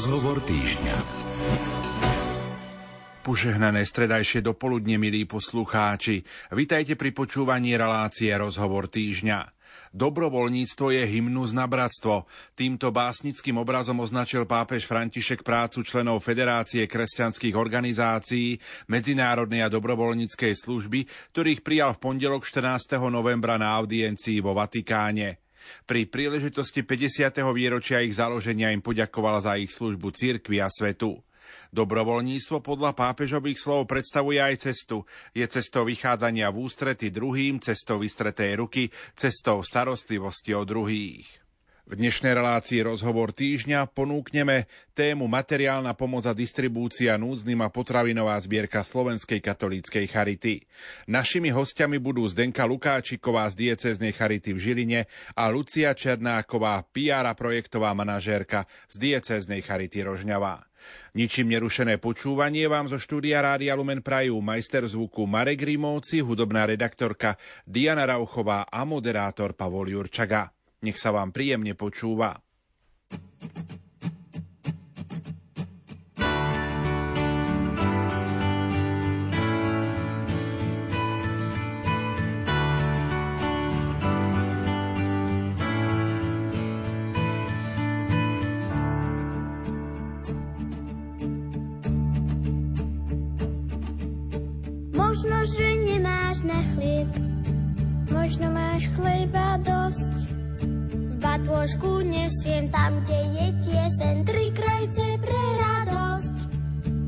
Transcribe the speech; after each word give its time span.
Rozhovor 0.00 0.40
týždňa. 0.40 0.96
Požehnané 3.20 3.84
stredajšie 3.84 4.40
dopoludne, 4.40 4.96
milí 4.96 5.28
poslucháči. 5.28 6.24
Vitajte 6.56 6.96
pri 6.96 7.12
počúvaní 7.12 7.76
relácie 7.76 8.32
Rozhovor 8.32 8.88
týždňa. 8.88 9.52
Dobrovoľníctvo 9.92 10.96
je 10.96 11.04
hymnus 11.04 11.52
na 11.52 11.68
bratstvo. 11.68 12.24
Týmto 12.56 12.88
básnickým 12.88 13.60
obrazom 13.60 14.00
označil 14.00 14.48
pápež 14.48 14.88
František 14.88 15.44
prácu 15.44 15.84
členov 15.84 16.24
Federácie 16.24 16.88
kresťanských 16.88 17.52
organizácií 17.52 18.56
Medzinárodnej 18.88 19.60
a 19.60 19.68
dobrovoľníckej 19.68 20.52
služby, 20.56 21.04
ktorých 21.36 21.60
prijal 21.60 21.92
v 22.00 22.08
pondelok 22.08 22.48
14. 22.48 22.96
novembra 23.12 23.60
na 23.60 23.76
audiencii 23.76 24.40
vo 24.40 24.56
Vatikáne. 24.56 25.44
Pri 25.88 26.06
príležitosti 26.06 26.84
50. 26.84 27.40
výročia 27.50 28.04
ich 28.04 28.16
založenia 28.16 28.70
im 28.70 28.84
poďakoval 28.84 29.42
za 29.42 29.56
ich 29.56 29.72
službu 29.72 30.12
cirkvi 30.12 30.60
a 30.60 30.68
svetu. 30.68 31.18
Dobrovoľníctvo 31.74 32.62
podľa 32.62 32.94
pápežových 32.94 33.58
slov 33.58 33.90
predstavuje 33.90 34.38
aj 34.38 34.70
cestu. 34.70 35.02
Je 35.34 35.42
cestou 35.46 35.86
vychádzania 35.86 36.50
v 36.50 36.66
ústrety 36.66 37.10
druhým, 37.10 37.58
cestou 37.58 37.98
vystretej 37.98 38.58
ruky, 38.58 38.90
cestou 39.14 39.62
starostlivosti 39.62 40.54
o 40.54 40.62
druhých. 40.62 41.39
V 41.90 41.98
dnešnej 41.98 42.38
relácii 42.38 42.86
rozhovor 42.86 43.34
týždňa 43.34 43.90
ponúkneme 43.90 44.70
tému 44.94 45.26
materiálna 45.26 45.98
pomoc 45.98 46.22
a 46.22 46.30
distribúcia 46.30 47.18
núdznym 47.18 47.58
a 47.66 47.68
potravinová 47.74 48.38
zbierka 48.38 48.86
Slovenskej 48.86 49.42
katolíckej 49.42 50.06
charity. 50.06 50.62
Našimi 51.10 51.50
hostiami 51.50 51.98
budú 51.98 52.22
Zdenka 52.30 52.62
Lukáčiková 52.62 53.50
z 53.50 53.66
dieceznej 53.66 54.14
charity 54.14 54.54
v 54.54 54.62
Žiline 54.62 55.00
a 55.34 55.50
Lucia 55.50 55.90
Černáková, 55.90 56.78
PR 56.94 57.26
a 57.26 57.34
projektová 57.34 57.90
manažérka 57.90 58.70
z 58.86 59.10
dieceznej 59.10 59.58
charity 59.66 60.06
Rožňava. 60.06 60.62
Ničím 61.18 61.50
nerušené 61.50 61.98
počúvanie 61.98 62.70
vám 62.70 62.86
zo 62.86 63.02
štúdia 63.02 63.42
Rádia 63.42 63.74
Lumen 63.74 63.98
Prajú 63.98 64.38
majster 64.38 64.86
zvuku 64.86 65.26
Marek 65.26 65.66
Rimovci, 65.66 66.22
hudobná 66.22 66.70
redaktorka 66.70 67.34
Diana 67.66 68.06
Rauchová 68.06 68.62
a 68.70 68.86
moderátor 68.86 69.58
Pavol 69.58 69.90
Jurčaga. 69.90 70.54
Nech 70.80 70.96
sa 70.96 71.12
vám 71.12 71.28
príjemne 71.28 71.76
počúva. 71.76 72.40
Možno, 94.96 95.36
že 95.44 95.66
nemáš 95.84 96.40
na 96.40 96.60
chlieb, 96.72 97.12
možno 98.08 98.48
máš 98.48 98.88
chleba 98.96 99.60
dosť. 99.60 100.29
V 101.40 101.48
batôžku 101.48 102.04
nesiem 102.04 102.68
tam, 102.68 103.00
kde 103.00 103.16
je 103.32 103.46
tiesen, 103.64 104.28
tri 104.28 104.52
krajce 104.52 105.06
pre 105.24 105.44
radosť. 105.56 106.36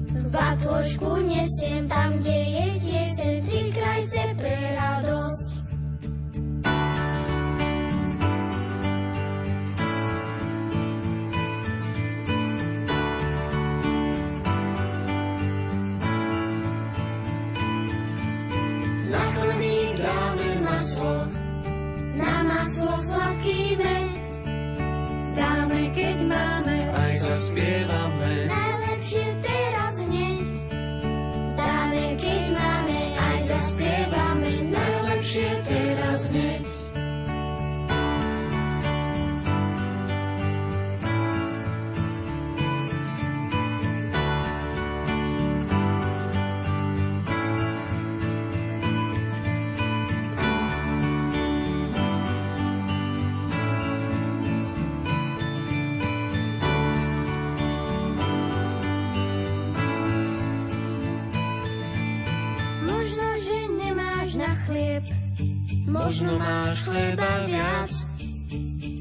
V 0.08 0.24
batôžku 0.32 1.20
nesiem 1.20 1.84
tam, 1.84 2.16
kde 2.16 2.38
je 2.40 2.68
tiesen, 2.80 3.34
tri 3.44 3.68
krajce 3.76 4.32
pre 4.40 4.56
radosť. 4.56 5.41
Možno 65.92 66.40
máš 66.40 66.80
chleba 66.88 67.44
viac. 67.44 67.92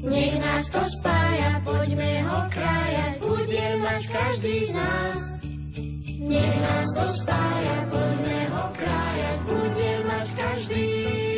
Nech 0.02 0.36
nás 0.36 0.64
to 0.68 0.82
spája, 0.84 1.50
poďme 1.64 2.12
ho 2.28 2.38
krájať, 2.52 3.14
bude 3.24 3.66
mať 3.80 4.02
každý 4.12 4.56
z 4.68 4.72
nás. 4.76 5.18
Nech 6.22 6.56
nás 6.60 6.88
to 6.92 7.06
spája, 7.22 7.76
poďme 7.88 8.38
ho 8.52 8.64
krájať, 8.76 9.38
bude 9.48 9.90
mať 10.06 10.28
každý 10.36 10.86
z 11.08 11.31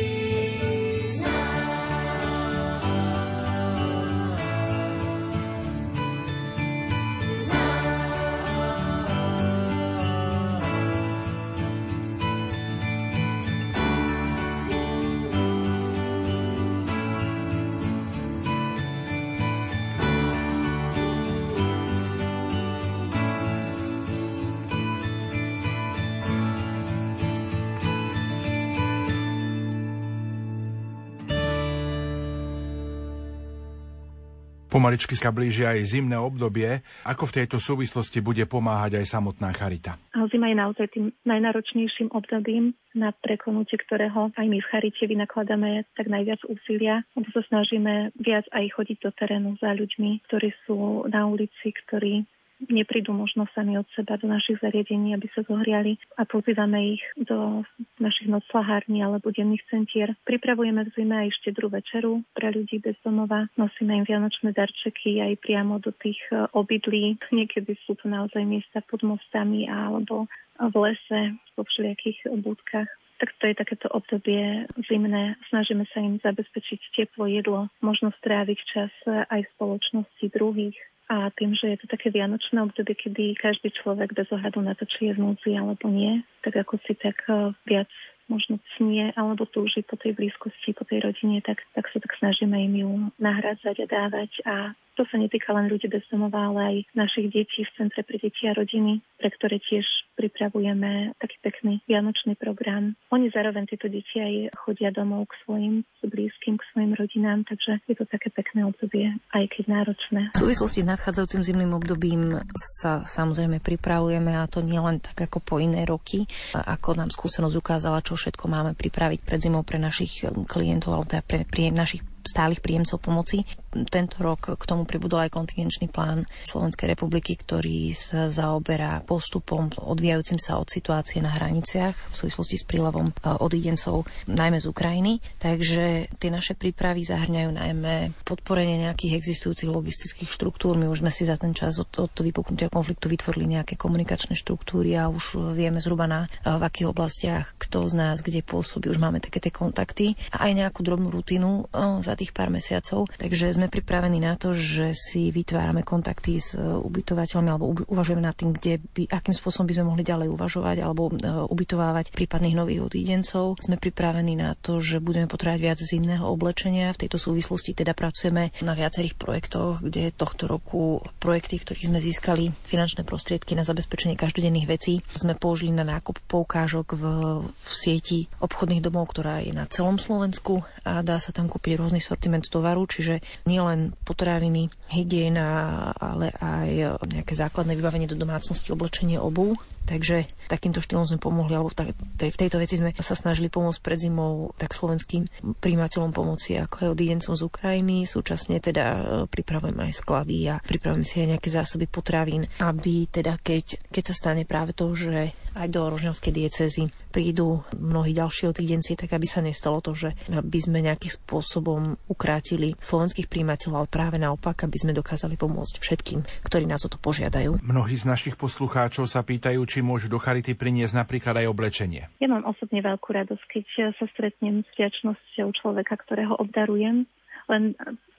Pomaličky 34.85 35.17
sa 35.17 35.33
blíži 35.33 35.65
aj 35.65 35.81
zimné 35.97 36.13
obdobie. 36.13 36.85
Ako 37.09 37.25
v 37.25 37.41
tejto 37.41 37.57
súvislosti 37.57 38.21
bude 38.21 38.45
pomáhať 38.45 39.01
aj 39.01 39.17
samotná 39.17 39.49
charita? 39.49 39.97
Zima 40.29 40.45
je 40.53 40.61
naozaj 40.61 40.93
tým 40.93 41.09
najnáročnejším 41.25 42.13
obdobím, 42.13 42.77
na 42.93 43.09
preklonutie 43.09 43.81
ktorého 43.81 44.29
aj 44.37 44.45
my 44.45 44.61
v 44.61 44.69
charite 44.69 45.01
vynakladáme 45.09 45.89
tak 45.97 46.05
najviac 46.05 46.37
úsilia, 46.45 47.01
lebo 47.17 47.25
sa 47.33 47.41
snažíme 47.49 48.13
viac 48.21 48.45
aj 48.53 48.77
chodiť 48.77 48.97
do 49.01 49.09
terénu 49.17 49.57
za 49.57 49.73
ľuďmi, 49.73 50.21
ktorí 50.29 50.53
sú 50.69 51.09
na 51.09 51.25
ulici, 51.33 51.73
ktorí 51.73 52.29
neprídu 52.69 53.13
možno 53.13 53.45
sami 53.53 53.77
od 53.77 53.87
seba 53.93 54.17
do 54.17 54.27
našich 54.27 54.59
zariadení, 54.61 55.13
aby 55.15 55.27
sa 55.33 55.41
zohriali 55.45 55.97
a 56.17 56.25
pozývame 56.25 56.99
ich 56.99 57.03
do 57.17 57.63
našich 58.01 58.27
noclahární 58.27 59.03
alebo 59.03 59.31
denných 59.31 59.63
centier. 59.69 60.13
Pripravujeme 60.25 60.85
v 60.85 60.93
zime 60.93 61.15
aj 61.27 61.35
štedrú 61.41 61.69
večeru 61.69 62.21
pre 62.33 62.51
ľudí 62.51 62.81
bez 62.81 62.97
domova. 63.05 63.47
Nosíme 63.59 64.01
im 64.01 64.05
vianočné 64.05 64.53
darčeky 64.53 65.21
aj 65.21 65.41
priamo 65.41 65.77
do 65.81 65.93
tých 65.95 66.19
e, 66.31 66.47
obydlí. 66.53 67.19
Niekedy 67.31 67.77
sú 67.85 67.97
to 67.99 68.09
naozaj 68.09 68.41
miesta 68.43 68.81
pod 68.85 69.01
mostami 69.05 69.67
alebo 69.69 70.27
v 70.55 70.75
lese, 70.75 71.35
vo 71.59 71.67
všelijakých 71.67 72.31
budkách 72.31 72.89
tak 73.15 73.31
to 73.39 73.47
je 73.47 73.55
takéto 73.55 73.87
obdobie 73.95 74.67
zimné. 74.91 75.39
Snažíme 75.47 75.87
sa 75.95 76.03
im 76.03 76.19
zabezpečiť 76.19 76.79
teplo 76.95 77.31
jedlo, 77.31 77.71
možnosť 77.79 78.19
stráviť 78.19 78.59
čas 78.67 78.91
aj 79.07 79.39
v 79.39 79.51
spoločnosti 79.55 80.25
druhých. 80.35 80.75
A 81.05 81.29
tým, 81.37 81.53
že 81.53 81.69
je 81.69 81.77
to 81.85 81.87
také 81.87 82.09
vianočné 82.09 82.57
obdobie, 82.65 82.97
kedy 82.97 83.37
každý 83.37 83.69
človek 83.77 84.17
bez 84.17 84.25
ohľadu 84.33 84.57
na 84.65 84.73
to, 84.73 84.89
či 84.89 85.09
je 85.09 85.13
v 85.13 85.21
núdzi 85.21 85.53
alebo 85.53 85.85
nie, 85.85 86.25
tak 86.41 86.57
ako 86.57 86.81
si 86.81 86.97
tak 86.97 87.21
e, 87.29 87.53
viac 87.69 87.89
možno 88.25 88.57
cnie 88.73 89.13
alebo 89.13 89.45
túži 89.45 89.85
po 89.85 90.01
tej 90.01 90.17
blízkosti, 90.17 90.73
po 90.73 90.81
tej 90.81 91.05
rodine, 91.05 91.45
tak, 91.45 91.61
tak 91.77 91.85
sa 91.93 92.01
tak 92.01 92.09
snažíme 92.17 92.57
im 92.57 92.73
ju 92.81 92.89
nahrádzať 93.21 93.85
a 93.85 93.87
dávať 93.89 94.31
a 94.49 94.55
to 94.95 95.03
sa 95.11 95.19
netýka 95.19 95.51
len 95.51 95.67
ľudí 95.67 95.91
bez 95.91 96.03
domova, 96.07 96.49
ale 96.49 96.59
aj 96.63 96.75
našich 96.95 97.27
detí 97.29 97.67
v 97.67 97.75
Centre 97.75 98.01
pre 98.01 98.17
deti 98.17 98.47
a 98.47 98.55
rodiny, 98.55 99.03
pre 99.19 99.29
ktoré 99.29 99.59
tiež 99.59 99.85
pripravujeme 100.15 101.13
taký 101.19 101.37
pekný 101.43 101.83
vianočný 101.85 102.39
program. 102.39 102.95
Oni 103.11 103.27
zároveň 103.29 103.67
tieto 103.67 103.91
deti 103.91 104.15
aj 104.17 104.55
chodia 104.55 104.89
domov 104.95 105.27
k 105.27 105.37
svojim 105.43 105.75
blízkym, 105.99 106.55
k 106.55 106.63
svojim 106.71 106.95
rodinám, 106.95 107.43
takže 107.43 107.83
je 107.85 107.95
to 107.99 108.07
také 108.07 108.31
pekné 108.31 108.63
obdobie, 108.63 109.11
aj 109.35 109.45
keď 109.51 109.63
náročné. 109.67 110.21
V 110.39 110.47
súvislosti 110.47 110.87
s 110.87 110.89
nadchádzajúcim 110.89 111.43
zimným 111.43 111.75
obdobím 111.75 112.39
sa 112.55 113.03
samozrejme 113.03 113.59
pripravujeme 113.59 114.31
a 114.39 114.47
to 114.47 114.63
nie 114.63 114.79
len 114.79 115.03
tak 115.03 115.27
ako 115.27 115.43
po 115.43 115.55
iné 115.59 115.83
roky, 115.83 116.23
ako 116.55 116.95
nám 116.95 117.11
skúsenosť 117.11 117.55
ukázala, 117.59 118.05
čo 118.05 118.15
všetko 118.15 118.47
máme 118.47 118.71
pripraviť 118.73 119.19
pred 119.27 119.39
zimou 119.43 119.67
pre 119.67 119.77
našich 119.77 120.23
klientov 120.47 120.95
alebo 120.95 121.11
teda 121.11 121.23
pre, 121.27 121.43
pre 121.43 121.67
našich 121.75 122.14
stálych 122.25 122.61
príjemcov 122.61 122.97
pomoci. 122.99 123.45
Tento 123.91 124.23
rok 124.23 124.55
k 124.55 124.63
tomu 124.63 124.87
pribudol 124.87 125.27
aj 125.27 125.35
kontingenčný 125.35 125.91
plán 125.91 126.23
Slovenskej 126.47 126.95
republiky, 126.95 127.35
ktorý 127.35 127.91
sa 127.91 128.31
zaoberá 128.31 129.03
postupom 129.03 129.67
odvíjajúcim 129.75 130.39
sa 130.39 130.57
od 130.57 130.71
situácie 130.71 131.19
na 131.19 131.35
hraniciach 131.35 131.95
v 132.11 132.15
súvislosti 132.15 132.55
s 132.55 132.65
prílevom 132.65 133.11
e, 133.11 133.13
odidencov 133.35 134.07
najmä 134.31 134.57
z 134.63 134.65
Ukrajiny. 134.71 135.13
Takže 135.37 136.07
tie 136.15 136.29
naše 136.31 136.55
prípravy 136.55 137.03
zahrňajú 137.03 137.49
najmä 137.51 138.15
podporenie 138.23 138.87
nejakých 138.87 139.19
existujúcich 139.19 139.69
logistických 139.69 140.31
štruktúr. 140.31 140.79
My 140.79 140.87
už 140.87 141.03
sme 141.03 141.11
si 141.11 141.27
za 141.27 141.35
ten 141.35 141.51
čas 141.51 141.77
od, 141.77 141.91
od 141.99 142.15
vypuknutia 142.15 142.71
konfliktu 142.71 143.11
vytvorili 143.11 143.59
nejaké 143.59 143.75
komunikačné 143.75 144.39
štruktúry 144.39 144.95
a 144.95 145.11
už 145.11 145.53
vieme 145.53 145.83
zhruba 145.83 146.07
na 146.07 146.25
e, 146.25 146.47
v 146.47 146.63
akých 146.63 146.87
oblastiach 146.89 147.45
kto 147.59 147.91
z 147.91 147.93
nás 147.95 148.23
kde 148.23 148.41
pôsobí. 148.41 148.87
Už 148.87 148.99
máme 148.99 149.19
také 149.19 149.43
tie 149.43 149.51
kontakty 149.51 150.15
a 150.31 150.49
aj 150.49 150.51
nejakú 150.55 150.81
drobnú 150.81 151.11
rutinu 151.11 151.67
e, 151.69 152.01
tých 152.19 152.35
pár 152.35 152.51
mesiacov. 152.51 153.07
Takže 153.15 153.55
sme 153.55 153.67
pripravení 153.71 154.19
na 154.19 154.35
to, 154.35 154.55
že 154.55 154.95
si 154.95 155.29
vytvárame 155.29 155.85
kontakty 155.85 156.39
s 156.39 156.55
e, 156.55 156.61
ubytovateľmi 156.61 157.49
alebo 157.51 157.75
uvažujeme 157.87 158.23
nad 158.23 158.35
tým, 158.35 158.55
kde 158.55 158.81
by, 158.81 159.11
akým 159.11 159.35
spôsobom 159.35 159.67
by 159.67 159.75
sme 159.75 159.85
mohli 159.91 160.03
ďalej 160.03 160.27
uvažovať 160.31 160.77
alebo 160.81 161.11
e, 161.11 161.19
ubytovávať 161.25 162.15
prípadných 162.15 162.55
nových 162.55 162.87
odídencov. 162.87 163.59
Sme 163.59 163.75
pripravení 163.79 164.39
na 164.39 164.55
to, 164.55 164.79
že 164.79 165.03
budeme 165.03 165.27
potrebovať 165.27 165.59
viac 165.61 165.79
zimného 165.79 166.25
oblečenia. 166.25 166.95
V 166.95 167.07
tejto 167.07 167.19
súvislosti 167.19 167.75
teda 167.75 167.91
pracujeme 167.93 168.55
na 168.63 168.73
viacerých 168.73 169.15
projektoch, 169.19 169.83
kde 169.83 170.15
tohto 170.15 170.47
roku 170.47 171.03
projekty, 171.19 171.59
v 171.59 171.65
ktorých 171.67 171.89
sme 171.91 171.99
získali 171.99 172.43
finančné 172.65 173.03
prostriedky 173.03 173.53
na 173.53 173.67
zabezpečenie 173.67 174.15
každodenných 174.15 174.69
vecí, 174.69 174.93
sme 175.15 175.35
použili 175.35 175.73
na 175.73 175.83
nákup 175.83 176.21
poukážok 176.25 176.95
v, 176.95 177.03
v 177.49 177.71
sieti 177.71 178.27
obchodných 178.39 178.83
domov, 178.83 179.11
ktorá 179.11 179.41
je 179.41 179.51
na 179.51 179.65
celom 179.67 179.97
Slovensku 179.97 180.63
a 180.85 181.01
dá 181.01 181.17
sa 181.17 181.33
tam 181.33 181.49
kúpiť 181.49 181.81
rôzny 181.81 181.99
sortiment 182.05 182.45
tovaru, 182.45 182.85
čiže 182.85 183.25
nielen 183.49 183.97
potraviny, 184.05 184.69
hygiena, 184.93 185.89
ale 185.97 186.29
aj 186.37 187.01
nejaké 187.09 187.33
základné 187.33 187.73
vybavenie 187.73 188.05
do 188.05 188.13
domácnosti, 188.13 188.69
oblečenie 188.69 189.17
obu. 189.17 189.57
Takže 189.85 190.25
takýmto 190.49 190.81
štýlom 190.81 191.05
sme 191.05 191.21
pomohli, 191.21 191.53
alebo 191.53 191.69
v, 191.69 191.77
tej, 192.17 192.29
v 192.33 192.39
tejto 192.41 192.57
veci 192.57 192.81
sme 192.81 192.91
sa 192.97 193.13
snažili 193.13 193.53
pomôcť 193.53 193.79
pred 193.85 194.01
zimou 194.01 194.51
tak 194.57 194.73
slovenským 194.73 195.29
príjimateľom 195.61 196.11
pomoci, 196.11 196.57
ako 196.57 196.75
aj 196.81 196.91
odidencom 196.97 197.33
z 197.37 197.45
Ukrajiny. 197.45 197.97
Súčasne 198.09 198.57
teda 198.57 198.85
e, 198.85 198.99
pripravujeme 199.29 199.85
aj 199.89 199.93
sklady 199.93 200.37
a 200.49 200.55
pripravujeme 200.59 201.05
si 201.05 201.21
aj 201.21 201.37
nejaké 201.37 201.49
zásoby 201.53 201.85
potravín, 201.85 202.49
aby 202.59 203.05
teda 203.05 203.37
keď, 203.37 203.89
keď 203.93 204.03
sa 204.09 204.15
stane 204.17 204.43
práve 204.43 204.73
to, 204.73 204.89
že 204.97 205.37
aj 205.55 205.67
do 205.71 205.87
Rožňovskej 205.87 206.33
diecezy 206.35 206.83
prídu 207.15 207.63
mnohí 207.71 208.11
ďalší 208.11 208.51
odidenci, 208.51 208.99
tak 208.99 209.15
aby 209.15 209.23
sa 209.23 209.39
nestalo 209.39 209.79
to, 209.79 209.95
že 209.95 210.11
by 210.27 210.59
sme 210.59 210.83
nejakým 210.83 211.07
spôsobom 211.07 211.95
ukrátili 212.11 212.75
slovenských 212.75 213.31
príjimateľov, 213.31 213.75
ale 213.79 213.87
práve 213.87 214.19
naopak, 214.19 214.67
aby 214.67 214.75
sme 214.75 214.91
dokázali 214.91 215.39
pomôcť 215.39 215.79
všetkým, 215.79 216.19
ktorí 216.43 216.67
nás 216.67 216.83
o 216.83 216.91
to 216.91 216.99
požiadajú. 216.99 217.63
Mnohí 217.63 217.95
z 217.95 218.03
našich 218.03 218.35
poslucháčov 218.35 219.07
sa 219.07 219.23
pýtajú, 219.23 219.63
či 219.63 219.74
môžu 219.81 220.07
do 220.07 220.21
Charity 220.21 220.53
priniesť 220.53 221.01
napríklad 221.01 221.41
aj 221.41 221.49
oblečenie. 221.51 222.07
Ja 222.21 222.27
mám 222.29 222.45
osobne 222.47 222.79
veľkú 222.79 223.09
radosť, 223.11 223.43
keď 223.49 223.65
sa 223.97 224.05
stretnem 224.13 224.63
s 224.63 224.69
vďačnosťou 224.77 225.47
človeka, 225.57 225.97
ktorého 225.99 226.37
obdarujem. 226.37 227.09
Len 227.49 227.63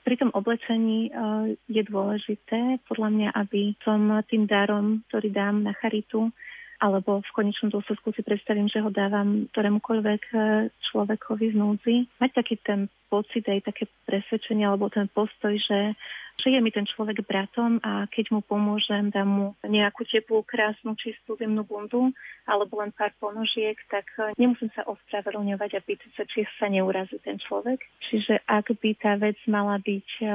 pri 0.07 0.15
tom 0.19 0.31
oblečení 0.35 1.09
eh, 1.09 1.11
je 1.67 1.83
dôležité, 1.83 2.83
podľa 2.87 3.09
mňa, 3.11 3.29
aby 3.35 3.75
som 3.83 4.21
tým 4.27 4.47
darom, 4.47 5.03
ktorý 5.07 5.29
dám 5.31 5.67
na 5.67 5.73
charitu, 5.77 6.31
alebo 6.77 7.25
v 7.25 7.33
konečnom 7.33 7.73
dôsledku 7.73 8.13
si 8.13 8.21
predstavím, 8.21 8.69
že 8.69 8.85
ho 8.85 8.93
dávam 8.93 9.49
ktorémukoľvek 9.49 10.21
e, 10.29 10.37
človekovi 10.69 11.45
v 11.53 11.57
núdzi. 11.57 11.95
Mať 12.21 12.31
taký 12.37 12.55
ten 12.61 12.85
pocit, 13.09 13.49
aj 13.49 13.65
také 13.65 13.89
presvedčenie 14.05 14.61
alebo 14.61 14.85
ten 14.93 15.09
postoj, 15.09 15.57
že, 15.57 15.97
že 16.37 16.53
je 16.53 16.59
mi 16.61 16.69
ten 16.69 16.85
človek 16.85 17.25
bratom 17.25 17.81
a 17.81 18.05
keď 18.07 18.37
mu 18.37 18.41
pomôžem, 18.45 19.09
dám 19.09 19.27
mu 19.27 19.47
nejakú 19.65 20.05
teplú, 20.05 20.45
krásnu, 20.45 20.93
čistú 20.93 21.33
zimnú 21.35 21.65
bundu 21.65 22.13
alebo 22.45 22.79
len 22.79 22.93
pár 22.93 23.11
ponožiek, 23.17 23.75
tak 23.89 24.05
e, 24.21 24.37
nemusím 24.37 24.69
sa 24.77 24.85
ospravedlňovať 24.85 25.71
a 25.75 25.81
pýtať 25.81 26.11
sa, 26.13 26.23
či 26.29 26.45
sa 26.61 26.69
neurazí 26.69 27.17
ten 27.25 27.41
človek. 27.41 27.81
Čiže 28.07 28.45
ak 28.45 28.71
by 28.77 28.89
tá 29.01 29.17
vec 29.17 29.37
mala 29.49 29.81
byť 29.81 30.09
e, 30.21 30.27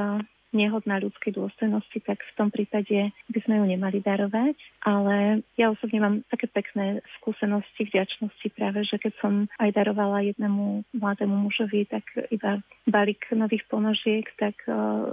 nehodná 0.53 1.01
ľudskej 1.01 1.35
dôstojnosti, 1.35 1.99
tak 2.05 2.21
v 2.21 2.33
tom 2.37 2.49
prípade 2.53 3.11
by 3.33 3.39
sme 3.45 3.59
ju 3.59 3.65
nemali 3.67 3.99
darovať. 4.05 4.57
Ale 4.85 5.41
ja 5.57 5.73
osobne 5.73 5.99
mám 5.99 6.17
také 6.29 6.47
pekné 6.47 7.01
skúsenosti, 7.21 7.89
vďačnosti 7.89 8.49
práve, 8.53 8.85
že 8.85 9.01
keď 9.01 9.13
som 9.19 9.33
aj 9.59 9.73
darovala 9.73 10.25
jednému 10.29 10.87
mladému 10.97 11.49
mužovi, 11.49 11.89
tak 11.89 12.05
iba 12.29 12.61
balík 12.85 13.27
nových 13.33 13.65
ponožiek, 13.67 14.29
tak 14.37 14.55
uh, 14.69 15.11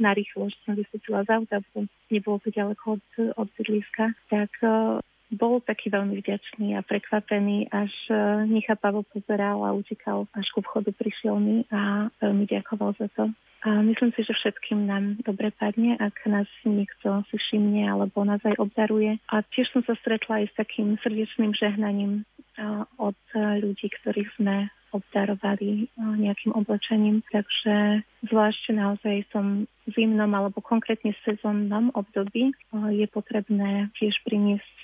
narýchlo, 0.00 0.48
že 0.48 0.58
som 0.64 0.74
vysvetila 0.74 1.28
z 1.28 1.30
auta, 1.36 1.60
nebolo 2.08 2.40
to 2.40 2.48
ďaleko 2.48 2.98
od, 2.98 3.06
od 3.36 3.48
bydliska, 3.60 4.16
tak 4.32 4.50
uh, 4.64 4.98
bol 5.32 5.60
taký 5.60 5.92
veľmi 5.92 6.16
vďačný 6.20 6.76
a 6.78 6.84
prekvapený, 6.84 7.68
až 7.68 7.92
uh, 8.08 8.44
nechápavo 8.48 9.04
pozeral 9.08 9.60
a 9.64 9.76
utekal, 9.76 10.24
až 10.32 10.46
ku 10.56 10.64
vchodu 10.64 10.92
prišiel 10.96 11.36
mi 11.36 11.68
a 11.68 12.08
veľmi 12.20 12.48
ďakoval 12.48 12.96
za 12.96 13.08
to. 13.12 13.28
A 13.66 13.82
myslím 13.82 14.14
si, 14.14 14.22
že 14.22 14.38
všetkým 14.38 14.86
nám 14.86 15.18
dobre 15.26 15.50
padne, 15.50 15.98
ak 15.98 16.14
nás 16.30 16.46
niekto 16.62 17.26
si 17.26 17.36
všimne 17.36 17.90
alebo 17.90 18.22
nás 18.22 18.38
aj 18.46 18.54
obdaruje. 18.54 19.18
A 19.34 19.42
tiež 19.42 19.74
som 19.74 19.82
sa 19.82 19.98
stretla 19.98 20.46
aj 20.46 20.54
s 20.54 20.58
takým 20.62 20.94
srdečným 21.02 21.50
žehnaním 21.58 22.22
od 23.02 23.18
ľudí, 23.34 23.90
ktorých 23.98 24.30
sme 24.38 24.70
obdarovali 24.92 25.88
nejakým 25.96 26.56
oblečením. 26.56 27.20
Takže 27.28 28.06
zvlášť 28.28 28.62
naozaj 28.74 29.16
v 29.26 29.30
tom 29.32 29.46
zimnom 29.92 30.30
alebo 30.32 30.60
konkrétne 30.60 31.16
sezónnom 31.24 31.92
období 31.96 32.52
je 32.92 33.06
potrebné 33.08 33.88
tiež 33.96 34.16
priniesť 34.24 34.76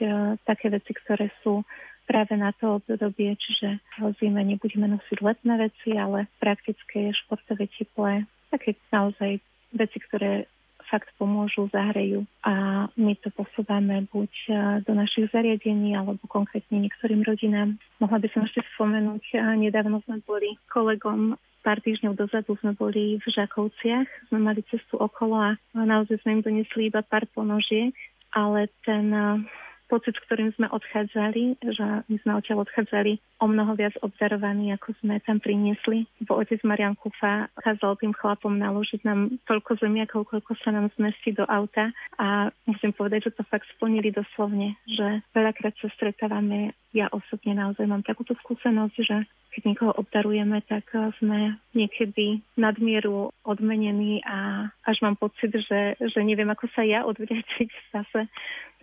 také 0.49 0.73
veci, 0.73 0.93
ktoré 0.97 1.29
sú 1.45 1.65
práve 2.05 2.37
na 2.37 2.53
to 2.53 2.85
obdobie, 2.85 3.33
čiže 3.37 3.81
v 4.01 4.12
zime 4.21 4.45
nebudeme 4.45 4.89
nosiť 4.93 5.19
letné 5.25 5.56
veci, 5.56 5.97
ale 5.97 6.29
praktické 6.37 7.12
športové 7.25 7.65
teplé 7.73 8.29
také 8.53 8.77
naozaj 8.93 9.41
veci, 9.75 9.99
ktoré 9.99 10.47
fakt 10.94 11.11
pomôžu, 11.19 11.67
zahrejú 11.75 12.23
a 12.46 12.87
my 12.94 13.19
to 13.19 13.34
posúvame 13.34 14.06
buď 14.15 14.31
e, 14.46 14.51
do 14.86 14.94
našich 14.94 15.27
zariadení 15.34 15.98
alebo 15.98 16.22
konkrétne 16.31 16.79
niektorým 16.79 17.27
rodinám. 17.27 17.74
Mohla 17.98 18.22
by 18.22 18.29
som 18.31 18.46
ešte 18.46 18.63
spomenúť, 18.79 19.34
e, 19.34 19.36
nedávno 19.58 19.98
sme 20.06 20.22
boli 20.22 20.55
kolegom 20.70 21.34
pár 21.67 21.82
týždňov 21.82 22.15
dozadu 22.15 22.55
sme 22.63 22.79
boli 22.79 23.19
v 23.19 23.27
Žakovciach, 23.27 24.31
sme 24.31 24.39
mali 24.39 24.63
cestu 24.70 25.01
okolo 25.01 25.34
a 25.34 25.51
naozaj 25.74 26.22
sme 26.22 26.39
im 26.39 26.43
donesli 26.46 26.93
iba 26.93 27.03
pár 27.03 27.27
ponožiek, 27.34 27.91
ale 28.31 28.70
ten 28.86 29.10
e, 29.10 29.43
pocit, 29.86 30.17
ktorým 30.26 30.50
sme 30.56 30.67
odchádzali, 30.72 31.60
že 31.60 31.86
my 32.08 32.17
sme 32.24 32.32
odtiaľ 32.41 32.64
odchádzali 32.64 33.20
o 33.43 33.46
mnoho 33.46 33.76
viac 33.76 33.94
obdarovaní, 34.00 34.72
ako 34.72 34.96
sme 35.05 35.20
tam 35.22 35.38
priniesli. 35.38 36.08
Bo 36.24 36.41
otec 36.41 36.60
Marian 36.64 36.96
Kufa 36.96 37.53
kázal 37.60 38.00
tým 38.00 38.17
chlapom 38.17 38.56
naložiť 38.56 39.05
nám 39.05 39.36
toľko 39.44 39.84
zemiakov, 39.84 40.31
koľko 40.31 40.56
sa 40.64 40.72
nám 40.72 40.88
zmestí 40.96 41.36
do 41.36 41.44
auta. 41.44 41.93
A 42.17 42.48
musím 42.64 42.96
povedať, 42.96 43.29
že 43.31 43.36
to 43.36 43.43
fakt 43.46 43.69
splnili 43.76 44.14
doslovne, 44.14 44.79
že 44.88 45.20
veľakrát 45.36 45.76
sa 45.79 45.93
stretávame, 45.93 46.72
ja 46.94 47.10
osobne 47.10 47.58
naozaj 47.58 47.91
mám 47.91 48.06
takúto 48.06 48.38
skúsenosť, 48.38 48.96
že 49.03 49.26
keď 49.50 49.62
niekoho 49.67 49.93
obdarujeme, 49.98 50.62
tak 50.67 50.86
sme 51.19 51.58
niekedy 51.74 52.43
nadmieru 52.55 53.34
odmenení 53.43 54.22
a 54.22 54.70
až 54.86 55.03
mám 55.03 55.19
pocit, 55.19 55.50
že, 55.50 55.98
že 55.98 56.20
neviem, 56.22 56.46
ako 56.50 56.70
sa 56.74 56.86
ja 56.86 57.03
odvďačiť 57.03 57.70
zase 57.94 58.31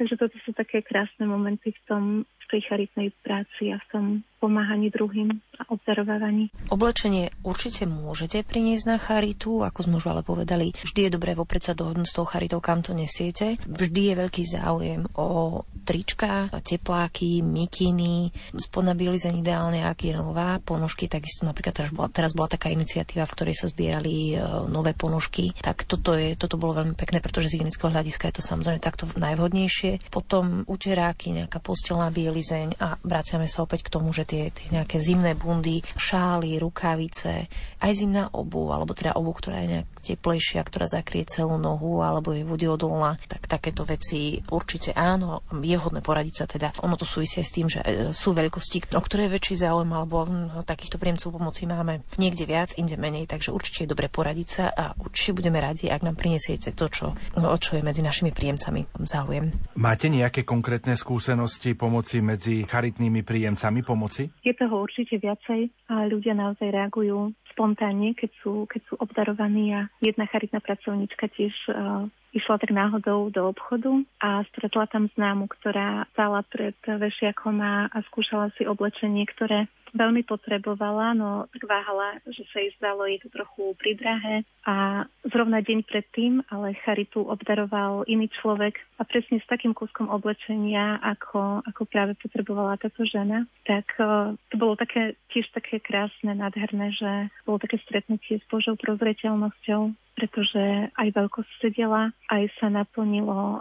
Takže 0.02 0.18
toto 0.18 0.34
sú 0.42 0.50
také 0.58 0.82
krásne 0.82 1.30
momenty 1.30 1.70
v 1.70 1.82
tom, 1.86 2.04
tej 2.52 2.62
charitnej 2.68 3.16
práci 3.24 3.72
a 3.72 3.80
v 3.80 3.88
tom 3.90 4.06
pomáhaní 4.42 4.90
druhým 4.90 5.38
a 5.62 5.70
obdarovávaní. 5.70 6.50
Oblečenie 6.74 7.30
určite 7.46 7.86
môžete 7.86 8.42
priniesť 8.42 8.86
na 8.90 8.98
charitu, 8.98 9.62
ako 9.62 9.80
sme 9.86 10.02
už 10.02 10.10
ale 10.10 10.26
povedali. 10.26 10.74
Vždy 10.82 11.08
je 11.08 11.14
dobré 11.14 11.38
vopred 11.38 11.62
sa 11.62 11.78
dohodnúť 11.78 12.10
s 12.10 12.18
tou 12.18 12.26
charitou, 12.26 12.58
kam 12.58 12.82
to 12.82 12.98
nesiete. 12.98 13.62
Vždy 13.70 14.02
je 14.02 14.14
veľký 14.18 14.44
záujem 14.50 15.06
o 15.14 15.62
trička, 15.86 16.50
tepláky, 16.66 17.46
mikiny, 17.46 18.34
spodná 18.58 18.98
bielizeň 18.98 19.46
ideálne, 19.46 19.86
ak 19.86 20.10
je 20.10 20.14
nová, 20.18 20.58
ponožky, 20.58 21.06
takisto 21.06 21.46
napríklad 21.46 21.78
teraz 21.78 21.92
bola, 21.94 22.10
teraz 22.10 22.34
bola 22.34 22.50
taká 22.50 22.74
iniciatíva, 22.74 23.30
v 23.30 23.34
ktorej 23.38 23.56
sa 23.62 23.70
zbierali 23.70 24.34
e, 24.34 24.42
nové 24.70 24.98
ponožky. 24.98 25.54
Tak 25.58 25.86
toto, 25.86 26.18
je, 26.18 26.34
toto 26.34 26.58
bolo 26.58 26.82
veľmi 26.82 26.98
pekné, 26.98 27.22
pretože 27.22 27.54
z 27.54 27.62
hygienického 27.62 27.94
hľadiska 27.94 28.30
je 28.30 28.36
to 28.42 28.44
samozrejme 28.46 28.82
takto 28.82 29.06
najvhodnejšie. 29.18 30.10
Potom 30.10 30.66
uteráky, 30.66 31.34
nejaká 31.34 31.62
postelná 31.62 32.10
bielizeň 32.10 32.41
a 32.82 32.98
vraciame 33.02 33.46
sa 33.46 33.64
opäť 33.64 33.88
k 33.88 33.94
tomu, 33.94 34.10
že 34.12 34.26
tie, 34.26 34.50
tie 34.50 34.68
nejaké 34.74 34.98
zimné 34.98 35.38
bundy, 35.38 35.86
šály, 35.96 36.58
rukavice, 36.58 37.48
aj 37.80 37.92
zimná 37.94 38.30
obu, 38.34 38.74
alebo 38.74 38.92
teda 38.98 39.16
obu, 39.16 39.32
ktorá 39.38 39.62
je 39.64 39.80
nejak 39.80 39.90
teplejšia, 40.02 40.66
ktorá 40.66 40.90
zakrie 40.90 41.24
celú 41.24 41.62
nohu, 41.62 42.02
alebo 42.02 42.34
je 42.34 42.42
vodeodolná, 42.42 43.22
tak 43.30 43.46
takéto 43.46 43.86
veci 43.86 44.42
určite 44.50 44.92
áno, 44.98 45.46
je 45.54 45.78
hodné 45.78 46.02
poradiť 46.02 46.36
sa 46.36 46.46
teda. 46.50 46.68
Ono 46.82 46.98
to 46.98 47.06
súvisí 47.06 47.40
aj 47.40 47.48
s 47.48 47.56
tým, 47.56 47.68
že 47.70 47.80
e, 47.86 48.10
sú 48.10 48.34
veľkosti, 48.34 48.98
o 48.98 49.02
ktoré 49.02 49.30
je 49.30 49.36
väčší 49.38 49.56
záujem, 49.62 49.92
alebo 49.94 50.26
hm, 50.26 50.66
takýchto 50.66 50.98
príjemcov 50.98 51.30
pomoci 51.38 51.70
máme 51.70 52.02
niekde 52.18 52.50
viac, 52.50 52.74
inde 52.76 52.98
menej, 52.98 53.30
takže 53.30 53.54
určite 53.54 53.86
je 53.86 53.92
dobre 53.94 54.10
poradiť 54.10 54.48
sa 54.50 54.66
a 54.74 54.84
určite 54.98 55.38
budeme 55.38 55.62
radi, 55.62 55.88
ak 55.88 56.02
nám 56.02 56.18
prinesiete 56.18 56.74
to, 56.74 56.90
čo, 56.90 57.06
o 57.38 57.58
čo 57.62 57.78
je 57.78 57.86
medzi 57.86 58.02
našimi 58.02 58.34
príjemcami 58.34 58.90
záujem. 59.06 59.54
Máte 59.78 60.10
nejaké 60.10 60.42
konkrétne 60.42 60.98
skúsenosti 60.98 61.78
pomoci 61.78 62.20
medzi 62.20 62.66
charitnými 62.66 63.22
príjemcami 63.22 63.86
pomoci? 63.86 64.32
Je 64.42 64.54
toho 64.58 64.82
určite 64.82 65.22
viacej 65.22 65.70
a 65.92 66.08
ľudia 66.08 66.34
naozaj 66.34 66.68
reagujú 66.72 67.36
spontánne, 67.52 68.16
keď 68.16 68.32
sú, 68.42 68.66
keď 68.68 68.82
sú 68.88 68.94
obdarovaní 69.00 69.76
a 69.76 69.92
jedna 70.00 70.26
charitná 70.28 70.60
pracovníčka 70.64 71.28
tiež 71.32 71.54
uh, 71.70 72.08
išla 72.32 72.58
tak 72.58 72.72
náhodou 72.72 73.30
do 73.30 73.52
obchodu 73.52 74.04
a 74.24 74.44
stretla 74.52 74.88
tam 74.88 75.12
známu, 75.16 75.52
ktorá 75.52 76.08
stála 76.16 76.44
pred 76.48 76.76
vešiakom 76.84 77.60
a, 77.60 77.92
skúšala 78.08 78.52
si 78.56 78.64
oblečenie, 78.64 79.28
ktoré 79.28 79.68
veľmi 79.92 80.24
potrebovala, 80.24 81.12
no 81.12 81.52
tak 81.52 81.68
váhala, 81.68 82.24
že 82.24 82.48
sa 82.52 82.64
jej 82.64 82.72
zdalo, 82.80 83.04
je 83.08 83.20
to 83.20 83.30
trochu 83.32 83.76
pridrahé. 83.76 84.48
A 84.64 85.04
zrovna 85.28 85.60
deň 85.60 85.84
predtým, 85.84 86.40
ale 86.48 86.80
Charitu 86.88 87.28
obdaroval 87.28 88.08
iný 88.08 88.32
človek 88.40 88.80
a 89.00 89.04
presne 89.04 89.44
s 89.44 89.50
takým 89.52 89.76
kúskom 89.76 90.08
oblečenia, 90.08 90.96
ako, 91.04 91.66
ako 91.68 91.82
práve 91.92 92.16
potrebovala 92.24 92.80
táto 92.80 93.04
žena, 93.04 93.44
tak 93.68 93.92
uh, 94.00 94.32
to 94.48 94.56
bolo 94.56 94.80
také, 94.80 95.20
tiež 95.36 95.52
také 95.52 95.84
krásne, 95.84 96.32
nádherné, 96.40 96.96
že 96.96 97.12
bolo 97.44 97.60
také 97.60 97.76
stretnutie 97.84 98.40
s 98.40 98.46
Božou 98.48 98.80
prozreteľnosťou 98.80 99.92
pretože 100.22 100.94
aj 100.94 101.18
veľkosť 101.18 101.52
sedela, 101.58 102.14
aj 102.30 102.46
sa 102.62 102.70
naplnilo 102.70 103.34
eh, 103.34 103.60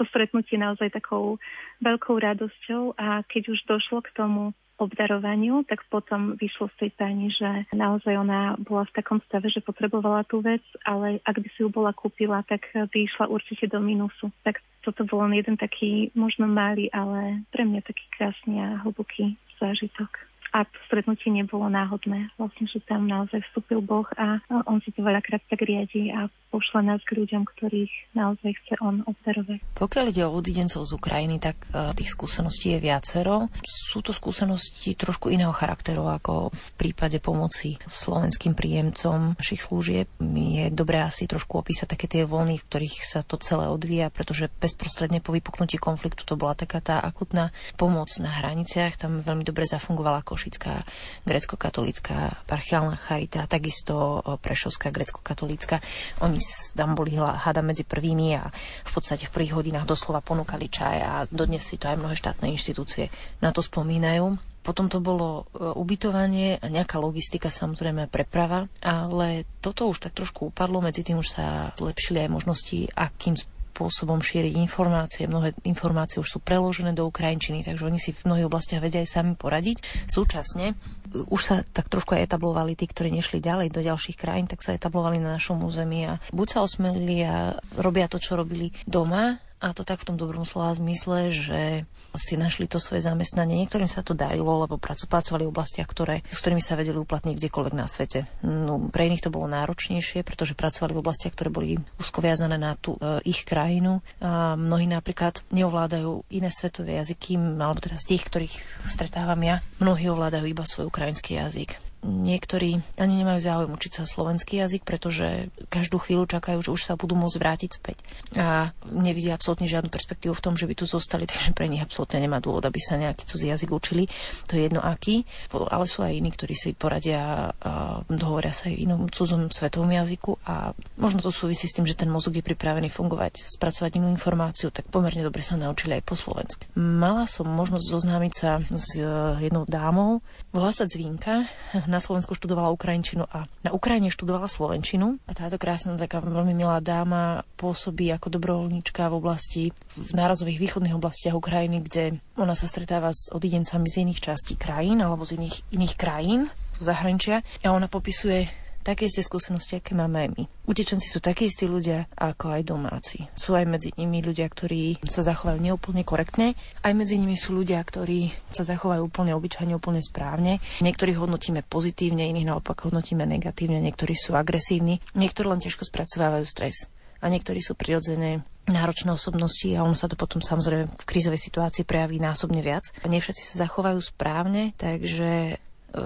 to 0.00 0.08
stretnutie 0.08 0.56
naozaj 0.56 0.88
takou 0.96 1.36
veľkou 1.84 2.16
radosťou 2.16 2.96
a 2.96 3.20
keď 3.28 3.52
už 3.52 3.60
došlo 3.68 4.00
k 4.00 4.16
tomu 4.16 4.56
obdarovaniu, 4.80 5.60
tak 5.68 5.84
potom 5.92 6.40
vyšlo 6.40 6.72
z 6.72 6.88
tej 6.88 6.90
pani, 6.96 7.28
že 7.28 7.68
naozaj 7.76 8.16
ona 8.16 8.56
bola 8.56 8.88
v 8.88 8.96
takom 8.96 9.20
stave, 9.28 9.52
že 9.52 9.60
potrebovala 9.60 10.24
tú 10.24 10.40
vec, 10.40 10.64
ale 10.88 11.20
ak 11.28 11.36
by 11.36 11.48
si 11.52 11.60
ju 11.60 11.68
bola 11.68 11.92
kúpila, 11.92 12.40
tak 12.48 12.64
by 12.72 12.98
išla 13.04 13.28
určite 13.28 13.68
do 13.68 13.76
minusu. 13.76 14.32
Tak 14.40 14.64
toto 14.80 15.04
bol 15.04 15.28
len 15.28 15.36
jeden 15.36 15.60
taký 15.60 16.08
možno 16.16 16.48
malý, 16.48 16.88
ale 16.96 17.44
pre 17.52 17.68
mňa 17.68 17.84
taký 17.84 18.08
krásny 18.16 18.56
a 18.56 18.80
hlboký 18.80 19.36
zážitok 19.60 20.29
a 20.50 20.66
to 20.66 20.78
stretnutie 20.90 21.30
nebolo 21.30 21.70
náhodné. 21.70 22.34
Vlastne, 22.34 22.66
že 22.66 22.82
tam 22.84 23.06
naozaj 23.06 23.40
vstúpil 23.50 23.78
Boh 23.82 24.06
a 24.18 24.42
on 24.66 24.82
si 24.82 24.90
to 24.90 25.06
veľakrát 25.06 25.42
tak 25.46 25.62
riadi 25.62 26.10
a 26.10 26.26
pošle 26.50 26.82
nás 26.82 26.98
k 27.06 27.22
ľuďom, 27.22 27.46
ktorých 27.46 28.18
naozaj 28.18 28.50
chce 28.58 28.74
on 28.82 29.06
obdarovať. 29.06 29.62
Pokiaľ 29.78 30.04
ide 30.10 30.26
o 30.26 30.34
odidencov 30.34 30.82
z 30.82 30.92
Ukrajiny, 30.98 31.38
tak 31.38 31.62
uh, 31.70 31.94
tých 31.94 32.10
skúseností 32.10 32.74
je 32.74 32.82
viacero. 32.82 33.46
Sú 33.62 34.02
to 34.02 34.10
skúsenosti 34.10 34.98
trošku 34.98 35.30
iného 35.30 35.54
charakteru 35.54 36.10
ako 36.10 36.50
v 36.50 36.68
prípade 36.74 37.22
pomoci 37.22 37.78
slovenským 37.86 38.58
príjemcom 38.58 39.38
našich 39.38 39.62
služieb. 39.62 40.10
Je 40.18 40.66
dobré 40.74 40.98
asi 41.06 41.30
trošku 41.30 41.62
opísať 41.62 41.94
také 41.94 42.10
tie 42.10 42.26
vlny, 42.26 42.58
v 42.58 42.66
ktorých 42.66 42.96
sa 43.06 43.22
to 43.22 43.38
celé 43.38 43.70
odvíja, 43.70 44.10
pretože 44.10 44.50
bezprostredne 44.58 45.22
po 45.22 45.30
vypuknutí 45.30 45.78
konfliktu 45.78 46.26
to 46.26 46.34
bola 46.34 46.58
taká 46.58 46.82
tá 46.82 46.98
akutná 46.98 47.54
pomoc 47.78 48.10
na 48.18 48.28
hraniciach. 48.42 48.98
Tam 48.98 49.22
veľmi 49.22 49.46
dobre 49.46 49.70
zafungovala 49.70 50.26
ako 50.26 50.39
Košická 50.40 50.88
grecko-katolická 51.28 52.48
parchiálna 52.48 52.96
charita, 52.96 53.44
takisto 53.44 54.24
Prešovská 54.40 54.88
grecko-katolická. 54.88 55.84
Oni 56.24 56.40
tam 56.72 56.96
boli 56.96 57.12
hada 57.20 57.60
medzi 57.60 57.84
prvými 57.84 58.40
a 58.40 58.48
v 58.88 58.90
podstate 58.96 59.28
v 59.28 59.34
prvých 59.36 59.60
hodinách 59.60 59.84
doslova 59.84 60.24
ponúkali 60.24 60.72
čaj 60.72 60.96
a 60.96 61.12
dodnes 61.28 61.60
si 61.60 61.76
to 61.76 61.92
aj 61.92 62.00
mnohé 62.00 62.16
štátne 62.16 62.48
inštitúcie 62.48 63.12
na 63.44 63.52
to 63.52 63.60
spomínajú. 63.60 64.40
Potom 64.60 64.92
to 64.92 65.00
bolo 65.00 65.48
e, 65.52 65.72
ubytovanie 65.72 66.60
a 66.60 66.68
nejaká 66.68 67.00
logistika, 67.00 67.48
samozrejme 67.48 68.12
preprava, 68.12 68.68
ale 68.84 69.48
toto 69.64 69.88
už 69.88 70.04
tak 70.04 70.12
trošku 70.12 70.52
upadlo, 70.52 70.84
medzi 70.84 71.00
tým 71.00 71.20
už 71.20 71.28
sa 71.32 71.72
zlepšili 71.80 72.28
aj 72.28 72.32
možnosti, 72.32 72.78
akým 72.92 73.40
spôsobom 73.70 74.18
šíriť 74.18 74.58
informácie. 74.58 75.30
Mnohé 75.30 75.54
informácie 75.62 76.18
už 76.18 76.26
sú 76.26 76.38
preložené 76.42 76.90
do 76.90 77.06
ukrajinčiny, 77.06 77.62
takže 77.62 77.86
oni 77.86 78.02
si 78.02 78.10
v 78.10 78.26
mnohých 78.26 78.50
oblastiach 78.50 78.82
vedia 78.82 79.00
aj 79.00 79.14
sami 79.14 79.32
poradiť. 79.38 80.10
Súčasne 80.10 80.74
už 81.10 81.40
sa 81.42 81.56
tak 81.66 81.90
trošku 81.90 82.14
aj 82.14 82.30
etablovali 82.30 82.78
tí, 82.78 82.86
ktorí 82.86 83.10
nešli 83.10 83.42
ďalej 83.42 83.74
do 83.74 83.82
ďalších 83.82 84.18
krajín, 84.18 84.46
tak 84.46 84.62
sa 84.62 84.74
etablovali 84.74 85.18
na 85.18 85.34
našom 85.38 85.58
území 85.62 86.06
a 86.06 86.22
buď 86.30 86.46
sa 86.50 86.58
osmelili 86.62 87.26
a 87.26 87.58
robia 87.78 88.06
to, 88.06 88.22
čo 88.22 88.38
robili 88.38 88.70
doma, 88.86 89.42
a 89.60 89.76
to 89.76 89.84
tak 89.84 90.00
v 90.00 90.08
tom 90.08 90.16
dobrom 90.16 90.48
slova 90.48 90.72
zmysle, 90.72 91.28
že 91.28 91.84
si 92.16 92.34
našli 92.40 92.64
to 92.64 92.80
svoje 92.80 93.04
zamestnanie. 93.04 93.60
Niektorým 93.60 93.86
sa 93.86 94.00
to 94.00 94.16
darilo, 94.16 94.64
lebo 94.64 94.80
pracovali 94.80 95.44
v 95.44 95.52
oblastiach, 95.52 95.84
ktoré, 95.84 96.24
s 96.32 96.40
ktorými 96.40 96.64
sa 96.64 96.80
vedeli 96.80 96.96
uplatniť 96.96 97.36
kdekoľvek 97.36 97.74
na 97.76 97.84
svete. 97.84 98.24
No, 98.40 98.88
pre 98.88 99.06
iných 99.06 99.28
to 99.28 99.30
bolo 99.30 99.46
náročnejšie, 99.52 100.24
pretože 100.24 100.56
pracovali 100.56 100.96
v 100.96 101.02
oblastiach, 101.04 101.36
ktoré 101.36 101.52
boli 101.52 101.76
úzko 102.00 102.24
viazané 102.24 102.56
na 102.56 102.72
tú 102.74 102.96
e, 102.96 103.20
ich 103.28 103.44
krajinu. 103.44 104.00
A 104.24 104.56
mnohí 104.56 104.88
napríklad 104.88 105.44
neovládajú 105.52 106.24
iné 106.32 106.48
svetové 106.48 106.96
jazyky, 106.96 107.36
alebo 107.36 107.84
teda 107.84 108.00
z 108.00 108.16
tých, 108.16 108.22
ktorých 108.26 108.54
stretávam 108.88 109.38
ja, 109.44 109.60
mnohí 109.76 110.08
ovládajú 110.08 110.48
iba 110.48 110.64
svoj 110.64 110.88
ukrajinský 110.88 111.36
jazyk 111.36 111.89
niektorí 112.00 112.80
ani 112.96 113.14
nemajú 113.20 113.40
záujem 113.44 113.70
učiť 113.76 113.92
sa 114.00 114.04
slovenský 114.08 114.60
jazyk, 114.64 114.82
pretože 114.88 115.52
každú 115.68 116.00
chvíľu 116.00 116.24
čakajú, 116.26 116.58
že 116.64 116.72
už 116.72 116.82
sa 116.82 116.94
budú 116.96 117.16
môcť 117.16 117.36
vrátiť 117.36 117.70
späť. 117.76 118.00
A 118.36 118.72
nevidia 118.88 119.36
absolútne 119.36 119.68
žiadnu 119.68 119.92
perspektívu 119.92 120.32
v 120.32 120.44
tom, 120.44 120.54
že 120.56 120.64
by 120.64 120.74
tu 120.74 120.88
zostali, 120.88 121.28
takže 121.30 121.52
pre 121.52 121.68
nich 121.68 121.84
absolútne 121.84 122.20
nemá 122.20 122.40
dôvod, 122.40 122.64
aby 122.64 122.80
sa 122.80 122.96
nejaký 122.96 123.28
cudzí 123.28 123.52
jazyk 123.52 123.70
učili. 123.70 124.08
To 124.48 124.56
je 124.56 124.66
jedno 124.68 124.80
aký. 124.80 125.28
Ale 125.52 125.84
sú 125.84 126.00
aj 126.00 126.16
iní, 126.16 126.32
ktorí 126.32 126.54
si 126.56 126.72
poradia 126.72 127.52
a 127.60 128.00
dohovoria 128.08 128.52
sa 128.52 128.72
aj 128.72 128.76
inom 128.80 129.06
cudzom 129.12 129.52
svetovom 129.52 129.90
jazyku 129.92 130.40
a 130.48 130.72
možno 130.96 131.20
to 131.20 131.28
súvisí 131.30 131.68
s 131.68 131.76
tým, 131.76 131.84
že 131.84 131.98
ten 131.98 132.08
mozog 132.08 132.36
je 132.36 132.44
pripravený 132.44 132.88
fungovať, 132.88 133.44
spracovať 133.60 134.00
inú 134.00 134.08
informáciu, 134.08 134.72
tak 134.72 134.88
pomerne 134.88 135.20
dobre 135.20 135.44
sa 135.44 135.60
naučili 135.60 136.00
aj 136.00 136.02
po 136.06 136.14
slovensky. 136.16 136.64
Mala 136.78 137.28
som 137.28 137.46
možnosť 137.46 137.86
zoznámiť 137.86 138.32
sa 138.32 138.62
s 138.72 138.96
e, 138.96 139.04
jednou 139.44 139.68
dámou, 139.68 140.24
volá 140.54 140.72
sa 140.72 140.88
Zvínka, 140.88 141.44
na 141.90 141.98
Slovensku 141.98 142.38
študovala 142.38 142.70
Ukrajinčinu 142.70 143.26
a 143.26 143.50
na 143.66 143.74
Ukrajine 143.74 144.14
študovala 144.14 144.46
Slovenčinu. 144.46 145.18
A 145.26 145.34
táto 145.34 145.58
krásna, 145.58 145.98
taká 145.98 146.22
veľmi 146.22 146.54
milá 146.54 146.78
dáma 146.78 147.42
pôsobí 147.58 148.08
ako 148.14 148.30
dobrovoľníčka 148.38 149.10
v 149.10 149.14
oblasti, 149.18 149.62
v 149.98 150.10
nárazových 150.14 150.62
východných 150.62 150.94
oblastiach 150.94 151.34
Ukrajiny, 151.34 151.82
kde 151.82 152.04
ona 152.38 152.54
sa 152.54 152.70
stretáva 152.70 153.10
s 153.10 153.28
odidencami 153.34 153.90
z 153.90 154.06
iných 154.06 154.20
častí 154.22 154.54
krajín 154.54 155.02
alebo 155.02 155.26
z 155.26 155.36
iných, 155.36 155.56
iných 155.74 155.94
krajín 155.98 156.46
zo 156.78 156.86
zahraničia. 156.86 157.42
A 157.66 157.74
ona 157.74 157.90
popisuje 157.90 158.59
také 158.82 159.06
isté 159.06 159.20
skúsenosti, 159.20 159.78
aké 159.78 159.92
máme 159.92 160.26
aj 160.26 160.28
my. 160.36 160.42
Utečenci 160.68 161.06
sú 161.10 161.18
takí 161.20 161.48
istí 161.48 161.66
ľudia, 161.66 162.08
ako 162.16 162.54
aj 162.54 162.62
domáci. 162.64 163.18
Sú 163.36 163.56
aj 163.56 163.66
medzi 163.66 163.90
nimi 163.96 164.24
ľudia, 164.24 164.46
ktorí 164.46 165.02
sa 165.04 165.20
zachovajú 165.20 165.58
neúplne 165.60 166.02
korektne, 166.06 166.54
aj 166.84 166.92
medzi 166.96 167.20
nimi 167.20 167.34
sú 167.36 167.56
ľudia, 167.56 167.80
ktorí 167.82 168.32
sa 168.54 168.64
zachovajú 168.64 169.06
úplne 169.06 169.36
obyčajne, 169.36 169.76
úplne 169.76 170.00
správne. 170.00 170.62
Niektorých 170.80 171.20
hodnotíme 171.20 171.66
pozitívne, 171.66 172.28
iných 172.30 172.48
naopak 172.50 172.88
hodnotíme 172.88 173.26
negatívne, 173.26 173.82
niektorí 173.82 174.16
sú 174.16 174.32
agresívni, 174.38 175.02
niektorí 175.12 175.46
len 175.50 175.60
ťažko 175.60 175.86
spracovávajú 175.86 176.46
stres 176.46 176.88
a 177.20 177.28
niektorí 177.28 177.60
sú 177.60 177.76
prirodzené 177.76 178.40
náročné 178.70 179.12
osobnosti 179.12 179.66
a 179.76 179.84
ono 179.84 179.98
sa 179.98 180.08
to 180.08 180.16
potom 180.16 180.40
samozrejme 180.40 180.88
v 180.88 181.08
krízovej 181.08 181.40
situácii 181.40 181.84
prejaví 181.84 182.22
násobne 182.22 182.62
viac. 182.64 182.88
Nie 183.04 183.20
všetci 183.20 183.42
sa 183.44 183.66
zachovajú 183.66 183.98
správne, 184.00 184.72
takže 184.78 185.60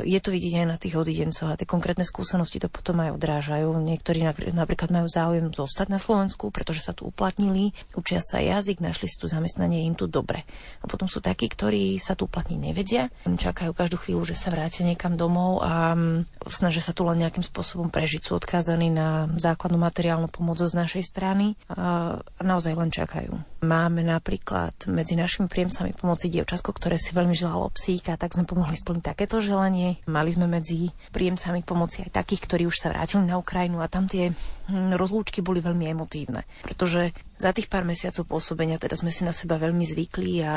je 0.05 0.19
to 0.21 0.33
vidieť 0.33 0.65
aj 0.65 0.67
na 0.67 0.77
tých 0.81 0.97
odidencoch 0.97 1.53
a 1.53 1.59
tie 1.59 1.69
konkrétne 1.69 2.07
skúsenosti 2.09 2.57
to 2.63 2.73
potom 2.73 3.05
aj 3.05 3.15
odrážajú. 3.15 3.69
Niektorí 3.69 4.25
napríklad 4.53 4.89
majú 4.89 5.07
záujem 5.11 5.53
zostať 5.53 5.93
na 5.93 6.01
Slovensku, 6.01 6.49
pretože 6.49 6.81
sa 6.81 6.97
tu 6.97 7.09
uplatnili, 7.09 7.77
učia 7.93 8.25
sa 8.25 8.41
jazyk, 8.41 8.81
našli 8.81 9.11
si 9.11 9.21
tu 9.21 9.29
zamestnanie, 9.29 9.85
im 9.85 9.93
tu 9.93 10.09
dobre. 10.09 10.49
A 10.81 10.89
potom 10.89 11.05
sú 11.05 11.21
takí, 11.21 11.53
ktorí 11.53 12.01
sa 12.01 12.17
tu 12.17 12.25
uplatniť 12.25 12.59
nevedia, 12.59 13.13
čakajú 13.27 13.77
každú 13.77 14.01
chvíľu, 14.01 14.25
že 14.25 14.37
sa 14.39 14.49
vrátia 14.49 14.87
niekam 14.87 15.19
domov 15.21 15.61
a 15.61 15.93
mm, 15.93 16.49
snažia 16.49 16.81
sa 16.81 16.97
tu 16.97 17.05
len 17.05 17.21
nejakým 17.21 17.45
spôsobom 17.45 17.93
prežiť. 17.93 18.25
Sú 18.25 18.41
odkázaní 18.41 18.89
na 18.89 19.29
základnú 19.37 19.77
materiálnu 19.77 20.33
pomoc 20.33 20.57
z 20.57 20.73
našej 20.73 21.05
strany 21.05 21.61
a 21.69 22.19
naozaj 22.41 22.73
len 22.73 22.89
čakajú. 22.89 23.37
Máme 23.65 24.05
napríklad 24.05 24.77
medzi 24.93 25.17
našimi 25.17 25.49
príjemcami 25.49 25.97
pomoci 25.97 26.29
dievčatko, 26.29 26.71
ktoré 26.77 27.01
si 27.01 27.17
veľmi 27.17 27.33
želalo 27.33 27.73
psíka, 27.73 28.21
tak 28.21 28.37
sme 28.37 28.45
pomohli 28.45 28.77
splniť 28.77 29.03
takéto 29.03 29.41
želanie 29.41 29.74
vzdelanie. 29.75 30.07
Mali 30.07 30.31
sme 30.31 30.47
medzi 30.47 30.95
príjemcami 31.11 31.67
pomoci 31.67 32.07
aj 32.07 32.15
takých, 32.15 32.43
ktorí 32.47 32.63
už 32.71 32.79
sa 32.79 32.95
vrátili 32.95 33.27
na 33.27 33.37
Ukrajinu 33.39 33.83
a 33.83 33.91
tam 33.91 34.07
tie 34.07 34.31
hm, 34.31 34.95
rozlúčky 34.95 35.43
boli 35.43 35.59
veľmi 35.59 35.91
emotívne. 35.91 36.47
Pretože 36.63 37.11
za 37.35 37.51
tých 37.51 37.67
pár 37.67 37.83
mesiacov 37.83 38.39
pôsobenia 38.39 38.79
teda 38.79 38.95
sme 38.95 39.11
si 39.11 39.27
na 39.27 39.35
seba 39.35 39.59
veľmi 39.59 39.83
zvykli 39.83 40.41
a, 40.47 40.47
a 40.47 40.57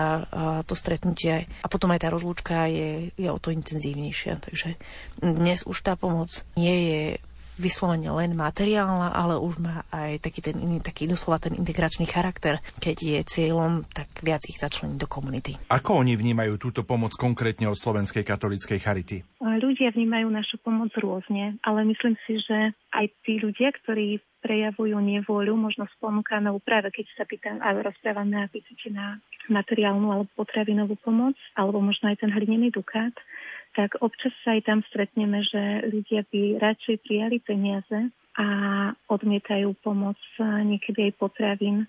to 0.61 0.77
stretnutie 0.77 1.49
a 1.49 1.67
potom 1.67 1.89
aj 1.89 2.05
tá 2.05 2.07
rozlúčka 2.13 2.69
je, 2.69 3.09
je 3.17 3.29
o 3.29 3.41
to 3.41 3.49
intenzívnejšia. 3.49 4.37
Takže 4.37 4.77
dnes 5.19 5.65
už 5.65 5.77
tá 5.81 5.97
pomoc 5.97 6.45
nie 6.53 6.77
je 6.93 7.01
vyslovene 7.57 8.13
len 8.13 8.37
materiálna, 8.37 9.11
ale 9.13 9.35
už 9.37 9.59
má 9.59 9.83
aj 9.89 10.23
taký 10.23 10.39
ten 10.45 10.57
iný, 10.57 10.79
taký 10.79 11.09
doslova 11.09 11.41
ten 11.41 11.57
integračný 11.57 12.05
charakter, 12.05 12.61
keď 12.77 12.97
je 12.97 13.19
cieľom 13.25 13.83
tak 13.91 14.07
viac 14.21 14.45
ich 14.45 14.61
začleniť 14.61 14.97
do 14.97 15.09
komunity. 15.09 15.57
Ako 15.73 16.01
oni 16.01 16.13
vnímajú 16.15 16.61
túto 16.61 16.85
pomoc 16.85 17.17
konkrétne 17.17 17.67
od 17.67 17.77
Slovenskej 17.77 18.23
katolíckej 18.23 18.79
charity? 18.79 19.17
Ľudia 19.41 19.89
vnímajú 19.89 20.29
našu 20.29 20.61
pomoc 20.61 20.93
rôzne, 20.95 21.57
ale 21.65 21.81
myslím 21.89 22.13
si, 22.29 22.37
že 22.37 22.77
aj 22.93 23.05
tí 23.25 23.41
ľudia, 23.41 23.73
ktorí 23.73 24.21
prejavujú 24.41 24.95
nevôľu, 25.01 25.57
možno 25.57 25.89
s 25.89 25.95
ponukanou 25.97 26.61
práve 26.61 26.93
keď 26.93 27.05
sa 27.17 27.25
pýtam 27.25 27.57
a 27.59 27.73
rozprávame 27.73 28.37
a 28.37 28.47
pýtate 28.47 28.93
na 28.93 29.17
materiálnu 29.49 30.07
alebo 30.13 30.29
potravinovú 30.37 30.95
pomoc, 31.01 31.35
alebo 31.57 31.81
možno 31.81 32.13
aj 32.13 32.21
ten 32.21 32.31
hlinený 32.31 32.71
dukát, 32.71 33.11
tak 33.77 34.01
občas 34.01 34.33
sa 34.41 34.57
aj 34.57 34.65
tam 34.65 34.81
stretneme, 34.89 35.45
že 35.45 35.85
ľudia 35.85 36.25
by 36.33 36.57
radšej 36.57 36.97
prijali 37.05 37.37
peniaze 37.37 38.09
a 38.33 38.47
odmietajú 39.05 39.77
pomoc 39.85 40.17
niekedy 40.41 41.13
aj 41.13 41.13
potravín. 41.21 41.85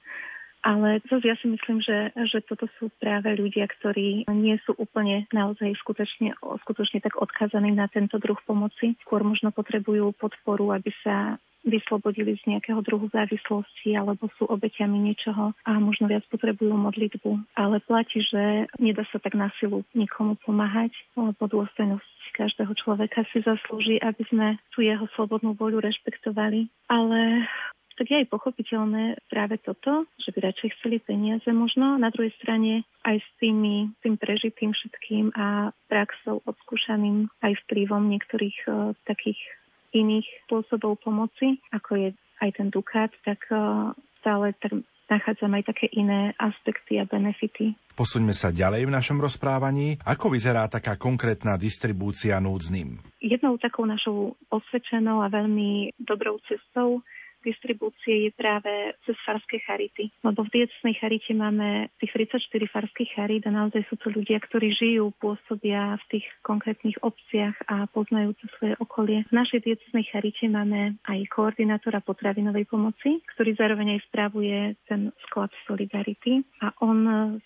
Ale 0.61 1.01
zase 1.09 1.25
ja 1.25 1.37
si 1.39 1.49
myslím, 1.49 1.81
že, 1.81 2.13
že 2.29 2.45
toto 2.45 2.69
sú 2.77 2.93
práve 3.01 3.33
ľudia, 3.41 3.65
ktorí 3.65 4.29
nie 4.29 4.59
sú 4.69 4.77
úplne 4.77 5.25
naozaj 5.33 5.73
skutočne, 5.81 6.35
skutočne 6.67 7.01
tak 7.01 7.17
odkazaní 7.17 7.73
na 7.73 7.89
tento 7.89 8.21
druh 8.21 8.37
pomoci. 8.45 8.99
Skôr 9.07 9.25
možno 9.25 9.49
potrebujú 9.49 10.13
podporu, 10.19 10.77
aby 10.77 10.93
sa 11.01 11.41
vyslobodili 11.67 12.39
z 12.39 12.43
nejakého 12.55 12.81
druhu 12.83 13.11
závislosti 13.11 13.99
alebo 13.99 14.31
sú 14.39 14.47
obeťami 14.47 14.99
niečoho 14.99 15.53
a 15.67 15.73
možno 15.83 16.07
viac 16.07 16.25
potrebujú 16.31 16.75
modlitbu. 16.75 17.59
Ale 17.59 17.83
platí, 17.85 18.23
že 18.23 18.71
nedá 18.79 19.03
sa 19.11 19.19
tak 19.19 19.35
na 19.35 19.51
silu 19.59 19.83
nikomu 19.93 20.39
pomáhať, 20.43 20.95
lebo 21.19 21.47
dôstojnosť 21.47 22.19
každého 22.39 22.73
človeka 22.79 23.27
si 23.35 23.43
zaslúži, 23.43 23.99
aby 23.99 24.23
sme 24.31 24.47
tú 24.71 24.87
jeho 24.87 25.11
slobodnú 25.19 25.59
voľu 25.59 25.83
rešpektovali. 25.83 26.71
Ale 26.87 27.49
tak 27.99 28.15
je 28.15 28.23
aj 28.23 28.31
pochopiteľné 28.31 29.19
práve 29.27 29.59
toto, 29.59 30.07
že 30.23 30.31
by 30.31 30.39
radšej 30.47 30.79
chceli 30.79 31.03
peniaze 31.03 31.51
možno. 31.51 31.99
Na 31.99 32.15
druhej 32.15 32.31
strane 32.39 32.87
aj 33.03 33.19
s 33.19 33.29
tými, 33.43 33.91
tým 34.07 34.15
prežitým 34.15 34.71
všetkým 34.71 35.35
a 35.35 35.75
praxou 35.91 36.39
odskúšaným 36.47 37.27
aj 37.43 37.59
vplyvom 37.67 38.07
niektorých 38.07 38.59
uh, 38.71 38.95
takých 39.03 39.43
iných 39.93 40.27
spôsobov 40.47 41.01
pomoci, 41.01 41.61
ako 41.73 41.91
je 41.97 42.09
aj 42.43 42.51
ten 42.55 42.69
dukát, 42.71 43.11
tak 43.25 43.43
eh, 43.51 43.59
stále 44.23 44.55
nachádzam 45.09 45.57
aj 45.57 45.65
také 45.73 45.89
iné 45.97 46.37
aspekty 46.37 47.01
a 47.01 47.09
benefity. 47.09 47.73
Posuňme 47.97 48.37
sa 48.37 48.53
ďalej 48.53 48.87
v 48.87 48.95
našom 48.95 49.19
rozprávaní. 49.19 49.99
Ako 50.05 50.31
vyzerá 50.31 50.69
taká 50.71 50.95
konkrétna 51.01 51.57
distribúcia 51.57 52.39
núdznym? 52.39 53.01
Jednou 53.19 53.59
takou 53.59 53.89
našou 53.89 54.37
osvedčenou 54.53 55.25
a 55.25 55.33
veľmi 55.33 55.97
dobrou 55.99 56.39
cestou 56.47 57.03
distribúcie 57.45 58.29
je 58.29 58.31
práve 58.35 58.71
cez 59.07 59.17
farské 59.23 59.61
charity. 59.63 60.11
Lebo 60.25 60.45
v 60.47 60.63
diecesnej 60.63 60.95
charite 60.99 61.33
máme 61.35 61.93
tých 62.03 62.13
34 62.15 62.75
farských 62.75 63.11
charit 63.15 63.43
a 63.47 63.55
naozaj 63.55 63.85
sú 63.89 63.97
to 64.01 64.11
ľudia, 64.11 64.41
ktorí 64.43 64.75
žijú, 64.75 65.15
pôsobia 65.19 65.97
v 66.07 66.19
tých 66.19 66.27
konkrétnych 66.43 66.99
obciach 67.03 67.55
a 67.69 67.87
poznajú 67.91 68.35
to 68.39 68.47
svoje 68.59 68.75
okolie. 68.83 69.25
V 69.29 69.35
našej 69.35 69.61
diecesnej 69.65 70.05
charite 70.09 70.47
máme 70.49 70.99
aj 71.07 71.19
koordinátora 71.33 72.01
potravinovej 72.03 72.67
pomoci, 72.69 73.21
ktorý 73.37 73.55
zároveň 73.55 73.99
aj 73.99 74.01
správuje 74.11 74.59
ten 74.89 75.11
sklad 75.29 75.51
Solidarity 75.67 76.43
a 76.65 76.73
on 76.81 76.99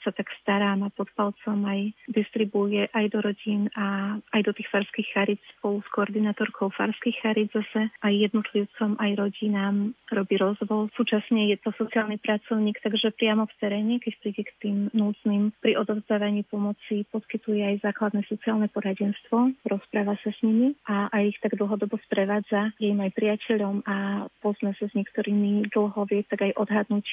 sa 0.05 0.11
tak 0.15 0.31
stará, 0.41 0.75
má 0.79 0.89
pod 0.95 1.11
palcom 1.19 1.59
aj 1.67 1.93
distribuje 2.09 2.87
aj 2.93 3.07
do 3.11 3.19
rodín 3.21 3.69
a 3.75 4.19
aj 4.33 4.41
do 4.47 4.53
tých 4.55 4.69
farských 4.71 5.09
charit 5.13 5.41
spolu 5.59 5.83
s 5.83 5.89
koordinátorkou 5.91 6.71
farských 6.71 7.19
charit 7.23 7.51
zase 7.51 7.91
aj 8.03 8.13
jednotlivcom, 8.13 8.97
aj 8.99 9.11
rodinám 9.19 9.82
robí 10.13 10.35
rozvoj. 10.39 10.93
Súčasne 10.95 11.51
je 11.51 11.57
to 11.59 11.75
sociálny 11.75 12.21
pracovník, 12.23 12.79
takže 12.79 13.11
priamo 13.17 13.49
v 13.49 13.55
teréne, 13.59 13.95
keď 13.99 14.13
príde 14.23 14.43
k 14.47 14.53
tým 14.63 14.77
núdznym 14.95 15.57
pri 15.59 15.81
odovzdávaní 15.81 16.47
pomoci, 16.47 17.09
poskytuje 17.11 17.63
aj 17.63 17.87
základné 17.87 18.23
sociálne 18.31 18.69
poradenstvo, 18.71 19.57
rozpráva 19.67 20.15
sa 20.23 20.31
s 20.31 20.41
nimi 20.45 20.79
a 20.87 21.11
aj 21.11 21.23
ich 21.35 21.39
tak 21.43 21.59
dlhodobo 21.59 21.99
sprevádza, 22.07 22.77
je 22.79 22.93
im 22.93 23.01
aj 23.03 23.13
priateľom 23.17 23.83
a 23.89 24.27
pozná 24.45 24.77
sa 24.79 24.87
s 24.87 24.95
niektorými 24.95 25.73
dlho, 25.73 26.07
vie 26.07 26.23
tak 26.29 26.45
aj 26.47 26.53
odhadnúť, 26.59 27.07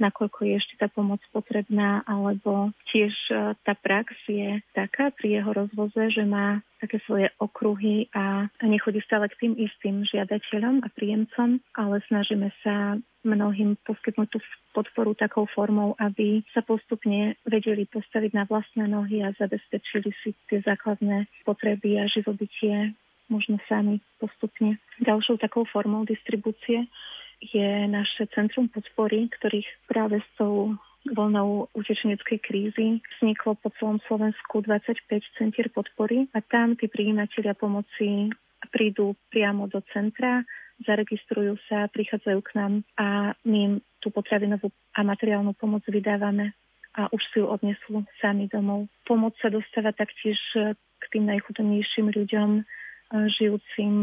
nakoľko 0.00 0.48
je 0.48 0.54
ešte 0.56 0.74
tá 0.80 0.88
pomoc 0.88 1.20
potrebná, 1.30 2.02
alebo 2.08 2.72
tiež 2.90 3.12
e, 3.30 3.54
tá 3.60 3.76
prax 3.76 4.16
je 4.26 4.64
taká 4.72 5.12
pri 5.12 5.40
jeho 5.40 5.52
rozvoze, 5.52 6.10
že 6.10 6.24
má 6.24 6.64
také 6.80 6.96
svoje 7.04 7.28
okruhy 7.36 8.08
a 8.16 8.48
nechodí 8.64 9.04
stále 9.04 9.28
k 9.28 9.46
tým 9.46 9.52
istým 9.60 10.00
žiadateľom 10.08 10.80
a 10.80 10.88
príjemcom, 10.88 11.60
ale 11.76 12.00
snažíme 12.08 12.48
sa 12.64 12.96
mnohým 13.20 13.76
poskytnúť 13.84 14.28
tú 14.32 14.40
podporu 14.72 15.12
takou 15.12 15.44
formou, 15.44 15.92
aby 16.00 16.40
sa 16.56 16.64
postupne 16.64 17.36
vedeli 17.44 17.84
postaviť 17.84 18.32
na 18.32 18.48
vlastné 18.48 18.88
nohy 18.88 19.20
a 19.20 19.36
zabezpečili 19.36 20.08
si 20.24 20.32
tie 20.48 20.64
základné 20.64 21.28
potreby 21.44 22.00
a 22.00 22.08
živobytie 22.08 22.96
možno 23.28 23.62
sami 23.70 24.02
postupne. 24.18 24.80
Ďalšou 25.04 25.38
takou 25.38 25.62
formou 25.68 26.02
distribúcie 26.02 26.90
je 27.40 27.88
naše 27.88 28.28
centrum 28.36 28.68
podpory, 28.68 29.32
ktorých 29.32 29.66
práve 29.88 30.20
s 30.20 30.28
tou 30.36 30.76
voľnou 31.08 31.72
utečeneckej 31.72 32.38
krízy 32.44 33.00
vzniklo 33.16 33.56
po 33.56 33.72
celom 33.80 34.04
Slovensku 34.04 34.60
25 34.60 35.40
centier 35.40 35.72
podpory 35.72 36.28
a 36.36 36.44
tam 36.44 36.76
tí 36.76 36.92
prijímatelia 36.92 37.56
pomoci 37.56 38.28
prídu 38.68 39.16
priamo 39.32 39.64
do 39.72 39.80
centra, 39.96 40.44
zaregistrujú 40.84 41.56
sa, 41.68 41.88
prichádzajú 41.88 42.40
k 42.44 42.50
nám 42.56 42.72
a 43.00 43.32
my 43.48 43.58
im 43.64 43.74
tú 44.04 44.12
potravinovú 44.12 44.68
a 44.92 45.00
materiálnu 45.00 45.56
pomoc 45.56 45.84
vydávame 45.88 46.52
a 46.96 47.08
už 47.08 47.22
si 47.32 47.40
ju 47.40 47.48
odnesú 47.48 48.04
sami 48.20 48.48
domov. 48.52 48.88
Pomoc 49.08 49.32
sa 49.40 49.48
dostáva 49.48 49.96
taktiež 49.96 50.36
k 51.00 51.04
tým 51.08 51.24
najchudobnejším 51.32 52.12
ľuďom, 52.12 52.50
žijúcim 53.10 53.94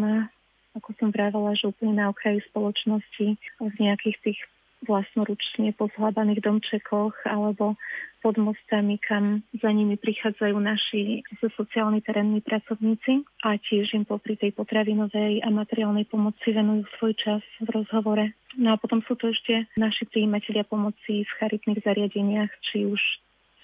ako 0.77 0.93
som 1.01 1.09
vravela, 1.09 1.57
že 1.57 1.69
úplne 1.69 1.97
na 1.97 2.13
okraji 2.13 2.41
spoločnosti 2.53 3.27
v 3.59 3.75
nejakých 3.81 4.17
tých 4.23 4.39
vlastnoručne 4.85 5.73
pozhľadaných 5.73 6.45
domčekoch 6.45 7.25
alebo 7.25 7.73
pod 8.21 8.37
mostami, 8.37 9.01
kam 9.01 9.41
za 9.55 9.69
nimi 9.73 9.97
prichádzajú 9.97 10.55
naši 10.57 11.25
sociálni 11.41 12.01
terénni 12.05 12.41
pracovníci 12.45 13.25
a 13.45 13.57
tiež 13.57 13.93
im 13.97 14.05
popri 14.05 14.37
tej 14.37 14.53
potravinovej 14.53 15.41
a 15.41 15.49
materiálnej 15.49 16.05
pomoci 16.05 16.53
venujú 16.53 16.85
svoj 16.97 17.13
čas 17.17 17.41
v 17.61 17.69
rozhovore. 17.73 18.33
No 18.57 18.73
a 18.73 18.81
potom 18.81 19.01
sú 19.05 19.17
to 19.17 19.33
ešte 19.33 19.69
naši 19.77 20.05
príjimatelia 20.09 20.65
pomoci 20.65 21.25
v 21.25 21.31
charitných 21.41 21.81
zariadeniach, 21.81 22.51
či 22.69 22.89
už 22.89 23.01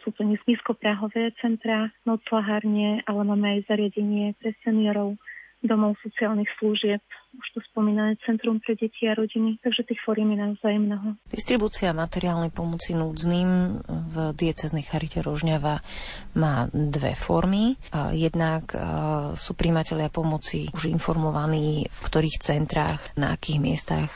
sú 0.05 0.11
to 0.11 0.21
nízkoprahové 0.25 1.31
centra, 1.39 1.89
noclahárne, 2.03 3.01
ale 3.07 3.21
máme 3.23 3.57
aj 3.57 3.71
zariadenie 3.71 4.35
pre 4.37 4.51
seniorov, 4.61 5.15
domov 5.63 5.95
sociálnych 6.03 6.51
služieb, 6.59 6.99
už 7.33 7.47
to 7.57 7.59
spomínané 7.73 8.13
Centrum 8.27 8.61
pre 8.61 8.77
deti 8.77 9.09
a 9.09 9.17
rodiny, 9.17 9.57
takže 9.63 9.89
tých 9.89 9.97
fóriem 10.05 10.35
je 10.35 10.39
naozaj 10.43 10.73
mnoho. 10.77 11.17
Distribúcia 11.25 11.89
materiálnej 11.89 12.53
pomoci 12.53 12.93
núdznym 12.93 13.81
v 13.87 14.15
dieceznej 14.37 14.85
charite 14.85 15.23
Rožňava 15.25 15.81
má 16.37 16.69
dve 16.69 17.17
formy. 17.17 17.73
Jednak 18.13 18.75
sú 19.33 19.57
príjmatelia 19.57 20.13
pomoci 20.13 20.69
už 20.77 20.93
informovaní, 20.93 21.89
v 21.89 21.99
ktorých 22.05 22.37
centrách, 22.37 23.01
na 23.17 23.33
akých 23.33 23.57
miestach 23.57 24.11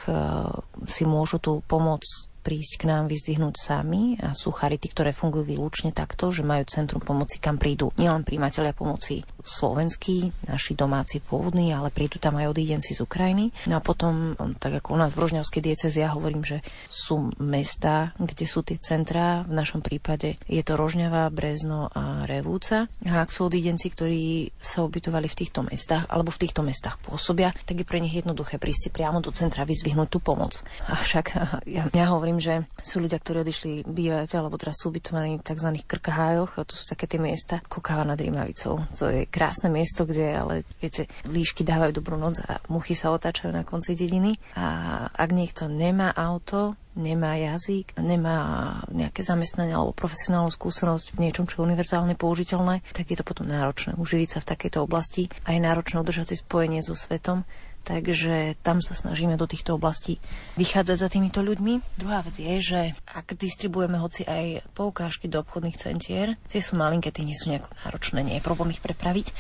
si 0.86 1.04
môžu 1.10 1.42
tú 1.42 1.66
pomoc 1.66 2.06
prísť 2.48 2.80
k 2.80 2.88
nám 2.88 3.12
vyzdvihnúť 3.12 3.60
sami 3.60 4.16
a 4.24 4.32
sú 4.32 4.56
charity, 4.56 4.88
ktoré 4.88 5.12
fungujú 5.12 5.52
výlučne 5.52 5.92
takto, 5.92 6.32
že 6.32 6.48
majú 6.48 6.64
centrum 6.64 7.04
pomoci, 7.04 7.44
kam 7.44 7.60
prídu 7.60 7.92
nielen 8.00 8.24
príjmatelia 8.24 8.72
pomoci 8.72 9.20
slovenskí, 9.48 10.36
naši 10.46 10.76
domáci 10.76 11.24
pôvodní, 11.24 11.72
ale 11.72 11.90
prídu 11.90 12.20
tam 12.20 12.36
aj 12.36 12.52
odídenci 12.52 12.92
z 12.92 13.02
Ukrajiny. 13.02 13.56
No 13.72 13.80
a 13.80 13.82
potom, 13.82 14.36
tak 14.60 14.84
ako 14.84 14.94
u 14.94 15.00
nás 15.00 15.16
v 15.16 15.24
Rožňavskej 15.24 15.62
diecezi, 15.64 16.04
ja 16.04 16.12
hovorím, 16.12 16.44
že 16.44 16.60
sú 16.86 17.32
mesta, 17.40 18.12
kde 18.20 18.46
sú 18.46 18.62
tie 18.62 18.76
centrá. 18.78 19.48
V 19.48 19.56
našom 19.56 19.80
prípade 19.80 20.36
je 20.46 20.62
to 20.62 20.76
Rožňava, 20.76 21.32
Brezno 21.32 21.88
a 21.96 22.28
Revúca. 22.28 22.92
A 23.08 23.24
ak 23.24 23.32
sú 23.32 23.48
odídenci, 23.48 23.88
ktorí 23.88 24.52
sa 24.60 24.84
ubytovali 24.84 25.32
v 25.32 25.38
týchto 25.40 25.64
mestách 25.64 26.06
alebo 26.12 26.30
v 26.30 26.42
týchto 26.44 26.62
mestách 26.62 27.00
pôsobia, 27.00 27.56
tak 27.64 27.80
je 27.80 27.88
pre 27.88 28.04
nich 28.04 28.14
jednoduché 28.14 28.60
prísť 28.60 28.92
priamo 28.92 29.24
do 29.24 29.32
centra 29.32 29.64
vyzvihnúť 29.64 30.10
tú 30.12 30.20
pomoc. 30.20 30.60
Avšak 30.92 31.26
ja, 31.78 31.88
ja 31.88 32.06
hovorím, 32.12 32.44
že 32.44 32.68
sú 32.84 33.00
ľudia, 33.00 33.22
ktorí 33.22 33.48
odišli 33.48 33.72
bývať 33.88 34.36
alebo 34.36 34.60
teraz 34.60 34.84
sú 34.84 34.92
ubytovaní 34.92 35.40
v 35.40 35.46
tzv. 35.48 35.70
krkahájoch, 35.88 36.60
to 36.68 36.74
sú 36.76 36.84
také 36.90 37.08
tie 37.08 37.22
miesta, 37.22 37.64
Kokáva 37.66 38.04
nad 38.04 38.20
Rímavicou. 38.20 38.84
To 38.98 39.06
je 39.08 39.30
krásne 39.38 39.69
miesto, 39.69 40.10
kde 40.10 40.34
ale 40.34 40.54
viete, 40.82 41.06
líšky 41.30 41.62
dávajú 41.62 42.02
dobrú 42.02 42.17
noc 42.17 42.41
a 42.41 42.58
muchy 42.73 42.97
sa 42.97 43.13
otáčajú 43.13 43.54
na 43.54 43.62
konci 43.62 43.93
dediny. 43.93 44.34
A 44.58 45.06
ak 45.13 45.30
niekto 45.30 45.69
nemá 45.69 46.10
auto, 46.17 46.73
nemá 46.97 47.38
jazyk, 47.38 47.93
nemá 48.02 48.82
nejaké 48.89 49.21
zamestnanie 49.21 49.78
alebo 49.78 49.93
profesionálnu 49.93 50.50
skúsenosť 50.50 51.13
v 51.13 51.30
niečom, 51.30 51.45
čo 51.45 51.62
je 51.62 51.69
univerzálne 51.69 52.17
použiteľné, 52.17 52.82
tak 52.97 53.13
je 53.13 53.17
to 53.21 53.21
potom 53.21 53.45
náročné 53.45 53.93
uživiť 54.02 54.30
sa 54.34 54.39
v 54.41 54.50
takejto 54.58 54.82
oblasti 54.82 55.30
a 55.45 55.54
je 55.54 55.62
náročné 55.62 56.02
udržať 56.02 56.34
si 56.34 56.41
spojenie 56.41 56.82
so 56.82 56.97
svetom. 56.97 57.45
Takže 57.88 58.60
tam 58.60 58.84
sa 58.84 58.91
snažíme 58.91 59.39
do 59.39 59.47
týchto 59.47 59.80
oblastí 59.80 60.19
vychádzať 60.60 60.97
za 61.00 61.08
týmito 61.08 61.39
ľuďmi. 61.39 61.95
Druhá 61.95 62.19
vec 62.19 62.36
je, 62.36 62.60
že 62.60 62.82
ak 63.08 63.39
distribuujeme 63.39 63.95
hoci 63.95 64.28
aj 64.28 64.67
poukážky 64.76 65.32
do 65.32 65.39
obchodných 65.39 65.80
centier, 65.80 66.36
tie 66.52 66.60
sú 66.60 66.76
malinké, 66.76 67.15
tie 67.15 67.23
nie 67.23 67.39
sú 67.39 67.47
nejako 67.47 67.71
náročné, 67.88 68.28
nie 68.28 68.36
je 68.36 68.43
problém 68.43 68.76
ich 68.76 68.84
prepraviť, 68.84 69.32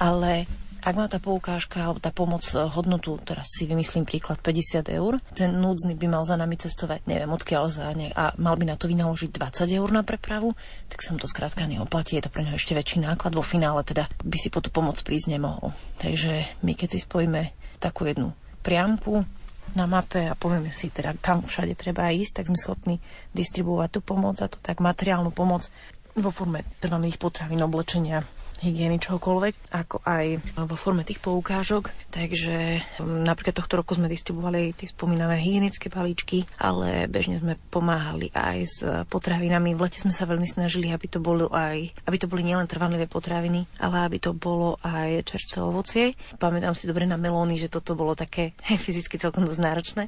ale 0.00 0.48
ak 0.82 0.98
má 0.98 1.06
tá 1.06 1.22
poukážka 1.22 1.78
alebo 1.78 2.02
tá 2.02 2.10
pomoc 2.10 2.42
eh, 2.50 2.58
hodnotu, 2.58 3.14
teraz 3.22 3.54
si 3.54 3.70
vymyslím 3.70 4.02
príklad 4.02 4.42
50 4.42 4.90
eur, 4.90 5.22
ten 5.30 5.54
núdzny 5.54 5.94
by 5.94 6.06
mal 6.10 6.24
za 6.26 6.34
nami 6.34 6.58
cestovať, 6.58 7.06
neviem 7.06 7.30
odkiaľ 7.30 7.64
za 7.70 7.86
ne, 7.94 8.10
a 8.10 8.34
mal 8.40 8.58
by 8.58 8.66
na 8.66 8.74
to 8.74 8.90
vynaložiť 8.90 9.30
20 9.30 9.78
eur 9.78 9.88
na 9.94 10.02
prepravu, 10.02 10.58
tak 10.90 11.04
sa 11.06 11.14
mu 11.14 11.22
to 11.22 11.30
skrátka 11.30 11.70
neoplatí, 11.70 12.18
je 12.18 12.26
to 12.26 12.34
pre 12.34 12.42
neho 12.42 12.58
ešte 12.58 12.74
väčší 12.74 12.98
náklad, 12.98 13.36
vo 13.36 13.46
finále 13.46 13.86
teda 13.86 14.10
by 14.26 14.36
si 14.40 14.50
po 14.50 14.58
tú 14.58 14.74
pomoc 14.74 14.98
prísť 15.04 15.38
nemohol. 15.38 15.70
Takže 16.02 16.64
my 16.66 16.72
keď 16.74 16.98
si 16.98 17.06
spojíme 17.06 17.61
takú 17.82 18.06
jednu 18.06 18.30
priamku, 18.62 19.26
na 19.72 19.88
mape 19.88 20.28
a 20.28 20.36
povieme 20.36 20.68
si 20.70 20.92
teda, 20.92 21.16
kam 21.18 21.42
všade 21.42 21.72
treba 21.74 22.12
ísť, 22.12 22.42
tak 22.42 22.48
sme 22.52 22.58
schopní 22.60 22.96
distribuovať 23.32 23.88
tú 23.98 24.00
pomoc 24.04 24.36
a 24.38 24.46
to 24.46 24.60
tak 24.60 24.84
materiálnu 24.84 25.32
pomoc 25.32 25.66
vo 26.12 26.28
forme 26.28 26.62
trvaných 26.78 27.16
potravín, 27.16 27.64
oblečenia, 27.64 28.20
hygieny 28.62 29.02
čokoľvek, 29.02 29.74
ako 29.74 30.06
aj 30.06 30.26
vo 30.62 30.76
forme 30.78 31.02
tých 31.02 31.18
poukážok. 31.18 31.90
Takže 32.14 32.78
mm, 33.02 33.26
napríklad 33.26 33.58
tohto 33.58 33.82
roku 33.82 33.98
sme 33.98 34.06
distribuovali 34.06 34.72
tie 34.78 34.86
spomínané 34.86 35.42
hygienické 35.42 35.90
balíčky, 35.90 36.46
ale 36.62 37.10
bežne 37.10 37.42
sme 37.42 37.58
pomáhali 37.74 38.30
aj 38.30 38.58
s 38.62 38.78
potravinami. 39.10 39.74
V 39.74 39.82
lete 39.82 39.98
sme 39.98 40.14
sa 40.14 40.30
veľmi 40.30 40.46
snažili, 40.46 40.94
aby 40.94 41.10
to 41.10 41.18
bolo 41.18 41.50
aj, 41.50 41.90
aby 42.06 42.16
to 42.16 42.30
boli 42.30 42.46
nielen 42.46 42.70
trvanlivé 42.70 43.10
potraviny, 43.10 43.66
ale 43.82 44.06
aby 44.06 44.22
to 44.22 44.30
bolo 44.30 44.78
aj 44.86 45.26
čerstvé 45.26 45.58
ovocie. 45.58 46.04
Pamätám 46.38 46.78
si 46.78 46.86
dobre 46.86 47.04
na 47.04 47.18
melóny, 47.18 47.58
že 47.58 47.66
toto 47.66 47.98
bolo 47.98 48.14
také 48.14 48.54
fyzicky 48.84 49.18
celkom 49.18 49.42
dosť 49.42 49.60
náročné, 49.60 50.04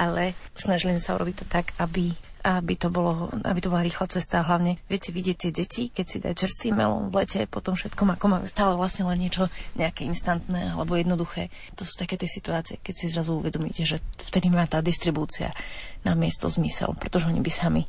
ale 0.00 0.32
snažili 0.56 0.96
sme 0.96 1.04
sa 1.04 1.14
urobiť 1.20 1.44
to 1.44 1.46
tak, 1.46 1.76
aby 1.76 2.16
aby 2.48 2.80
to, 2.80 2.88
bolo, 2.88 3.28
aby 3.44 3.60
to 3.60 3.68
bola 3.68 3.84
rýchla 3.84 4.08
cesta. 4.08 4.40
Hlavne, 4.40 4.80
viete, 4.88 5.12
vidieť 5.12 5.36
tie 5.36 5.52
deti, 5.52 5.92
keď 5.92 6.06
si 6.08 6.16
dajú 6.16 6.32
čerstvý 6.32 6.72
melón 6.72 7.12
v 7.12 7.20
lete, 7.20 7.44
potom 7.44 7.76
všetko 7.76 8.08
ako 8.16 8.26
majú 8.32 8.44
stále 8.48 8.72
vlastne 8.72 9.04
len 9.04 9.20
niečo 9.20 9.52
nejaké 9.76 10.08
instantné 10.08 10.72
alebo 10.72 10.96
jednoduché. 10.96 11.52
To 11.76 11.84
sú 11.84 12.00
také 12.00 12.16
tie 12.16 12.30
situácie, 12.30 12.80
keď 12.80 12.94
si 12.96 13.12
zrazu 13.12 13.36
uvedomíte, 13.36 13.84
že 13.84 14.00
vtedy 14.16 14.48
má 14.48 14.64
tá 14.64 14.80
distribúcia 14.80 15.52
na 16.08 16.16
miesto 16.16 16.48
zmysel, 16.48 16.96
pretože 16.96 17.28
oni 17.28 17.44
by 17.44 17.52
sami 17.52 17.84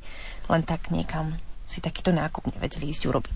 len 0.52 0.62
tak 0.68 0.92
niekam 0.92 1.40
si 1.64 1.80
takýto 1.80 2.12
nákup 2.12 2.52
nevedeli 2.52 2.92
ísť 2.92 3.04
urobiť. 3.08 3.36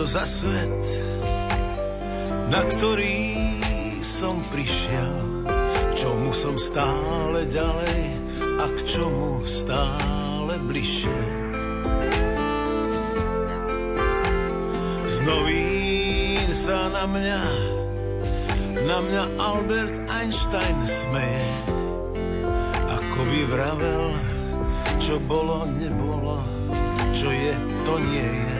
To 0.00 0.08
za 0.08 0.24
svet, 0.24 0.80
na 2.48 2.64
ktorý 2.64 3.20
som 4.00 4.40
prišiel, 4.48 5.44
čomu 5.92 6.32
som 6.32 6.56
stále 6.56 7.44
ďalej 7.44 8.00
a 8.40 8.64
k 8.64 8.78
čomu 8.88 9.44
stále 9.44 10.56
bližšie. 10.64 11.20
Z 15.04 15.16
novín 15.28 16.48
sa 16.48 16.88
na 16.96 17.04
mňa, 17.04 17.42
na 18.88 18.98
mňa 19.04 19.22
Albert 19.36 20.00
Einstein 20.16 20.80
smeje, 20.88 21.52
ako 22.88 23.20
by 23.20 23.40
vravel, 23.52 24.16
čo 24.96 25.20
bolo, 25.28 25.68
nebolo, 25.68 26.40
čo 27.12 27.28
je, 27.28 27.52
to 27.84 28.00
nie 28.00 28.28
je. 28.48 28.59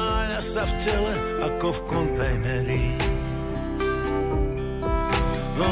sa 0.51 0.67
v 0.67 0.73
tele 0.83 1.15
ako 1.47 1.71
v 1.71 1.79
kontajneri. 1.87 2.91
Oh, 5.55 5.63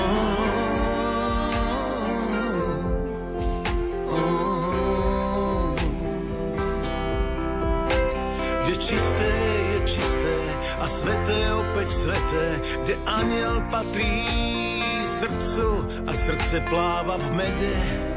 oh, 4.08 4.16
oh. 4.16 5.76
Kde 8.64 8.76
čisté 8.80 9.32
je 9.76 9.80
čisté 9.84 10.36
a 10.80 10.88
sveté 10.88 11.40
opäť 11.60 11.92
sveté, 11.92 12.64
kde 12.88 12.96
aniel 13.04 13.60
patrí 13.68 14.32
srdcu 15.04 15.68
a 16.08 16.16
srdce 16.16 16.64
pláva 16.72 17.20
v 17.20 17.28
mede. 17.36 18.09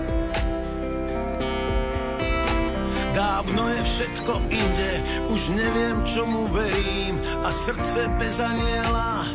Dávno 3.13 3.69
je 3.69 3.83
všetko 3.85 4.33
inde, 4.49 4.93
už 5.29 5.53
neviem, 5.53 6.01
čomu 6.09 6.49
verím 6.49 7.21
a 7.45 7.53
srdce 7.53 8.09
bez 8.17 8.41
aniela 8.41 9.29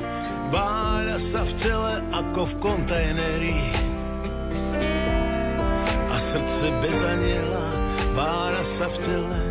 váľa 0.49 1.17
sa 1.21 1.45
v 1.45 1.51
tele 1.61 1.93
ako 2.09 2.41
v 2.49 2.53
kontajneri. 2.57 3.61
A 6.09 6.15
srdce 6.17 6.73
bez 6.81 6.97
aniela 7.05 7.65
váľa 8.17 8.63
sa 8.65 8.89
v 8.89 8.97
tele 8.97 9.41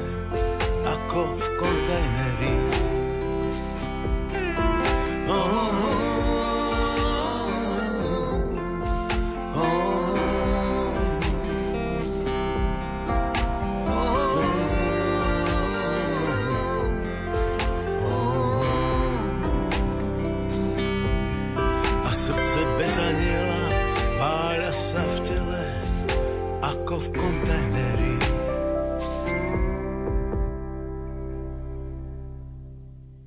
ako 0.83 1.21
v 1.39 1.47
kontajneri. 1.55 1.76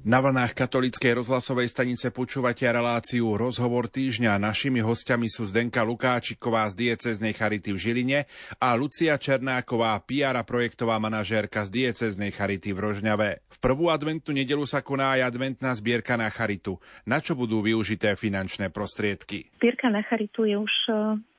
Na 0.10 0.26
vlnách 0.26 0.58
katolíckej 0.58 1.22
rozhlasovej 1.22 1.69
stanice 1.69 2.10
počúvate 2.10 2.65
reláciu 2.65 3.38
Rozhovor 3.38 3.93
týždňa. 3.93 4.41
Našimi 4.41 4.82
hostiami 4.82 5.30
sú 5.30 5.45
Zdenka 5.45 5.86
Lukáčiková 5.86 6.65
z 6.74 6.82
dieceznej 6.82 7.38
Charity 7.38 7.69
v 7.69 7.78
Žiline 7.78 8.19
a 8.58 8.74
Lucia 8.74 9.13
Černáková, 9.22 9.93
PR 10.02 10.34
a 10.34 10.41
projektová 10.41 10.98
manažérka 10.98 11.62
z 11.62 11.86
dieceznej 11.86 12.34
Charity 12.34 12.74
v 12.74 12.89
Rožňave. 12.89 13.45
V 13.54 13.58
prvú 13.62 13.93
adventnú 13.93 14.34
nedelu 14.34 14.65
sa 14.65 14.82
koná 14.82 15.13
aj 15.13 15.30
adventná 15.30 15.78
zbierka 15.78 16.17
na 16.17 16.34
Charitu. 16.34 16.82
Na 17.06 17.22
čo 17.22 17.38
budú 17.38 17.62
využité 17.62 18.17
finančné 18.17 18.74
prostriedky? 18.74 19.54
Zbierka 19.62 19.93
na 19.93 20.02
Charitu 20.02 20.41
je 20.41 20.58
už 20.58 20.74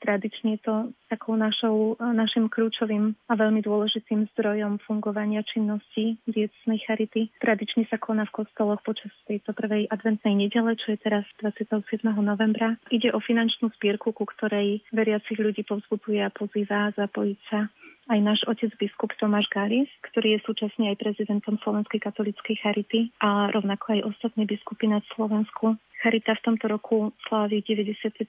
tradične 0.00 0.58
to 0.64 0.90
takou 1.12 1.36
našou, 1.36 1.94
našim 2.00 2.48
kľúčovým 2.48 3.14
a 3.28 3.32
veľmi 3.36 3.60
dôležitým 3.60 4.32
zdrojom 4.34 4.80
fungovania 4.88 5.44
činnosti 5.44 6.16
diecnej 6.26 6.80
charity. 6.82 7.28
Tradične 7.38 7.86
sa 7.86 8.00
koná 8.00 8.24
v 8.26 8.42
kostoloch 8.42 8.80
počas 8.80 9.12
tejto 9.28 9.52
prvej 9.52 9.86
adventnej 9.92 10.34
nedele, 10.34 10.74
čo 10.80 10.96
je 10.96 10.98
teraz 10.98 11.28
27. 11.44 11.84
novembra. 12.18 12.80
Ide 12.88 13.12
o 13.12 13.20
finančnú 13.20 13.70
spierku, 13.76 14.16
ku 14.16 14.24
ktorej 14.24 14.82
veriacich 14.90 15.36
ľudí 15.36 15.62
povzbuduje 15.68 16.24
a 16.24 16.32
pozýva 16.32 16.96
zapojiť 16.96 17.38
sa 17.52 17.68
aj 18.10 18.18
náš 18.18 18.40
otec 18.50 18.74
biskup 18.74 19.14
Tomáš 19.14 19.46
Galis, 19.54 19.86
ktorý 20.10 20.34
je 20.36 20.40
súčasne 20.42 20.90
aj 20.90 20.98
prezidentom 20.98 21.62
Slovenskej 21.62 22.02
katolíckej 22.02 22.58
charity 22.58 23.14
a 23.22 23.54
rovnako 23.54 23.94
aj 23.94 24.00
ostatní 24.10 24.50
biskupy 24.50 24.90
na 24.90 24.98
Slovensku. 25.14 25.78
Charita 26.00 26.32
v 26.32 26.44
tomto 26.48 26.64
roku 26.64 27.12
slávi 27.28 27.60
95. 27.60 28.24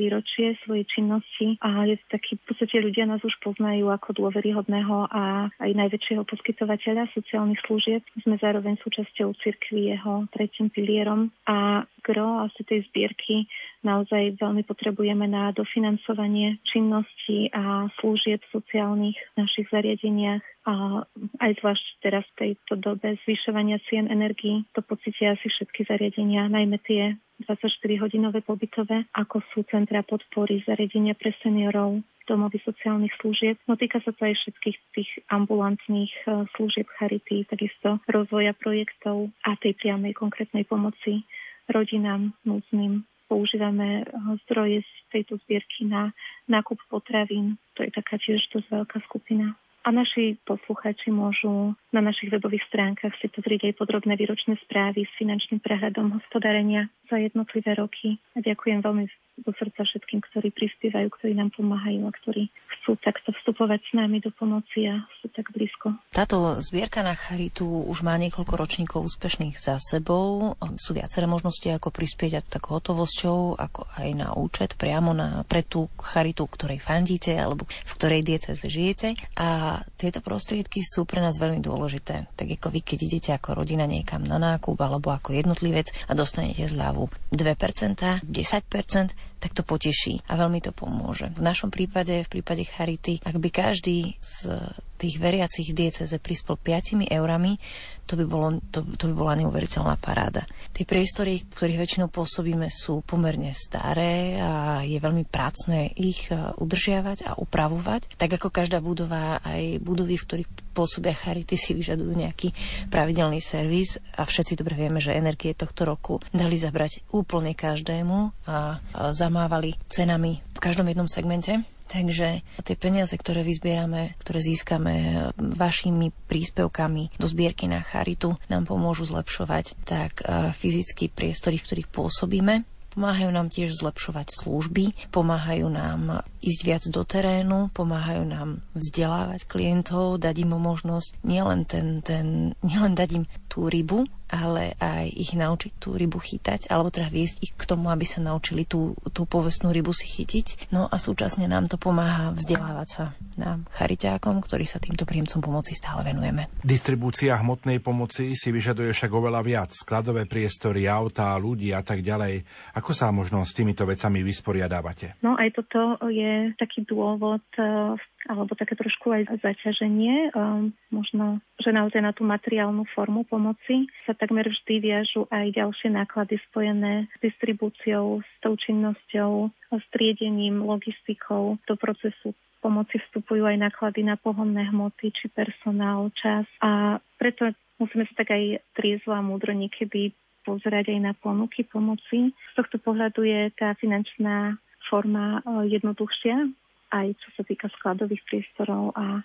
výročie 0.00 0.56
svojej 0.64 0.88
činnosti 0.88 1.60
a 1.60 1.84
je 1.84 2.00
taký, 2.08 2.40
v 2.40 2.44
podstate 2.48 2.80
ľudia 2.80 3.04
nás 3.04 3.20
už 3.20 3.36
poznajú 3.44 3.92
ako 3.92 4.16
dôveryhodného 4.16 5.12
a 5.12 5.52
aj 5.60 5.70
najväčšieho 5.76 6.24
poskytovateľa 6.24 7.12
sociálnych 7.12 7.60
služieb. 7.68 8.00
Sme 8.24 8.40
zároveň 8.40 8.80
súčasťou 8.80 9.28
cirkvi 9.44 9.92
jeho 9.92 10.24
tretím 10.32 10.72
pilierom 10.72 11.28
a 11.44 11.84
gro 12.02 12.46
asi 12.46 12.62
tej 12.66 12.84
zbierky 12.90 13.46
naozaj 13.82 14.38
veľmi 14.38 14.62
potrebujeme 14.66 15.26
na 15.26 15.50
dofinancovanie 15.54 16.62
činností 16.68 17.50
a 17.54 17.90
služieb 17.98 18.42
sociálnych 18.50 19.18
v 19.18 19.34
našich 19.38 19.66
zariadeniach 19.70 20.42
a 20.62 21.02
aj 21.42 21.50
zvlášť 21.58 21.84
teraz 22.02 22.22
v 22.34 22.38
tejto 22.38 22.78
dobe 22.78 23.18
zvyšovania 23.26 23.82
cien 23.90 24.06
energií 24.06 24.62
to 24.74 24.80
pocítia 24.82 25.34
asi 25.34 25.50
všetky 25.50 25.86
zariadenia, 25.90 26.46
najmä 26.46 26.78
tie 26.86 27.18
24-hodinové 27.42 28.46
pobytové, 28.46 29.10
ako 29.18 29.42
sú 29.50 29.66
centra 29.66 30.06
podpory, 30.06 30.62
zariadenia 30.62 31.18
pre 31.18 31.34
seniorov, 31.42 31.98
domovy 32.30 32.62
sociálnych 32.62 33.10
služieb. 33.18 33.58
No 33.66 33.74
týka 33.74 33.98
sa 34.06 34.14
to 34.14 34.22
aj 34.22 34.38
všetkých 34.38 34.78
tých 34.94 35.10
ambulantných 35.34 36.14
e, 36.22 36.46
služieb 36.54 36.86
charity, 36.94 37.42
takisto 37.50 37.98
rozvoja 38.06 38.54
projektov 38.54 39.34
a 39.42 39.58
tej 39.58 39.74
priamej 39.74 40.14
konkrétnej 40.14 40.62
pomoci 40.62 41.26
rodinám 41.68 42.32
núdznym 42.46 43.04
používame 43.32 44.04
eh, 44.04 44.06
zdroje 44.44 44.84
z 44.84 44.92
tejto 45.08 45.40
zbierky 45.48 45.88
na 45.88 46.12
nákup 46.52 46.76
potravín. 46.92 47.56
To 47.80 47.80
je 47.80 47.88
taká 47.88 48.20
tiež 48.20 48.44
dosť 48.52 48.68
veľká 48.68 48.98
skupina. 49.08 49.56
A 49.82 49.90
naši 49.90 50.38
poslucháči 50.46 51.10
môžu 51.10 51.74
na 51.90 51.98
našich 51.98 52.30
webových 52.30 52.62
stránkach 52.70 53.18
si 53.18 53.26
pozrieť 53.26 53.66
aj 53.66 53.82
podrobné 53.82 54.14
výročné 54.14 54.54
správy 54.62 55.10
s 55.10 55.12
finančným 55.18 55.58
prehľadom 55.58 56.22
hospodárenia 56.22 56.86
za 57.10 57.18
jednotlivé 57.18 57.74
roky. 57.74 58.22
A 58.38 58.46
ďakujem 58.46 58.78
veľmi 58.78 59.10
do 59.40 59.50
srdca 59.56 59.82
všetkým, 59.88 60.20
ktorí 60.20 60.52
prispievajú, 60.52 61.08
ktorí 61.08 61.32
nám 61.32 61.50
pomáhajú 61.56 62.04
a 62.04 62.12
ktorí 62.12 62.52
chcú 62.78 62.98
takto 63.00 63.32
vstupovať 63.32 63.80
s 63.80 63.92
nami 63.96 64.20
do 64.20 64.28
pomoci 64.34 64.90
a 64.90 65.06
sú 65.22 65.32
tak 65.32 65.48
blízko. 65.54 65.96
Táto 66.12 66.60
zbierka 66.60 67.00
na 67.00 67.16
charitu 67.16 67.64
už 67.64 68.04
má 68.04 68.18
niekoľko 68.20 68.54
ročníkov 68.58 69.08
úspešných 69.08 69.56
za 69.56 69.80
sebou. 69.80 70.58
Sú 70.76 70.92
viaceré 70.92 71.24
možnosti, 71.24 71.64
ako 71.64 71.88
prispieť 71.94 72.44
tak 72.44 72.68
hotovosťou, 72.68 73.56
ako 73.56 73.88
aj 73.96 74.08
na 74.12 74.28
účet 74.36 74.76
priamo 74.76 75.16
na, 75.16 75.46
pre 75.48 75.64
tú 75.64 75.88
charitu, 75.96 76.44
ktorej 76.44 76.82
fandíte 76.82 77.32
alebo 77.32 77.64
v 77.64 77.92
ktorej 77.96 78.20
dieceze 78.26 78.66
žijete. 78.68 79.14
A 79.38 79.80
tieto 79.96 80.20
prostriedky 80.20 80.84
sú 80.84 81.08
pre 81.08 81.24
nás 81.24 81.40
veľmi 81.40 81.62
dôležité. 81.64 82.28
Tak 82.36 82.48
ako 82.60 82.68
vy, 82.68 82.80
keď 82.84 82.98
idete 83.00 83.30
ako 83.32 83.64
rodina 83.64 83.88
niekam 83.88 84.26
na 84.26 84.36
nákup 84.36 84.76
alebo 84.76 85.14
ako 85.14 85.32
jednotlivec 85.32 85.88
a 86.10 86.12
dostanete 86.12 86.68
zľavu 86.68 87.08
2%, 87.30 88.26
10%, 88.26 89.21
tak 89.42 89.58
to 89.58 89.66
poteší 89.66 90.22
a 90.30 90.38
veľmi 90.38 90.62
to 90.62 90.70
pomôže. 90.70 91.34
V 91.34 91.42
našom 91.42 91.74
prípade, 91.74 92.22
v 92.22 92.30
prípade 92.30 92.62
Charity, 92.62 93.18
ak 93.26 93.36
by 93.42 93.50
každý 93.50 94.14
z 94.22 94.54
tých 95.02 95.18
veriacich 95.18 95.74
v 95.74 95.78
dieceze 95.82 96.22
prispel 96.22 96.54
5 96.54 97.10
eurami, 97.10 97.58
to 98.06 98.14
by, 98.14 98.22
bolo, 98.22 98.62
to, 98.70 98.86
to 98.94 99.10
by 99.10 99.14
bola 99.18 99.34
neuveriteľná 99.42 99.98
paráda. 99.98 100.46
Tie 100.70 100.86
priestory, 100.86 101.42
v 101.42 101.54
ktorých 101.58 101.82
väčšinou 101.82 102.08
pôsobíme, 102.10 102.70
sú 102.70 103.02
pomerne 103.02 103.50
staré 103.50 104.38
a 104.38 104.86
je 104.86 104.98
veľmi 105.02 105.26
prácne 105.26 105.90
ich 105.98 106.30
e, 106.30 106.34
udržiavať 106.34 107.26
a 107.26 107.38
upravovať. 107.38 108.14
Tak 108.14 108.38
ako 108.38 108.54
každá 108.54 108.78
budova, 108.78 109.42
aj 109.42 109.82
budovy, 109.82 110.18
v 110.18 110.26
ktorých 110.26 110.50
pôsobia 110.72 111.12
charity, 111.12 111.54
si 111.60 111.76
vyžadujú 111.76 112.12
nejaký 112.16 112.48
pravidelný 112.88 113.38
servis 113.44 114.00
a 114.16 114.24
všetci 114.24 114.58
dobre 114.58 114.74
vieme, 114.74 114.98
že 114.98 115.14
energie 115.14 115.52
tohto 115.52 115.84
roku 115.84 116.18
dali 116.32 116.56
zabrať 116.56 117.04
úplne 117.12 117.52
každému 117.52 118.48
a 118.48 118.80
zamávali 119.12 119.76
cenami 119.92 120.40
v 120.56 120.58
každom 120.58 120.88
jednom 120.88 121.06
segmente. 121.06 121.60
Takže 121.92 122.40
tie 122.64 122.76
peniaze, 122.80 123.12
ktoré 123.12 123.44
vyzbierame, 123.44 124.16
ktoré 124.16 124.40
získame 124.40 125.28
vašimi 125.36 126.08
príspevkami 126.24 127.20
do 127.20 127.28
zbierky 127.28 127.68
na 127.68 127.84
charitu, 127.84 128.32
nám 128.48 128.64
pomôžu 128.64 129.04
zlepšovať 129.12 129.76
tak 129.84 130.24
e, 130.24 130.56
fyzický 130.56 131.12
priestory, 131.12 131.60
v 131.60 131.66
ktorých 131.68 131.92
pôsobíme, 131.92 132.64
Pomáhajú 132.92 133.30
nám 133.32 133.48
tiež 133.48 133.72
zlepšovať 133.72 134.28
služby, 134.44 134.92
pomáhajú 135.08 135.66
nám 135.72 136.28
ísť 136.44 136.60
viac 136.66 136.84
do 136.92 137.02
terénu, 137.08 137.72
pomáhajú 137.72 138.28
nám 138.28 138.60
vzdelávať 138.76 139.48
klientov, 139.48 140.20
dať 140.20 140.44
im 140.44 140.52
možnosť 140.52 141.24
nielen, 141.24 141.64
ten, 141.64 142.04
ten, 142.04 142.52
nielen 142.60 142.92
dať 142.92 143.08
im 143.16 143.24
tú 143.48 143.72
rybu, 143.72 144.04
ale 144.32 144.72
aj 144.80 145.12
ich 145.12 145.36
naučiť 145.36 145.76
tú 145.76 145.92
rybu 145.92 146.16
chytať, 146.16 146.72
alebo 146.72 146.88
teda 146.88 147.12
viesť 147.12 147.44
ich 147.44 147.52
k 147.52 147.68
tomu, 147.68 147.92
aby 147.92 148.08
sa 148.08 148.24
naučili 148.24 148.64
tú, 148.64 148.96
tú 149.12 149.28
povestnú 149.28 149.68
rybu 149.68 149.92
si 149.92 150.08
chytiť. 150.08 150.72
No 150.72 150.88
a 150.88 150.96
súčasne 150.96 151.44
nám 151.44 151.68
to 151.68 151.76
pomáha 151.76 152.32
vzdelávať 152.32 152.88
sa 152.88 153.04
nám, 153.36 153.68
chariťákom, 153.76 154.40
ktorí 154.40 154.64
sa 154.64 154.80
týmto 154.80 155.04
príjemcom 155.04 155.44
pomoci 155.44 155.76
stále 155.76 156.08
venujeme. 156.08 156.48
Distribúcia 156.64 157.36
hmotnej 157.36 157.84
pomoci 157.84 158.32
si 158.32 158.48
vyžaduje 158.48 158.92
však 158.96 159.12
oveľa 159.12 159.40
viac. 159.44 159.70
Skladové 159.76 160.24
priestory, 160.24 160.88
autá, 160.88 161.36
ľudí 161.36 161.76
a 161.76 161.84
tak 161.84 162.00
ďalej. 162.00 162.44
Ako 162.76 162.96
sa 162.96 163.12
možno 163.12 163.44
s 163.44 163.52
týmito 163.52 163.84
vecami 163.84 164.24
vysporiadávate? 164.24 165.20
No 165.20 165.36
aj 165.36 165.52
toto 165.52 166.00
je 166.08 166.56
taký 166.56 166.88
dôvod 166.88 167.44
v 167.52 167.60
eh, 167.60 168.11
alebo 168.30 168.54
také 168.54 168.78
trošku 168.78 169.10
aj 169.10 169.42
zaťaženie. 169.42 170.30
Um, 170.34 170.70
možno, 170.94 171.42
že 171.58 171.74
naozaj 171.74 172.00
na 172.02 172.12
tú 172.14 172.22
materiálnu 172.22 172.86
formu 172.94 173.26
pomoci 173.26 173.90
sa 174.06 174.14
takmer 174.14 174.46
vždy 174.46 174.74
viažu 174.78 175.26
aj 175.30 175.58
ďalšie 175.58 175.90
náklady 175.90 176.38
spojené 176.50 177.10
s 177.10 177.16
distribúciou, 177.18 178.22
s 178.22 178.32
tou 178.38 178.54
činnosťou, 178.54 179.50
s 179.74 179.84
triedením, 179.90 180.62
logistikou. 180.62 181.58
Do 181.66 181.74
procesu 181.74 182.34
pomoci 182.62 183.02
vstupujú 183.10 183.42
aj 183.42 183.58
náklady 183.58 184.06
na 184.06 184.14
pohonné 184.14 184.70
hmoty 184.70 185.10
či 185.10 185.26
personál, 185.26 186.14
čas. 186.14 186.46
A 186.62 187.02
preto 187.18 187.50
musíme 187.82 188.06
sa 188.06 188.22
tak 188.22 188.30
aj 188.30 188.62
triezvo 188.78 189.10
a 189.10 189.24
múdro 189.24 189.50
niekedy 189.50 190.14
pozerať 190.46 190.94
aj 190.94 191.00
na 191.02 191.12
ponuky 191.18 191.66
pomoci. 191.66 192.30
Z 192.30 192.52
tohto 192.54 192.78
pohľadu 192.78 193.26
je 193.26 193.50
tá 193.58 193.74
finančná 193.78 194.58
forma 194.90 195.38
e, 195.38 195.70
jednoduchšia, 195.78 196.50
aj 196.92 197.16
čo 197.18 197.28
sa 197.40 197.42
týka 197.42 197.72
skladových 197.80 198.22
priestorov 198.28 198.92
a 198.94 199.24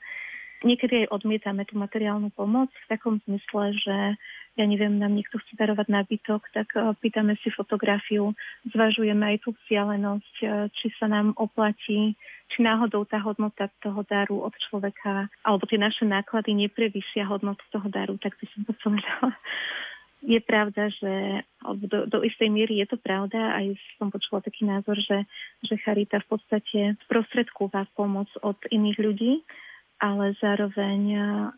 Niekedy 0.66 1.06
aj 1.06 1.14
odmietame 1.14 1.70
tú 1.70 1.78
materiálnu 1.78 2.34
pomoc 2.34 2.74
v 2.74 2.90
takom 2.90 3.22
zmysle, 3.30 3.78
že 3.78 3.98
ja 4.58 4.66
neviem, 4.66 4.98
nám 4.98 5.14
niekto 5.14 5.38
chce 5.38 5.54
darovať 5.54 5.86
nábytok, 5.86 6.42
tak 6.50 6.74
uh, 6.74 6.98
pýtame 6.98 7.38
si 7.46 7.54
fotografiu, 7.54 8.34
zvažujeme 8.74 9.22
aj 9.22 9.46
tú 9.46 9.54
vzdialenosť, 9.54 10.36
uh, 10.42 10.66
či 10.74 10.90
sa 10.98 11.06
nám 11.06 11.38
oplatí, 11.38 12.18
či 12.50 12.58
náhodou 12.66 13.06
tá 13.06 13.22
hodnota 13.22 13.70
toho 13.86 14.02
daru 14.10 14.42
od 14.42 14.54
človeka, 14.58 15.30
alebo 15.46 15.70
tie 15.70 15.78
naše 15.78 16.10
náklady 16.10 16.58
neprevyšia 16.58 17.30
hodnotu 17.30 17.62
toho 17.70 17.86
daru, 17.94 18.18
tak 18.18 18.34
by 18.42 18.46
som 18.50 18.66
to 18.66 18.74
povedala. 18.82 19.38
Je 20.26 20.40
pravda, 20.42 20.90
že 20.90 21.46
do, 21.78 22.10
do 22.10 22.20
istej 22.26 22.50
miery 22.50 22.82
je 22.82 22.88
to 22.90 22.98
pravda, 22.98 23.54
aj 23.54 23.78
som 24.02 24.10
počula 24.10 24.42
taký 24.42 24.66
názor, 24.66 24.98
že, 24.98 25.30
že 25.62 25.78
Charita 25.86 26.18
v 26.26 26.38
podstate 26.38 26.80
sprostredkúva 27.06 27.86
pomoc 27.94 28.28
od 28.42 28.58
iných 28.74 28.98
ľudí, 28.98 29.46
ale 29.98 30.38
zároveň, 30.38 31.02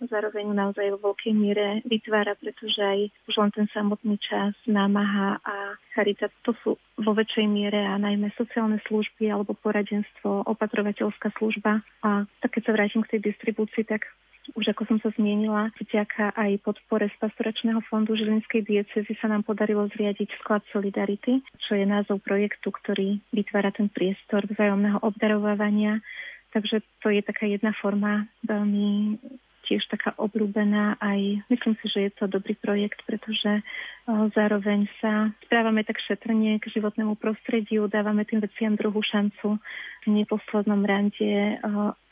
zároveň 0.08 0.56
naozaj 0.56 0.96
vo 0.96 1.12
veľkej 1.12 1.34
miere 1.36 1.84
vytvára, 1.84 2.40
pretože 2.40 2.80
aj 2.80 3.00
už 3.28 3.36
len 3.36 3.52
ten 3.52 3.68
samotný 3.76 4.16
čas, 4.24 4.56
námaha 4.64 5.44
a 5.44 5.76
charita, 5.92 6.32
to 6.48 6.56
sú 6.64 6.80
vo 6.80 7.12
väčšej 7.12 7.48
miere 7.52 7.84
a 7.84 8.00
najmä 8.00 8.32
sociálne 8.40 8.80
služby 8.88 9.28
alebo 9.28 9.60
poradenstvo, 9.60 10.48
opatrovateľská 10.48 11.36
služba. 11.36 11.84
A 12.00 12.24
tak 12.40 12.56
keď 12.56 12.62
sa 12.64 12.76
vrátim 12.80 13.04
k 13.04 13.20
tej 13.20 13.22
distribúcii, 13.32 13.84
tak 13.84 14.08
už 14.56 14.66
ako 14.74 14.84
som 14.90 14.98
sa 15.02 15.10
zmienila, 15.18 15.74
vďaka 15.78 16.34
aj 16.34 16.62
podpore 16.66 17.10
z 17.10 17.16
pastoračného 17.22 17.82
fondu 17.90 18.16
Žilinskej 18.16 18.66
diecezy 18.66 19.14
sa 19.20 19.30
nám 19.30 19.46
podarilo 19.46 19.86
zriadiť 19.92 20.30
sklad 20.42 20.66
Solidarity, 20.74 21.42
čo 21.68 21.78
je 21.78 21.86
názov 21.86 22.22
projektu, 22.22 22.70
ktorý 22.72 23.22
vytvára 23.34 23.70
ten 23.74 23.90
priestor 23.90 24.48
vzájomného 24.50 25.02
obdarovávania 25.02 26.02
Takže 26.50 26.82
to 27.06 27.14
je 27.14 27.22
taká 27.22 27.46
jedna 27.46 27.78
forma 27.78 28.26
veľmi 28.42 29.22
tiež 29.70 29.86
taká 29.86 30.18
obľúbená 30.18 30.98
aj, 30.98 31.46
myslím 31.46 31.78
si, 31.78 31.86
že 31.94 32.10
je 32.10 32.12
to 32.18 32.26
dobrý 32.26 32.58
projekt, 32.58 33.06
pretože 33.06 33.62
zároveň 34.10 34.90
sa 34.98 35.30
správame 35.46 35.86
tak 35.86 36.02
šetrne 36.02 36.58
k 36.58 36.66
životnému 36.74 37.14
prostrediu, 37.22 37.86
dávame 37.86 38.26
tým 38.26 38.42
veciam 38.42 38.74
druhú 38.74 38.98
šancu. 39.06 39.62
V 40.02 40.08
neposlednom 40.10 40.82
rande 40.82 41.62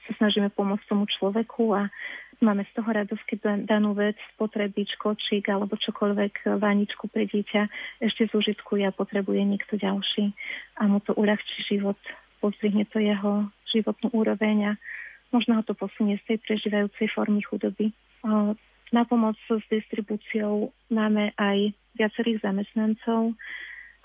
sa 0.07 0.13
snažíme 0.23 0.49
pomôcť 0.55 0.87
tomu 0.87 1.05
človeku 1.05 1.75
a 1.75 1.91
máme 2.39 2.63
z 2.69 2.71
toho 2.77 2.89
radosť, 2.89 3.23
keď 3.27 3.39
danú 3.67 3.91
vec, 3.97 4.15
potrebič, 4.39 4.95
kočík 5.01 5.51
alebo 5.51 5.75
čokoľvek, 5.75 6.57
vaničku 6.57 7.11
pre 7.11 7.27
dieťa 7.27 7.67
ešte 8.01 8.31
zúžitkuje 8.31 8.87
a 8.87 8.95
potrebuje 8.95 9.41
niekto 9.43 9.75
ďalší 9.75 10.31
a 10.79 10.87
mu 10.87 11.03
to 11.03 11.11
uľahčí 11.17 11.67
život, 11.67 11.97
pozdvihne 12.39 12.85
to 12.93 13.01
jeho 13.01 13.49
životnú 13.73 14.13
úroveň 14.13 14.57
a 14.63 14.71
možno 15.35 15.59
ho 15.59 15.63
to 15.65 15.75
posunie 15.75 16.15
z 16.23 16.35
tej 16.35 16.37
prežívajúcej 16.47 17.11
formy 17.11 17.43
chudoby. 17.43 17.91
Na 18.87 19.03
pomoc 19.03 19.35
s 19.51 19.63
distribúciou 19.67 20.71
máme 20.87 21.35
aj 21.35 21.75
viacerých 21.99 22.39
zamestnancov, 22.39 23.35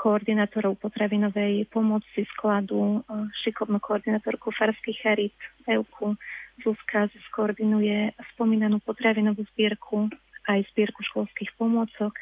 koordinátorov 0.02 0.82
potravinovej 0.82 1.70
pomoci 1.70 2.26
skladu, 2.34 3.06
šikovnú 3.46 3.78
koordinátorku 3.78 4.50
Farských 4.50 4.98
charit, 4.98 5.38
EUKU. 5.70 6.18
Zuzka 6.66 7.06
skoordinuje 7.30 8.10
spomínanú 8.34 8.82
potravinovú 8.82 9.46
zbierku, 9.54 10.10
aj 10.50 10.66
zbierku 10.74 11.06
školských 11.06 11.54
pomôcok 11.54 12.18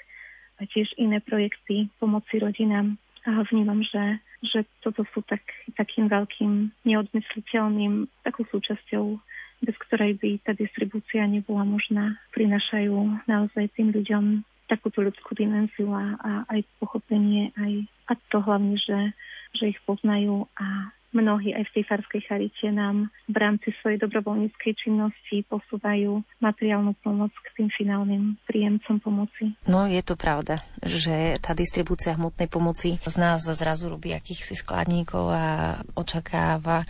a 0.61 0.69
tiež 0.69 0.93
iné 1.01 1.25
projekty 1.25 1.89
pomoci 1.97 2.37
rodinám. 2.37 3.01
A 3.25 3.41
vnímam, 3.49 3.81
že 3.81 4.21
že 4.41 4.65
toto 4.81 5.05
sú 5.13 5.21
tak, 5.29 5.45
takým 5.77 6.09
veľkým 6.09 6.73
neodmysliteľným, 6.89 8.09
takou 8.25 8.49
súčasťou, 8.49 9.21
bez 9.61 9.77
ktorej 9.89 10.17
by 10.17 10.41
tá 10.41 10.57
distribúcia 10.57 11.29
nebola 11.29 11.69
možná. 11.69 12.17
Prinašajú 12.33 13.29
naozaj 13.29 13.69
tým 13.77 13.93
ľuďom 13.93 14.25
takúto 14.71 15.03
ľudskú 15.03 15.35
dimenziu 15.35 15.91
a, 15.91 16.15
a 16.23 16.31
aj 16.55 16.61
pochopenie, 16.79 17.51
aj, 17.59 17.73
a 18.07 18.13
to 18.31 18.39
hlavne, 18.39 18.79
že, 18.79 19.11
že 19.59 19.75
ich 19.75 19.81
poznajú 19.83 20.47
a 20.55 20.95
Mnohí 21.11 21.51
aj 21.51 21.67
v 21.67 21.75
tej 21.75 21.85
farskej 21.91 22.23
charite 22.23 22.71
nám 22.71 23.11
v 23.27 23.35
rámci 23.35 23.75
svojej 23.83 23.99
dobrovoľníckej 23.99 24.73
činnosti 24.79 25.43
posúvajú 25.51 26.23
materiálnu 26.39 26.95
pomoc 27.03 27.35
k 27.35 27.49
tým 27.59 27.69
finálnym 27.75 28.39
príjemcom 28.47 29.03
pomoci. 29.03 29.59
No 29.67 29.91
je 29.91 29.99
to 30.07 30.15
pravda, 30.15 30.63
že 30.79 31.35
tá 31.43 31.51
distribúcia 31.51 32.15
hmotnej 32.15 32.47
pomoci 32.47 33.03
z 33.03 33.17
nás 33.19 33.43
zrazu 33.43 33.91
robí 33.91 34.15
akýchsi 34.15 34.55
skladníkov 34.55 35.35
a 35.35 35.47
očakáva 35.99 36.87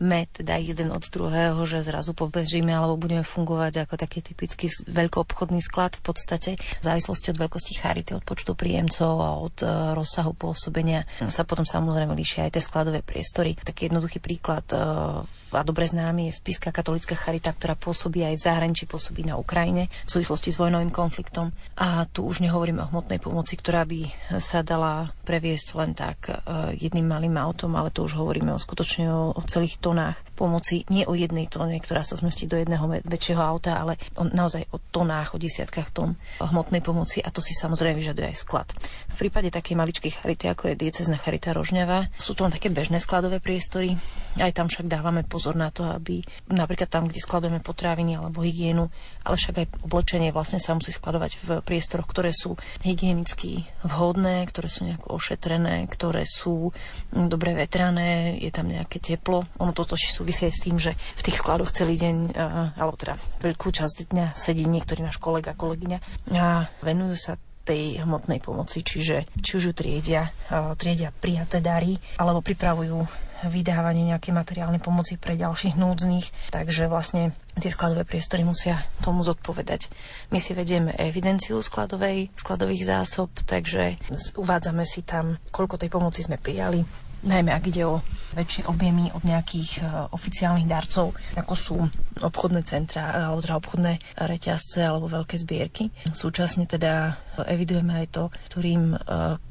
med, 0.00 0.32
teda 0.32 0.56
jeden 0.56 0.90
od 0.90 1.04
druhého, 1.04 1.60
že 1.68 1.84
zrazu 1.84 2.16
pobežíme 2.16 2.72
alebo 2.72 2.96
budeme 2.96 3.22
fungovať 3.22 3.84
ako 3.86 3.94
taký 4.00 4.24
typický 4.24 4.72
veľkoobchodný 4.88 5.60
sklad 5.60 6.00
v 6.00 6.02
podstate. 6.02 6.50
V 6.56 6.84
závislosti 6.84 7.36
od 7.36 7.38
veľkosti 7.38 7.72
charity, 7.76 8.16
od 8.16 8.24
počtu 8.24 8.56
príjemcov 8.56 9.12
a 9.20 9.30
od 9.36 9.56
uh, 9.60 9.92
rozsahu 9.92 10.32
pôsobenia 10.32 11.04
sa 11.28 11.44
potom 11.44 11.68
samozrejme 11.68 12.16
líšia 12.16 12.48
aj 12.48 12.56
tie 12.56 12.64
skladové 12.64 13.04
priestory. 13.04 13.54
Taký 13.60 13.92
jednoduchý 13.92 14.18
príklad 14.24 14.64
uh, 14.72 15.22
a 15.52 15.60
dobre 15.60 15.84
známy 15.84 16.32
je 16.32 16.38
Spiska 16.40 16.72
katolická 16.72 17.12
charita, 17.12 17.52
ktorá 17.52 17.76
pôsobí 17.76 18.24
aj 18.24 18.40
v 18.40 18.44
zahraničí, 18.48 18.88
pôsobí 18.88 19.28
na 19.28 19.36
Ukrajine 19.36 19.92
v 20.08 20.10
súvislosti 20.16 20.48
s 20.48 20.56
vojnovým 20.56 20.88
konfliktom. 20.88 21.52
A 21.76 22.08
tu 22.08 22.24
už 22.24 22.40
nehovoríme 22.40 22.80
o 22.80 22.88
hmotnej 22.88 23.20
pomoci, 23.20 23.60
ktorá 23.60 23.84
by 23.84 24.32
sa 24.40 24.64
dala 24.64 25.12
previesť 25.28 25.68
len 25.76 25.92
tak 25.92 26.32
uh, 26.32 26.72
jedným 26.72 27.04
malým 27.04 27.36
autom, 27.36 27.76
ale 27.76 27.92
tu 27.92 28.00
už 28.00 28.16
hovoríme 28.16 28.48
o 28.54 28.62
skutočne 28.62 29.12
o, 29.12 29.36
o 29.36 29.40
celých 29.44 29.76
to 29.76 29.90
tonách 29.90 30.22
pomoci, 30.38 30.86
nie 30.86 31.02
o 31.02 31.18
jednej 31.18 31.50
tóne, 31.50 31.82
ktorá 31.82 32.06
sa 32.06 32.14
zmestí 32.14 32.46
do 32.46 32.54
jedného 32.54 32.86
väčšieho 33.02 33.42
auta, 33.42 33.82
ale 33.82 33.98
o, 34.14 34.22
naozaj 34.22 34.70
o 34.70 34.78
tonách, 34.78 35.34
o 35.34 35.42
desiatkách 35.42 35.90
tón 35.90 36.14
hmotnej 36.38 36.78
pomoci 36.78 37.18
a 37.18 37.34
to 37.34 37.42
si 37.42 37.58
samozrejme 37.58 37.98
vyžaduje 37.98 38.30
aj 38.30 38.38
sklad. 38.38 38.68
V 39.10 39.26
prípade 39.26 39.50
takej 39.50 39.74
maličkej 39.74 40.22
charity, 40.22 40.46
ako 40.46 40.70
je 40.70 40.78
diecezna 40.78 41.18
charita 41.18 41.50
Rožňava, 41.50 42.06
sú 42.22 42.38
to 42.38 42.46
len 42.46 42.54
také 42.54 42.70
bežné 42.70 43.02
skladové 43.02 43.42
priestory, 43.42 43.98
aj 44.38 44.54
tam 44.54 44.70
však 44.70 44.86
dávame 44.86 45.26
pozor 45.26 45.39
na 45.56 45.72
to, 45.72 45.88
aby 45.88 46.20
napríklad 46.52 46.92
tam, 46.92 47.08
kde 47.08 47.24
skladujeme 47.24 47.64
potraviny 47.64 48.20
alebo 48.20 48.44
hygienu, 48.44 48.92
ale 49.24 49.34
však 49.40 49.54
aj 49.56 49.66
oblečenie 49.88 50.30
vlastne 50.30 50.60
sa 50.60 50.76
musí 50.76 50.92
skladovať 50.92 51.30
v 51.40 51.48
priestoroch, 51.64 52.04
ktoré 52.04 52.36
sú 52.36 52.60
hygienicky 52.84 53.64
vhodné, 53.84 54.44
ktoré 54.48 54.68
sú 54.68 54.84
nejako 54.84 55.16
ošetrené, 55.16 55.88
ktoré 55.88 56.28
sú 56.28 56.70
mm, 57.14 57.26
dobre 57.32 57.56
vetrané, 57.56 58.36
je 58.36 58.52
tam 58.52 58.68
nejaké 58.68 59.00
teplo. 59.00 59.48
Ono 59.56 59.72
toto 59.72 59.96
súvisí 59.96 60.48
s 60.50 60.64
tým, 60.64 60.76
že 60.76 60.92
v 61.16 61.24
tých 61.24 61.40
skladoch 61.40 61.72
celý 61.72 61.96
deň, 61.96 62.36
alebo 62.76 62.96
teda 63.00 63.16
veľkú 63.40 63.72
časť 63.72 64.12
dňa 64.12 64.26
sedí 64.36 64.68
niektorý 64.68 65.04
náš 65.06 65.16
kolega, 65.22 65.56
kolegyňa 65.56 65.98
a 66.36 66.68
venujú 66.82 67.16
sa 67.16 67.32
tej 67.60 68.02
hmotnej 68.02 68.40
pomoci, 68.42 68.82
čiže 68.82 69.30
či 69.38 69.50
už 69.60 69.62
ju 69.70 69.72
triedia, 69.76 70.32
triedia 70.74 71.12
prijaté 71.14 71.62
dary, 71.62 71.94
alebo 72.18 72.42
pripravujú 72.42 72.98
vydávanie 73.46 74.12
nejakej 74.12 74.36
materiálnej 74.36 74.82
pomoci 74.82 75.16
pre 75.16 75.38
ďalších 75.38 75.78
núdznych, 75.78 76.52
takže 76.52 76.90
vlastne 76.90 77.32
tie 77.56 77.72
skladové 77.72 78.04
priestory 78.04 78.44
musia 78.44 78.80
tomu 79.00 79.24
zodpovedať. 79.24 79.88
My 80.34 80.42
si 80.42 80.52
vedieme 80.52 80.92
evidenciu 80.98 81.60
skladovej, 81.64 82.28
skladových 82.36 82.84
zásob, 82.84 83.32
takže 83.48 83.96
uvádzame 84.36 84.84
si 84.84 85.06
tam, 85.06 85.40
koľko 85.54 85.80
tej 85.80 85.90
pomoci 85.92 86.20
sme 86.20 86.36
prijali, 86.36 86.84
najmä 87.20 87.52
ak 87.52 87.64
ide 87.68 87.84
o 87.84 88.00
väčšie 88.32 88.64
objemy 88.70 89.12
od 89.12 89.22
nejakých 89.26 89.70
e, 89.76 90.08
oficiálnych 90.14 90.68
darcov, 90.70 91.12
ako 91.36 91.54
sú 91.56 91.76
obchodné 92.20 92.64
centra, 92.64 93.12
alebo 93.12 93.44
teda 93.44 93.60
obchodné 93.60 93.92
reťazce 94.16 94.80
alebo 94.80 95.10
veľké 95.10 95.36
zbierky. 95.36 95.92
Súčasne 96.12 96.64
teda 96.64 97.18
evidujeme 97.44 98.04
aj 98.04 98.06
to, 98.08 98.24
ktorým 98.48 98.96
e, 98.96 98.98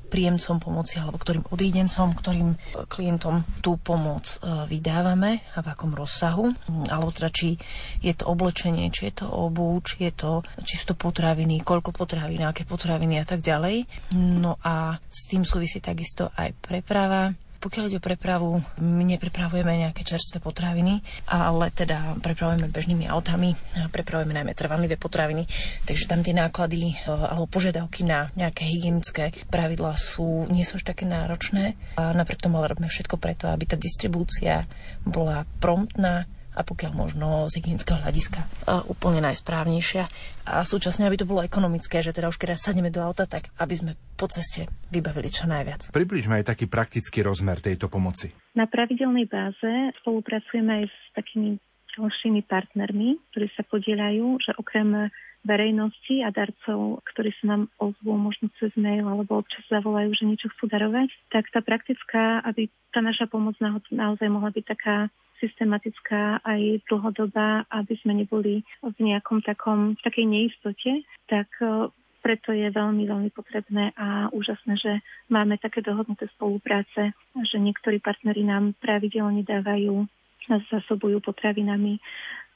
príjemcom 0.09 0.57
pomoci 0.57 0.97
alebo 0.97 1.21
ktorým 1.21 1.45
odídencom, 1.53 2.17
ktorým 2.17 2.49
e, 2.53 2.57
klientom 2.89 3.45
tú 3.61 3.77
pomoc 3.77 4.41
vydávame 4.41 5.45
a 5.53 5.61
v 5.61 5.67
akom 5.69 5.93
rozsahu, 5.93 6.49
alebo 6.89 7.13
teda 7.13 7.29
či 7.29 7.55
je 8.01 8.13
to 8.15 8.25
oblečenie, 8.25 8.89
či 8.89 9.11
je 9.11 9.23
to 9.23 9.27
obu, 9.29 9.77
či 9.85 10.09
je 10.09 10.13
to 10.15 10.31
čisto 10.65 10.97
potraviny, 10.97 11.61
koľko 11.61 11.93
potravín, 11.93 12.41
aké 12.41 12.65
potraviny 12.65 13.21
a 13.21 13.25
tak 13.27 13.45
ďalej. 13.45 13.85
No 14.17 14.57
a 14.65 14.97
s 14.97 15.29
tým 15.29 15.45
súvisí 15.45 15.83
takisto 15.83 16.33
aj 16.33 16.55
preprava, 16.57 17.35
pokiaľ 17.59 17.83
ide 17.91 17.99
o 17.99 18.03
prepravu, 18.03 18.63
my 18.79 19.03
neprepravujeme 19.03 19.87
nejaké 19.87 20.07
čerstvé 20.07 20.39
potraviny, 20.39 21.03
ale 21.27 21.67
teda 21.75 22.15
prepravujeme 22.23 22.71
bežnými 22.71 23.05
autami, 23.11 23.53
prepravujeme 23.91 24.31
najmä 24.31 24.55
trvanlivé 24.55 24.95
potraviny, 24.95 25.43
takže 25.83 26.07
tam 26.07 26.23
tie 26.23 26.31
náklady 26.31 26.95
e, 26.95 27.11
alebo 27.11 27.51
požiadavky 27.51 28.07
na 28.07 28.31
nejaké 28.39 28.63
hygienické 28.63 29.35
pravidlá 29.51 29.99
sú, 29.99 30.47
nie 30.47 30.63
sú 30.63 30.79
až 30.79 30.95
také 30.95 31.03
náročné. 31.03 31.75
A 31.99 32.15
napriek 32.15 32.39
tomu 32.39 32.63
ale 32.63 32.71
robíme 32.71 32.87
všetko 32.87 33.19
preto, 33.19 33.51
aby 33.51 33.67
tá 33.67 33.75
distribúcia 33.75 34.63
bola 35.03 35.43
promptná, 35.59 36.25
a 36.59 36.61
pokiaľ 36.67 36.91
možno 36.91 37.47
z 37.47 37.63
hygienického 37.63 38.03
hľadiska 38.03 38.43
úplne 38.91 39.23
najsprávnejšia. 39.23 40.11
A 40.43 40.67
súčasne, 40.67 41.07
aby 41.07 41.15
to 41.15 41.23
bolo 41.23 41.39
ekonomické, 41.39 42.03
že 42.03 42.11
teda 42.11 42.27
už 42.27 42.35
keď 42.35 42.59
sadneme 42.59 42.91
do 42.91 42.99
auta, 42.99 43.23
tak 43.23 43.47
aby 43.55 43.73
sme 43.79 43.91
po 44.19 44.27
ceste 44.27 44.67
vybavili 44.91 45.31
čo 45.31 45.47
najviac. 45.47 45.95
Približme 45.95 46.43
aj 46.43 46.51
taký 46.51 46.67
praktický 46.67 47.23
rozmer 47.23 47.63
tejto 47.63 47.87
pomoci. 47.87 48.35
Na 48.59 48.67
pravidelnej 48.67 49.31
báze 49.31 49.95
spolupracujeme 50.03 50.83
aj 50.83 50.85
s 50.91 50.97
takými 51.15 51.55
ďalšími 51.95 52.43
partnermi, 52.43 53.09
ktorí 53.31 53.47
sa 53.55 53.63
podielajú, 53.63 54.43
že 54.43 54.51
okrem 54.59 55.07
verejnosti 55.47 56.21
a 56.23 56.29
darcov, 56.35 56.99
ktorí 57.13 57.31
sa 57.39 57.55
nám 57.55 57.61
ozvú 57.79 58.15
možno 58.19 58.51
cez 58.59 58.73
mail 58.75 59.07
alebo 59.07 59.39
občas 59.39 59.63
zavolajú, 59.71 60.11
že 60.15 60.27
niečo 60.27 60.51
chcú 60.55 60.67
darovať, 60.67 61.09
tak 61.31 61.47
tá 61.49 61.63
praktická, 61.63 62.43
aby 62.43 62.67
tá 62.91 62.99
naša 62.99 63.31
pomoc 63.31 63.55
naozaj 63.89 64.27
mohla 64.27 64.51
byť 64.51 64.65
taká 64.67 65.07
systematická 65.39 66.43
aj 66.43 66.83
dlhodobá, 66.91 67.63
aby 67.71 67.95
sme 68.03 68.19
neboli 68.19 68.61
v 68.83 68.97
nejakom 68.99 69.39
takom, 69.39 69.95
takej 70.03 70.27
neistote, 70.27 71.07
tak 71.31 71.47
e, 71.63 71.87
preto 72.19 72.51
je 72.51 72.67
veľmi, 72.67 73.07
veľmi 73.07 73.31
potrebné 73.31 73.95
a 73.95 74.27
úžasné, 74.35 74.75
že 74.75 74.99
máme 75.31 75.55
také 75.55 75.79
dohodnuté 75.79 76.27
spolupráce, 76.35 77.15
že 77.39 77.57
niektorí 77.57 78.03
partneri 78.03 78.43
nám 78.43 78.75
pravidelne 78.83 79.47
dávajú 79.47 80.11
zasobujú 80.49 81.21
potravinami 81.21 82.01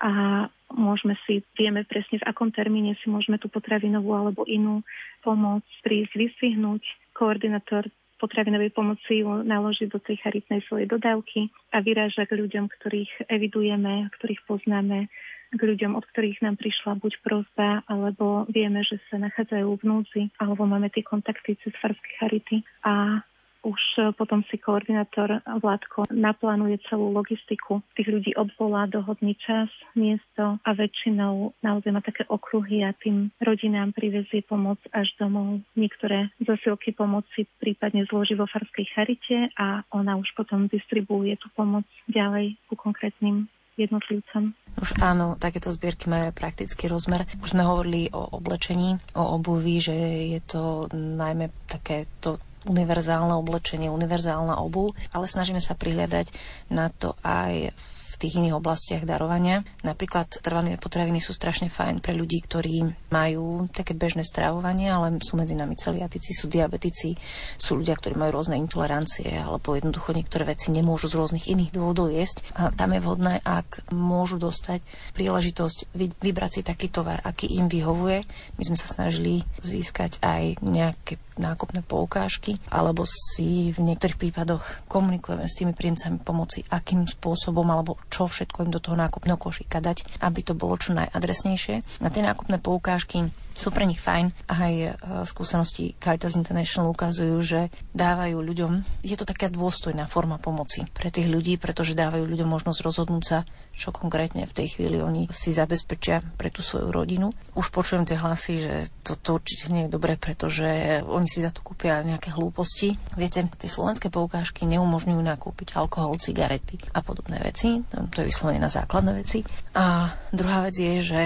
a 0.01 0.45
môžeme 0.73 1.13
si, 1.25 1.45
vieme 1.53 1.85
presne 1.85 2.17
v 2.17 2.27
akom 2.27 2.49
termíne 2.49 2.97
si 3.01 3.07
môžeme 3.09 3.37
tú 3.37 3.47
potravinovú 3.47 4.13
alebo 4.13 4.41
inú 4.49 4.81
pomoc 5.21 5.63
prísť 5.85 6.17
vysvihnúť. 6.17 6.81
Koordinátor 7.13 7.87
potravinovej 8.17 8.71
pomoci 8.71 9.21
ju 9.21 9.43
naložiť 9.43 9.91
do 9.91 9.99
tej 9.99 10.17
charitnej 10.23 10.63
svojej 10.65 10.87
dodávky 10.87 11.51
a 11.75 11.83
vyráža 11.83 12.23
k 12.23 12.39
ľuďom, 12.39 12.71
ktorých 12.71 13.27
evidujeme, 13.27 14.07
ktorých 14.15 14.41
poznáme, 14.47 15.11
k 15.53 15.61
ľuďom, 15.61 15.93
od 15.93 16.05
ktorých 16.09 16.41
nám 16.41 16.57
prišla 16.57 16.97
buď 16.97 17.13
prozba, 17.21 17.85
alebo 17.85 18.49
vieme, 18.49 18.81
že 18.81 18.97
sa 19.11 19.21
nachádzajú 19.21 19.69
v 19.77 19.83
núdzi, 19.85 20.23
alebo 20.41 20.65
máme 20.65 20.89
tie 20.89 21.05
kontakty 21.05 21.59
cez 21.61 21.75
farské 21.77 22.09
charity 22.17 22.65
a 22.81 23.21
už 23.64 23.82
e, 23.97 24.11
potom 24.14 24.43
si 24.51 24.59
koordinátor 24.59 25.39
Vládko 25.43 26.11
naplánuje 26.11 26.84
celú 26.91 27.16
logistiku. 27.16 27.80
Tých 27.95 28.11
ľudí 28.11 28.32
obvolá 28.36 28.86
dohodný 28.86 29.34
čas, 29.39 29.72
miesto 29.95 30.59
a 30.61 30.70
väčšinou 30.76 31.55
naozaj 31.64 31.91
má 31.95 32.03
také 32.03 32.28
okruhy 32.28 32.84
a 32.84 32.91
tým 32.93 33.32
rodinám 33.39 33.95
privezie 33.95 34.43
pomoc 34.43 34.78
až 34.91 35.09
domov. 35.18 35.64
Niektoré 35.80 36.30
zasilky 36.43 36.91
pomoci 36.91 37.47
prípadne 37.57 38.03
zloží 38.11 38.36
vo 38.36 38.45
farskej 38.45 38.86
charite 38.91 39.49
a 39.55 39.88
ona 39.95 40.20
už 40.20 40.28
potom 40.36 40.68
distribuuje 40.68 41.39
tú 41.39 41.47
pomoc 41.55 41.88
ďalej 42.11 42.59
ku 42.68 42.76
konkrétnym 42.76 43.47
jednotlivcom. 43.74 44.53
Už 44.78 45.01
áno, 45.01 45.38
takéto 45.38 45.74
zbierky 45.74 46.09
majú 46.09 46.30
praktický 46.34 46.89
rozmer. 46.89 47.26
Už 47.41 47.53
sme 47.57 47.66
hovorili 47.66 48.09
o 48.14 48.38
oblečení, 48.38 48.97
o 49.18 49.38
obuvi, 49.38 49.82
že 49.82 49.93
je 50.38 50.39
to 50.45 50.89
najmä 50.93 51.49
také 51.66 52.05
to 52.22 52.38
univerzálne 52.68 53.34
oblečenie, 53.36 53.91
univerzálna 53.91 54.59
obu, 54.59 54.91
ale 55.11 55.28
snažíme 55.28 55.59
sa 55.59 55.76
prihľadať 55.76 56.32
na 56.72 56.88
to 56.91 57.16
aj 57.24 57.76
tých 58.24 58.39
iných 58.39 58.55
oblastiach 58.55 59.03
darovania. 59.03 59.67
Napríklad 59.84 60.39
trvané 60.39 60.80
potraviny 60.80 61.19
sú 61.19 61.36
strašne 61.36 61.67
fajn 61.67 61.99
pre 61.99 62.15
ľudí, 62.15 62.39
ktorí 62.39 62.88
majú 63.11 63.67
také 63.67 63.91
bežné 63.91 64.24
stravovanie, 64.24 64.88
ale 64.88 65.19
sú 65.19 65.36
medzi 65.36 65.59
nami 65.59 65.76
celiatici, 65.76 66.32
sú 66.32 66.47
diabetici, 66.47 67.19
sú 67.59 67.76
ľudia, 67.76 67.99
ktorí 67.99 68.15
majú 68.15 68.39
rôzne 68.39 68.55
intolerancie 68.55 69.28
alebo 69.36 69.76
jednoducho 69.76 70.15
niektoré 70.15 70.47
veci 70.47 70.71
nemôžu 70.71 71.11
z 71.11 71.19
rôznych 71.19 71.51
iných 71.51 71.76
dôvodov 71.76 72.15
jesť. 72.15 72.47
A 72.55 72.71
tam 72.71 72.95
je 72.95 73.03
vhodné, 73.03 73.43
ak 73.43 73.91
môžu 73.91 74.39
dostať 74.39 74.80
príležitosť 75.11 75.91
vybrať 76.24 76.51
si 76.57 76.61
taký 76.63 76.88
tovar, 76.88 77.19
aký 77.28 77.51
im 77.59 77.67
vyhovuje. 77.67 78.24
My 78.55 78.63
sme 78.63 78.78
sa 78.80 78.88
snažili 78.88 79.43
získať 79.59 80.24
aj 80.24 80.63
nejaké 80.63 81.19
nákupné 81.34 81.82
poukážky, 81.82 82.57
alebo 82.69 83.05
si 83.09 83.74
v 83.74 83.80
niektorých 83.82 84.21
prípadoch 84.21 84.86
komunikujeme 84.86 85.49
s 85.49 85.57
tými 85.57 85.74
príjemcami 85.74 86.21
pomoci, 86.21 86.61
akým 86.69 87.09
spôsobom 87.09 87.65
alebo 87.74 87.97
čo 88.14 88.30
všetko 88.30 88.70
im 88.70 88.72
do 88.72 88.78
toho 88.78 88.93
nákupného 88.93 89.41
košíka 89.41 89.82
dať, 89.82 90.22
aby 90.22 90.45
to 90.45 90.53
bolo 90.53 90.78
čo 90.78 90.93
najadresnejšie. 90.93 91.82
Na 92.05 92.14
tie 92.14 92.22
nákupné 92.22 92.61
poukážky 92.61 93.34
sú 93.53 93.69
pre 93.69 93.85
nich 93.85 94.01
fajn. 94.01 94.31
Aj 94.49 94.73
e, 94.73 94.89
skúsenosti 95.25 95.93
Caritas 95.97 96.37
International 96.37 96.93
ukazujú, 96.93 97.37
že 97.41 97.61
dávajú 97.93 98.41
ľuďom, 98.41 99.03
je 99.05 99.15
to 99.17 99.25
taká 99.27 99.49
dôstojná 99.49 100.05
forma 100.09 100.41
pomoci 100.41 100.85
pre 100.93 101.09
tých 101.13 101.29
ľudí, 101.29 101.57
pretože 101.61 101.97
dávajú 101.97 102.25
ľuďom 102.25 102.49
možnosť 102.49 102.79
rozhodnúť 102.81 103.23
sa, 103.25 103.39
čo 103.73 103.89
konkrétne 103.89 104.45
v 104.45 104.53
tej 104.53 104.77
chvíli 104.77 105.01
oni 105.01 105.25
si 105.33 105.49
zabezpečia 105.49 106.21
pre 106.37 106.53
tú 106.53 106.61
svoju 106.61 106.93
rodinu. 106.93 107.33
Už 107.57 107.73
počujem 107.73 108.05
tie 108.05 108.21
hlasy, 108.21 108.53
že 108.61 108.73
toto 109.01 109.33
to 109.33 109.41
určite 109.41 109.73
nie 109.73 109.89
je 109.89 109.93
dobré, 109.93 110.13
pretože 110.13 111.01
oni 111.01 111.25
si 111.25 111.41
za 111.41 111.49
to 111.49 111.65
kúpia 111.65 112.05
nejaké 112.05 112.29
hlúposti. 112.29 112.93
Viete, 113.17 113.49
tie 113.57 113.69
slovenské 113.71 114.13
poukážky 114.13 114.69
neumožňujú 114.69 115.17
nakúpiť 115.17 115.73
alkohol, 115.73 116.21
cigarety 116.21 116.77
a 116.93 117.01
podobné 117.01 117.41
veci. 117.41 117.81
To 117.89 118.17
je 118.21 118.29
vyslovene 118.29 118.61
na 118.61 118.69
základné 118.69 119.17
veci. 119.17 119.41
A 119.73 120.13
druhá 120.29 120.69
vec 120.69 120.77
je, 120.77 121.01
že 121.01 121.21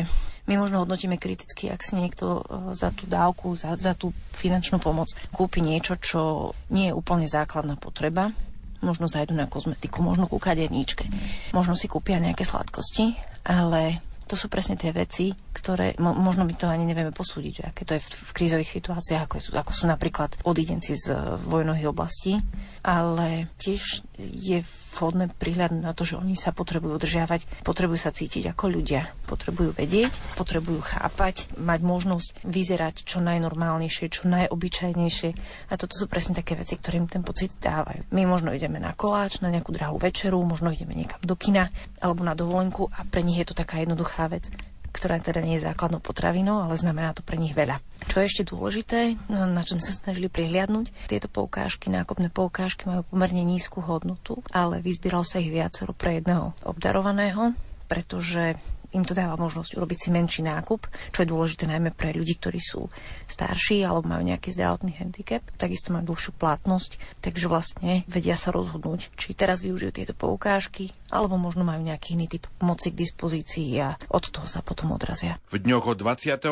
my 0.48 0.56
možno 0.56 0.84
hodnotíme 0.84 1.20
kriticky, 1.20 1.68
ak 1.68 1.84
si 1.84 2.00
niekto 2.00 2.42
e, 2.42 2.74
za 2.74 2.96
tú 2.96 3.04
dávku, 3.06 3.54
za, 3.54 3.76
za 3.76 3.94
tú 3.94 4.16
finančnú 4.34 4.80
pomoc 4.80 5.12
kúpi 5.36 5.60
niečo, 5.60 6.00
čo 6.00 6.52
nie 6.72 6.90
je 6.90 6.98
úplne 6.98 7.28
základná 7.28 7.76
potreba, 7.76 8.32
možno 8.80 9.12
zajdu 9.12 9.36
na 9.36 9.50
kozmetiku, 9.50 10.00
možno 10.00 10.30
ku 10.30 10.40
kaderníčke, 10.40 11.10
možno 11.52 11.76
si 11.76 11.92
kúpia 11.92 12.22
nejaké 12.22 12.46
sladkosti, 12.46 13.18
ale 13.44 14.00
to 14.28 14.36
sú 14.36 14.52
presne 14.52 14.76
tie 14.76 14.92
veci, 14.92 15.32
ktoré 15.56 15.96
mo- 16.04 16.14
možno 16.14 16.44
by 16.44 16.54
to 16.60 16.68
ani 16.68 16.84
nevieme 16.84 17.16
posúdiť, 17.16 17.54
že 17.56 17.64
aké 17.64 17.82
to 17.88 17.96
je 17.96 18.04
v, 18.04 18.10
v 18.12 18.32
krízových 18.36 18.72
situáciách, 18.76 19.24
ako 19.24 19.36
sú, 19.40 19.52
ako 19.56 19.72
sú 19.72 19.84
napríklad 19.88 20.36
odídenci 20.44 21.00
z 21.00 21.16
uh, 21.16 21.40
vojnových 21.40 21.88
oblastí, 21.88 22.36
ale 22.84 23.48
tiež 23.56 24.04
je 24.20 24.60
vhodné 24.98 25.30
prihľadnúť 25.38 25.84
na 25.86 25.94
to, 25.94 26.10
že 26.10 26.18
oni 26.18 26.34
sa 26.34 26.50
potrebujú 26.50 26.98
udržiavať, 26.98 27.62
potrebujú 27.62 28.00
sa 28.02 28.10
cítiť 28.10 28.58
ako 28.58 28.74
ľudia, 28.74 29.06
potrebujú 29.30 29.78
vedieť, 29.78 30.18
potrebujú 30.34 30.82
chápať, 30.82 31.54
mať 31.62 31.80
možnosť 31.86 32.42
vyzerať 32.42 33.06
čo 33.06 33.22
najnormálnejšie, 33.22 34.10
čo 34.10 34.26
najobyčajnejšie. 34.26 35.30
A 35.70 35.74
toto 35.78 35.94
sú 35.94 36.10
presne 36.10 36.42
také 36.42 36.58
veci, 36.58 36.74
ktorým 36.74 37.06
ten 37.06 37.22
pocit 37.22 37.54
dávajú. 37.62 38.10
My 38.10 38.26
možno 38.26 38.50
ideme 38.50 38.82
na 38.82 38.98
koláč, 38.98 39.46
na 39.46 39.54
nejakú 39.54 39.70
drahú 39.70 40.02
večeru, 40.02 40.42
možno 40.42 40.74
ideme 40.74 40.98
niekam 40.98 41.22
do 41.22 41.38
kina 41.38 41.70
alebo 42.02 42.26
na 42.26 42.34
dovolenku 42.34 42.90
a 42.90 43.06
pre 43.06 43.22
nich 43.22 43.38
je 43.38 43.48
to 43.48 43.56
taká 43.56 43.86
jednoduchá 43.86 44.26
vec 44.34 44.50
ktorá 44.98 45.22
teda 45.22 45.46
nie 45.46 45.62
je 45.62 45.70
základnou 45.70 46.02
potravinou, 46.02 46.66
ale 46.66 46.74
znamená 46.74 47.14
to 47.14 47.22
pre 47.22 47.38
nich 47.38 47.54
veľa. 47.54 47.78
Čo 48.10 48.26
je 48.26 48.30
ešte 48.34 48.44
dôležité, 48.50 49.14
na 49.30 49.62
čom 49.62 49.78
sa 49.78 49.94
snažili 49.94 50.26
prihliadnúť, 50.26 50.90
tieto 51.06 51.30
poukážky, 51.30 51.94
nákupné 51.94 52.34
poukážky 52.34 52.90
majú 52.90 53.06
pomerne 53.06 53.46
nízku 53.46 53.86
hodnotu, 53.86 54.42
ale 54.50 54.82
vyzbieralo 54.82 55.22
sa 55.22 55.38
ich 55.38 55.54
viacero 55.54 55.94
pre 55.94 56.18
jedného 56.18 56.58
obdarovaného, 56.66 57.54
pretože 57.86 58.58
im 58.96 59.04
to 59.04 59.12
dáva 59.12 59.36
možnosť 59.36 59.76
urobiť 59.76 59.98
si 60.00 60.10
menší 60.14 60.42
nákup, 60.48 60.88
čo 61.12 61.24
je 61.24 61.32
dôležité 61.32 61.68
najmä 61.68 61.92
pre 61.92 62.16
ľudí, 62.16 62.40
ktorí 62.40 62.62
sú 62.62 62.88
starší 63.28 63.84
alebo 63.84 64.08
majú 64.08 64.24
nejaký 64.28 64.54
zdravotný 64.56 64.96
handicap, 65.00 65.44
takisto 65.60 65.92
majú 65.92 66.16
dlhšiu 66.16 66.32
platnosť, 66.40 67.20
takže 67.20 67.52
vlastne 67.52 68.08
vedia 68.08 68.40
sa 68.40 68.56
rozhodnúť, 68.56 69.12
či 69.20 69.36
teraz 69.36 69.60
využijú 69.64 69.92
tieto 69.92 70.14
poukážky, 70.16 70.96
alebo 71.12 71.40
možno 71.40 71.64
majú 71.64 71.84
nejaký 71.84 72.16
iný 72.16 72.28
typ 72.28 72.48
pomoci 72.60 72.92
k 72.92 73.00
dispozícii 73.00 73.80
a 73.80 73.96
od 74.12 74.24
toho 74.28 74.48
sa 74.48 74.64
potom 74.64 74.92
odrazia. 74.96 75.40
V 75.52 75.60
dňoch 75.64 75.96
od 75.96 75.98
24. 76.00 76.52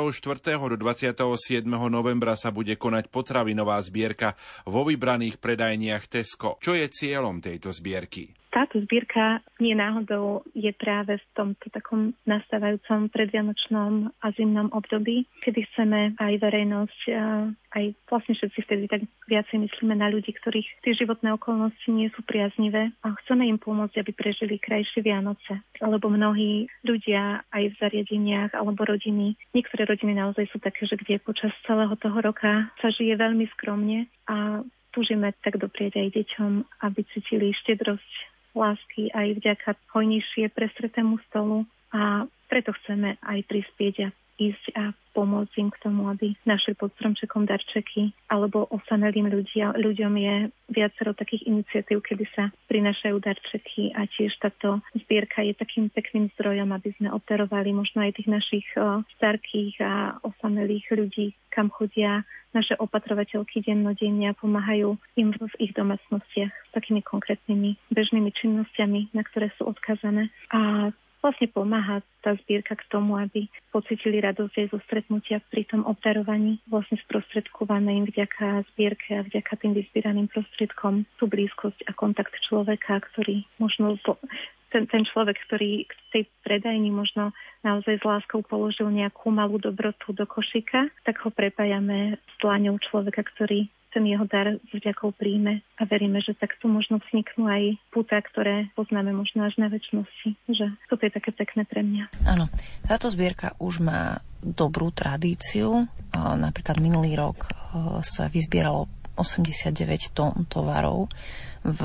do 0.72 0.78
27. 0.80 1.64
novembra 1.68 2.36
sa 2.40 2.52
bude 2.52 2.76
konať 2.80 3.12
potravinová 3.12 3.80
zbierka 3.84 4.36
vo 4.64 4.88
vybraných 4.88 5.40
predajniach 5.40 6.08
Tesco. 6.08 6.60
Čo 6.60 6.76
je 6.76 6.88
cieľom 6.88 7.44
tejto 7.44 7.72
zbierky? 7.76 8.45
Táto 8.56 8.80
zbierka 8.80 9.43
nie 9.60 9.76
náhodou 9.76 10.47
je 10.56 10.72
práve 10.72 11.20
v 11.20 11.28
tomto 11.36 11.68
takom 11.76 12.16
nastávajúcom 12.24 13.12
predvianočnom 13.12 14.16
a 14.24 14.28
zimnom 14.32 14.72
období, 14.72 15.28
kedy 15.43 15.68
chceme 15.68 16.16
aj 16.16 16.34
verejnosť, 16.39 16.99
aj 17.76 17.86
vlastne 18.08 18.34
všetci 18.39 18.60
vtedy 18.64 18.84
tak 18.88 19.01
viacej 19.28 19.60
myslíme 19.60 19.99
na 19.99 20.08
ľudí, 20.08 20.32
ktorých 20.32 20.88
tie 20.88 20.95
životné 20.95 21.36
okolnosti 21.36 21.91
nie 21.91 22.08
sú 22.16 22.24
priaznivé 22.24 22.95
a 23.03 23.12
chceme 23.28 23.43
im 23.43 23.60
pomôcť, 23.60 23.99
aby 23.99 24.16
prežili 24.16 24.56
krajšie 24.56 25.03
Vianoce. 25.03 25.60
Lebo 25.84 26.08
mnohí 26.08 26.72
ľudia 26.88 27.43
aj 27.51 27.76
v 27.76 27.80
zariadeniach 27.84 28.56
alebo 28.56 28.88
rodiny, 28.88 29.36
niektoré 29.51 29.84
rodiny 29.84 30.16
naozaj 30.16 30.47
sú 30.56 30.64
také, 30.64 30.88
že 30.88 30.95
kde 30.95 31.20
počas 31.20 31.51
celého 31.68 31.91
toho 31.99 32.24
roka 32.24 32.72
sa 32.80 32.88
žije 32.88 33.20
veľmi 33.20 33.51
skromne 33.60 34.08
a 34.32 34.64
túžime 34.95 35.36
tak 35.43 35.60
doprieť 35.60 35.99
aj 35.99 36.08
deťom, 36.16 36.51
aby 36.88 37.03
cítili 37.12 37.51
štedrosť 37.51 38.35
lásky 38.56 39.12
aj 39.12 39.28
vďaka 39.38 39.70
hojnejšie 39.91 40.49
prestretému 40.49 41.20
stolu 41.30 41.68
a 41.91 42.26
preto 42.47 42.72
chceme 42.82 43.20
aj 43.20 43.39
prispieť 43.45 43.95
a 44.08 44.10
ísť 44.40 44.66
a 44.76 44.84
pomôcť 45.16 45.54
im 45.64 45.70
k 45.72 45.80
tomu, 45.80 46.12
aby 46.12 46.36
našli 46.44 46.76
pod 46.76 46.92
stromčekom 47.00 47.48
darčeky, 47.48 48.12
alebo 48.28 48.68
osamelým 48.68 49.32
ľudia, 49.32 49.72
ľuďom 49.80 50.14
je 50.20 50.36
viacero 50.76 51.16
takých 51.16 51.48
iniciatív, 51.48 52.04
kedy 52.04 52.28
sa 52.36 52.52
prinašajú 52.68 53.16
darčeky 53.24 53.96
a 53.96 54.04
tiež 54.12 54.36
táto 54.44 54.84
zbierka 54.92 55.40
je 55.40 55.56
takým 55.56 55.88
pekným 55.88 56.28
zdrojom, 56.36 56.76
aby 56.76 56.92
sme 57.00 57.16
operovali 57.16 57.72
možno 57.72 58.04
aj 58.04 58.20
tých 58.20 58.30
našich 58.30 58.68
starkých 59.16 59.80
a 59.80 60.20
osamelých 60.20 60.92
ľudí, 60.92 61.32
kam 61.48 61.72
chodia 61.72 62.28
naše 62.52 62.76
opatrovateľky 62.80 63.64
dennodenne 63.64 64.32
a 64.32 64.38
pomáhajú 64.40 64.96
im 65.20 65.36
v 65.36 65.56
ich 65.60 65.76
domácnostiach 65.76 66.52
s 66.52 66.70
takými 66.72 67.04
konkrétnymi 67.04 67.76
bežnými 67.92 68.32
činnosťami, 68.32 69.12
na 69.12 69.24
ktoré 69.28 69.52
sú 69.60 69.68
odkazané. 69.68 70.32
A 70.56 70.92
vlastne 71.26 71.49
pomáha 71.49 72.05
tá 72.21 72.38
zbierka 72.45 72.78
k 72.78 72.86
tomu, 72.93 73.17
aby 73.17 73.49
pocitili 73.73 74.21
radosť 74.21 74.53
aj 74.61 74.67
zo 74.69 74.80
stretnutia 74.86 75.41
pri 75.49 75.65
tom 75.65 75.82
obdarovaní, 75.82 76.61
vlastne 76.69 77.01
sprostredkované 77.01 78.05
vďaka 78.05 78.61
zbierke 78.73 79.17
a 79.17 79.26
vďaka 79.26 79.53
tým 79.57 79.73
vyzbieraným 79.73 80.30
prostriedkom 80.30 81.09
tú 81.17 81.26
blízkosť 81.26 81.89
a 81.89 81.91
kontakt 81.97 82.38
človeka, 82.45 83.01
ktorý 83.09 83.41
možno 83.57 83.97
ten, 84.69 84.86
ten 84.86 85.07
človek, 85.07 85.39
ktorý 85.49 85.89
k 85.89 85.93
tej 86.13 86.23
predajni 86.45 86.93
možno 86.93 87.34
naozaj 87.65 87.97
s 87.97 88.05
láskou 88.05 88.45
položil 88.45 88.91
nejakú 88.93 89.34
malú 89.34 89.57
dobrotu 89.57 90.13
do 90.13 90.28
košíka, 90.30 90.93
tak 91.07 91.26
ho 91.26 91.34
prepájame 91.34 92.21
s 92.21 92.34
dlaňou 92.43 92.78
človeka, 92.84 93.23
ktorý 93.23 93.71
ten 93.96 94.04
jeho 94.04 94.28
dar 94.28 94.60
s 94.60 94.72
vďakou 94.76 95.16
príjme 95.16 95.64
a 95.80 95.88
veríme, 95.88 96.20
že 96.20 96.36
takto 96.36 96.68
možno 96.68 97.00
vzniknú 97.00 97.48
aj 97.48 97.80
puta, 97.96 98.20
ktoré 98.20 98.68
poznáme 98.76 99.16
možno 99.16 99.48
až 99.48 99.56
na 99.56 99.72
väčšnosti. 99.72 100.36
Že 100.52 100.76
toto 100.91 101.08
je 101.08 101.16
také 101.16 101.32
pekné 101.32 101.64
pre 101.64 101.80
mňa. 101.80 102.28
Áno, 102.28 102.52
táto 102.84 103.08
zbierka 103.08 103.56
už 103.56 103.80
má 103.80 104.20
dobrú 104.43 104.91
tradíciu. 104.91 105.88
Napríklad 106.12 106.84
minulý 106.84 107.16
rok 107.16 107.48
sa 108.04 108.28
vyzbieralo 108.28 108.91
89 109.18 110.16
tón 110.16 110.45
tovarov 110.47 111.09
v 111.66 111.82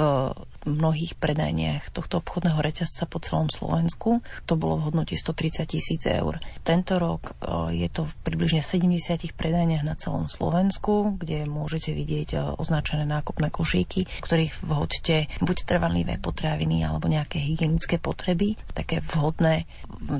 mnohých 0.69 1.17
predajniach 1.17 1.89
tohto 1.89 2.21
obchodného 2.21 2.61
reťazca 2.61 3.09
po 3.09 3.17
celom 3.17 3.49
Slovensku. 3.49 4.21
To 4.45 4.55
bolo 4.61 4.77
v 4.77 4.93
hodnote 4.93 5.17
130 5.17 5.65
tisíc 5.65 6.05
eur. 6.05 6.37
Tento 6.61 7.01
rok 7.01 7.33
e, 7.41 7.81
je 7.81 7.89
to 7.89 8.05
v 8.05 8.13
približne 8.21 8.61
70 8.61 9.33
predajniach 9.33 9.81
na 9.81 9.97
celom 9.97 10.29
Slovensku, 10.29 11.17
kde 11.17 11.49
môžete 11.49 11.97
vidieť 11.97 12.29
e, 12.37 12.39
označené 12.61 13.09
nákupné 13.09 13.49
košíky, 13.49 14.05
ktorých 14.21 14.61
vhodte 14.69 15.33
buď 15.41 15.57
trvanlivé 15.65 16.21
potraviny 16.21 16.85
alebo 16.85 17.09
nejaké 17.09 17.41
hygienické 17.41 17.97
potreby, 17.97 18.61
také 18.77 19.01
vhodné 19.01 19.65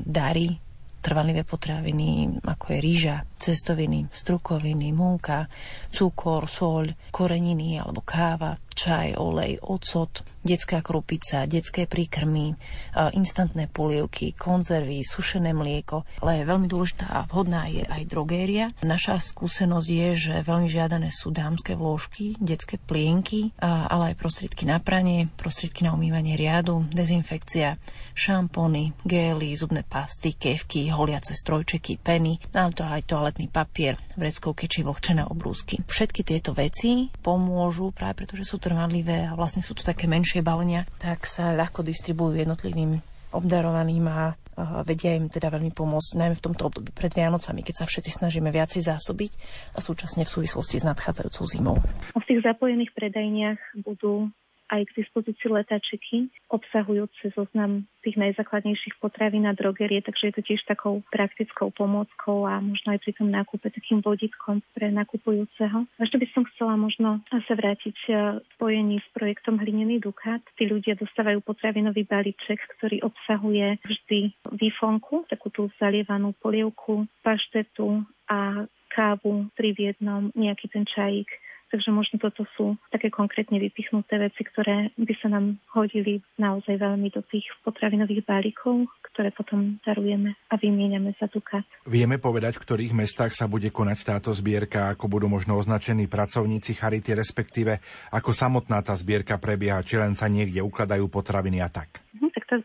dary 0.09 0.57
trvanlivé 1.01 1.41
potraviny, 1.41 2.39
ako 2.45 2.65
je 2.71 2.79
rýža, 2.79 3.15
cestoviny, 3.41 4.05
strukoviny, 4.13 4.93
múka, 4.93 5.49
cukor, 5.89 6.45
soľ, 6.45 6.93
koreniny 7.09 7.81
alebo 7.81 8.05
káva, 8.05 8.53
čaj, 8.71 9.17
olej, 9.17 9.57
ocot, 9.65 10.21
detská 10.45 10.85
krupica, 10.85 11.49
detské 11.49 11.89
príkrmy, 11.89 12.53
instantné 13.17 13.65
polievky, 13.69 14.37
konzervy, 14.37 15.01
sušené 15.01 15.53
mlieko. 15.57 16.05
Ale 16.21 16.45
veľmi 16.45 16.69
dôležitá 16.69 17.05
a 17.09 17.25
vhodná 17.25 17.65
je 17.69 17.81
aj 17.81 18.05
drogéria. 18.05 18.69
Naša 18.85 19.17
skúsenosť 19.21 19.89
je, 19.89 20.09
že 20.17 20.33
veľmi 20.45 20.69
žiadané 20.69 21.09
sú 21.09 21.33
dámske 21.33 21.73
vložky, 21.73 22.37
detské 22.37 22.77
plienky, 22.77 23.53
ale 23.61 24.13
aj 24.13 24.21
prostriedky 24.21 24.69
na 24.69 24.77
pranie, 24.77 25.29
prostriedky 25.33 25.81
na 25.81 25.97
umývanie 25.97 26.37
riadu, 26.37 26.85
dezinfekcia, 26.93 27.77
šampóny, 28.15 28.93
gély, 29.03 29.53
zubné 29.55 29.83
pasty, 29.87 30.35
kevky, 30.35 30.91
holiace 30.91 31.35
strojčeky, 31.35 31.99
peny, 31.99 32.39
ale 32.55 32.71
to 32.71 32.83
aj 32.83 33.07
toaletný 33.07 33.47
papier, 33.51 33.99
vreckovky 34.15 34.67
či 34.69 34.85
vlhčené 34.85 35.27
obrúsky. 35.27 35.81
Všetky 35.85 36.21
tieto 36.23 36.51
veci 36.55 37.09
pomôžu 37.23 37.91
práve 37.95 38.23
preto, 38.23 38.37
že 38.37 38.47
sú 38.47 38.61
trvanlivé 38.61 39.27
a 39.27 39.35
vlastne 39.35 39.63
sú 39.63 39.73
to 39.73 39.81
také 39.85 40.05
menšie 40.05 40.43
balenia, 40.43 40.87
tak 40.99 41.27
sa 41.27 41.51
ľahko 41.55 41.81
distribujú 41.81 42.37
jednotlivým 42.37 42.99
obdarovaným 43.31 44.05
a 44.11 44.35
vedia 44.83 45.15
im 45.15 45.31
teda 45.31 45.47
veľmi 45.47 45.71
pomôcť, 45.71 46.19
najmä 46.19 46.35
v 46.35 46.45
tomto 46.51 46.67
období 46.67 46.91
pred 46.91 47.15
Vianocami, 47.15 47.63
keď 47.63 47.81
sa 47.81 47.85
všetci 47.87 48.19
snažíme 48.19 48.51
viacej 48.51 48.83
zásobiť 48.83 49.31
a 49.73 49.79
súčasne 49.79 50.27
v 50.27 50.33
súvislosti 50.35 50.83
s 50.83 50.85
nadchádzajúcou 50.85 51.45
zimou. 51.47 51.77
V 52.11 52.25
tých 52.27 52.43
zapojených 52.43 52.91
predajniach 52.91 53.57
budú 53.87 54.27
aj 54.71 54.87
k 54.87 55.03
dispozícii 55.03 55.51
letáčiky 55.51 56.31
obsahujúce 56.47 57.35
zoznam 57.35 57.83
tých 58.01 58.17
najzákladnejších 58.17 58.97
potravín 58.97 59.45
a 59.45 59.53
drogerie, 59.53 60.01
takže 60.01 60.31
je 60.31 60.33
to 60.33 60.41
tiež 60.41 60.61
takou 60.65 61.05
praktickou 61.13 61.69
pomôckou 61.75 62.47
a 62.49 62.63
možno 62.63 62.95
aj 62.95 62.99
pri 63.03 63.11
tom 63.13 63.29
nákupe 63.29 63.67
takým 63.69 64.01
vodítkom 64.01 64.63
pre 64.73 64.89
nakupujúceho. 64.89 65.85
Ešte 66.01 66.17
by 66.17 66.27
som 66.33 66.43
chcela 66.55 66.73
možno 66.79 67.21
sa 67.29 67.53
vrátiť 67.53 67.97
v 68.07 68.09
e, 68.09 68.17
spojení 68.57 68.97
s 69.03 69.07
projektom 69.13 69.61
Hlinený 69.61 70.01
Dukát. 70.01 70.41
Tí 70.57 70.65
ľudia 70.65 70.97
dostávajú 70.97 71.45
potravinový 71.45 72.07
balíček, 72.07 72.57
ktorý 72.79 73.05
obsahuje 73.05 73.77
vždy 73.85 74.33
výfonku, 74.55 75.29
takú 75.29 75.53
tú 75.53 75.69
zalievanú 75.77 76.33
polievku, 76.41 77.05
paštetu 77.21 78.01
a 78.25 78.65
kávu, 78.91 79.47
tri 79.55 79.71
v 79.71 79.93
jednom, 79.93 80.33
nejaký 80.35 80.67
ten 80.67 80.83
čajík 80.83 81.29
Takže 81.71 81.87
možno 81.95 82.19
toto 82.19 82.43
sú 82.59 82.75
také 82.91 83.07
konkrétne 83.07 83.55
vypichnuté 83.55 84.19
veci, 84.19 84.43
ktoré 84.43 84.91
by 84.99 85.13
sa 85.23 85.31
nám 85.31 85.55
hodili 85.71 86.19
naozaj 86.35 86.75
veľmi 86.75 87.07
do 87.15 87.23
tých 87.31 87.47
potravinových 87.63 88.27
balíkov, 88.27 88.91
ktoré 89.07 89.31
potom 89.31 89.79
darujeme 89.87 90.35
a 90.51 90.59
vymieňame 90.59 91.15
za 91.15 91.31
dukát. 91.31 91.63
Vieme 91.87 92.19
povedať, 92.19 92.59
v 92.59 92.63
ktorých 92.67 92.91
mestách 92.91 93.31
sa 93.31 93.47
bude 93.47 93.71
konať 93.71 94.03
táto 94.03 94.35
zbierka, 94.35 94.91
ako 94.91 95.07
budú 95.07 95.31
možno 95.31 95.55
označení 95.55 96.11
pracovníci 96.11 96.75
Charity, 96.75 97.15
respektíve 97.15 97.79
ako 98.11 98.35
samotná 98.35 98.83
tá 98.83 98.91
zbierka 98.91 99.39
prebieha, 99.39 99.79
či 99.79 99.95
len 99.95 100.11
sa 100.11 100.27
niekde 100.27 100.59
ukladajú 100.59 101.07
potraviny 101.07 101.63
a 101.63 101.71
tak? 101.71 102.03
Mhm, 102.19 102.35
tak 102.35 102.43
tá 102.51 102.55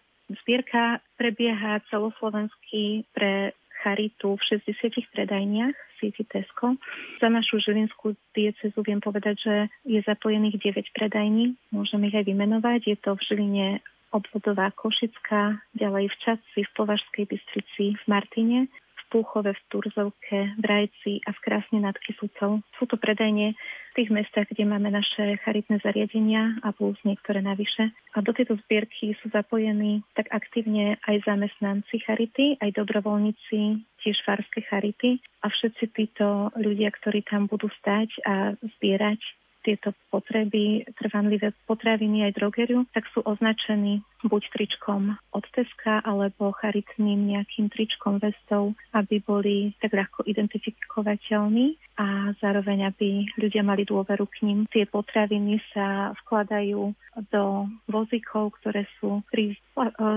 zbierka 0.43 0.99
prebieha 1.15 1.79
celoslovenský 1.95 3.07
pre 3.15 3.55
Charitu 3.87 4.35
v 4.35 4.43
60 4.67 5.15
predajniach 5.15 5.86
v 5.97 6.13
síti 6.13 6.29
Tesco. 6.29 6.77
Za 7.25 7.29
našu 7.33 7.57
žilinskú 7.65 8.13
diecezu 8.37 8.85
viem 8.85 9.01
povedať, 9.01 9.41
že 9.41 9.55
je 9.89 10.05
zapojených 10.05 10.61
9 10.61 10.93
predajní. 10.93 11.57
Môžem 11.73 12.05
ich 12.05 12.15
aj 12.15 12.29
vymenovať. 12.29 12.81
Je 12.93 12.97
to 13.01 13.17
v 13.17 13.25
Žiline 13.25 13.67
obvodová 14.13 14.69
Košická, 14.77 15.57
ďalej 15.73 16.13
v 16.13 16.17
Čadci, 16.21 16.61
v 16.63 16.75
Považskej 16.77 17.25
Bystrici, 17.27 17.97
v 17.97 18.05
Martine, 18.05 18.69
Púchove, 19.17 19.55
v 19.55 19.63
Turzovke, 19.71 20.39
v 20.59 20.65
Rajci 20.67 21.23
a 21.25 21.31
v 21.33 21.39
Krásne 21.41 21.79
nad 21.81 21.95
Kysucou. 21.97 22.61
Sú 22.77 22.85
to 22.91 22.99
predajne 22.99 23.55
v 23.57 23.93
tých 23.95 24.11
mestách, 24.11 24.51
kde 24.51 24.67
máme 24.67 24.91
naše 24.91 25.39
charitné 25.47 25.79
zariadenia 25.81 26.59
a 26.61 26.75
plus 26.75 26.99
niektoré 27.07 27.41
navyše. 27.41 27.95
A 28.13 28.21
do 28.21 28.35
tejto 28.35 28.59
zbierky 28.67 29.15
sú 29.23 29.31
zapojení 29.31 30.03
tak 30.19 30.29
aktívne 30.35 30.99
aj 31.07 31.23
zamestnanci 31.25 32.03
charity, 32.03 32.59
aj 32.59 32.77
dobrovoľníci 32.77 33.81
tiež 34.07 34.23
farské 34.23 34.63
charity 34.71 35.19
a 35.43 35.51
všetci 35.51 35.85
títo 35.91 36.55
ľudia, 36.55 36.95
ktorí 36.95 37.27
tam 37.27 37.51
budú 37.51 37.67
stať 37.83 38.15
a 38.23 38.55
zbierať 38.79 39.19
tieto 39.67 39.91
potreby, 40.15 40.87
trvanlivé 40.95 41.51
potraviny 41.67 42.31
aj 42.31 42.39
drogeriu, 42.39 42.87
tak 42.95 43.03
sú 43.11 43.27
označení 43.27 44.07
buď 44.23 44.43
tričkom 44.55 45.19
od 45.35 45.45
Teska 45.51 46.07
alebo 46.07 46.55
charitným 46.55 47.35
nejakým 47.35 47.67
tričkom 47.75 48.23
vestou, 48.23 48.79
aby 48.95 49.19
boli 49.19 49.75
tak 49.83 49.99
ľahko 49.99 50.23
identifikovateľní 50.23 51.99
a 51.99 52.31
zároveň, 52.39 52.95
aby 52.95 53.27
ľudia 53.35 53.67
mali 53.67 53.83
dôveru 53.83 54.31
k 54.31 54.47
ním. 54.47 54.59
Tie 54.71 54.87
potraviny 54.87 55.59
sa 55.75 56.15
vkladajú 56.23 56.95
do 57.35 57.67
vozíkov, 57.91 58.55
ktoré 58.63 58.87
sú 59.03 59.27
pri, 59.35 59.59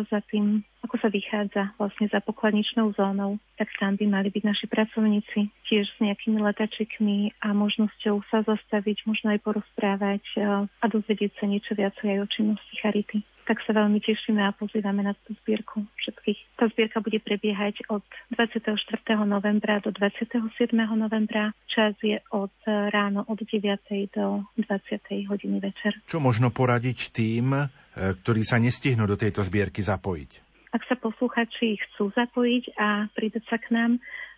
za 0.10 0.20
tým 0.32 0.64
ako 0.89 0.95
sa 1.05 1.10
vychádza 1.12 1.76
vlastne 1.76 2.07
za 2.07 2.24
pokladničnou 2.24 2.95
zónou, 2.95 3.38
tak 3.60 3.68
tam 3.78 3.99
by 3.99 4.07
mali 4.07 4.32
byť 4.32 4.43
naši 4.47 4.66
pracovníci 4.72 5.51
tiež 5.68 5.86
s 5.86 5.97
nejakými 5.99 6.39
letačikmi 6.39 7.36
a 7.43 7.51
možnosťou 7.51 8.24
sa 8.32 8.41
zastaviť, 8.47 9.03
možno 9.05 9.36
aj 9.36 9.43
porozprávať 9.43 10.24
e, 10.34 10.66
a 10.66 10.86
dozvedieť 10.88 11.36
sa 11.38 11.45
niečo 11.45 11.76
viacej 11.76 12.16
aj 12.16 12.20
o 12.24 12.28
činnosti 12.32 12.74
Charity 12.80 13.20
tak 13.49 13.66
sa 13.66 13.74
veľmi 13.74 13.97
tešíme 13.97 14.45
a 14.45 14.53
pozývame 14.53 15.01
na 15.01 15.18
tú 15.26 15.34
zbierku 15.41 15.82
všetkých. 15.97 16.38
Tá 16.53 16.70
zbierka 16.70 17.01
bude 17.01 17.18
prebiehať 17.18 17.82
od 17.89 18.05
24. 18.38 18.78
novembra 19.26 19.82
do 19.82 19.89
27. 19.89 20.53
novembra. 20.93 21.49
Čas 21.66 21.97
je 21.97 22.22
od 22.30 22.53
ráno 22.70 23.26
od 23.26 23.41
9. 23.41 23.66
do 24.14 24.45
20. 24.53 25.26
hodiny 25.26 25.57
večer. 25.66 25.97
Čo 26.05 26.22
možno 26.22 26.53
poradiť 26.53 27.10
tým, 27.10 27.74
ktorí 28.00 28.41
sa 28.47 28.56
nestihnú 28.56 29.04
do 29.04 29.20
tejto 29.20 29.43
zbierky 29.43 29.84
zapojiť? 29.84 30.50
ak 30.70 30.86
sa 30.86 30.95
posluchači 30.97 31.82
chcú 31.82 32.14
zapojiť 32.14 32.78
a 32.78 33.10
pridať 33.14 33.43
sa 33.50 33.58
k 33.58 33.74
nám, 33.74 33.91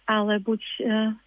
ale 0.07 0.39
buď 0.39 0.61
e, 0.63 0.77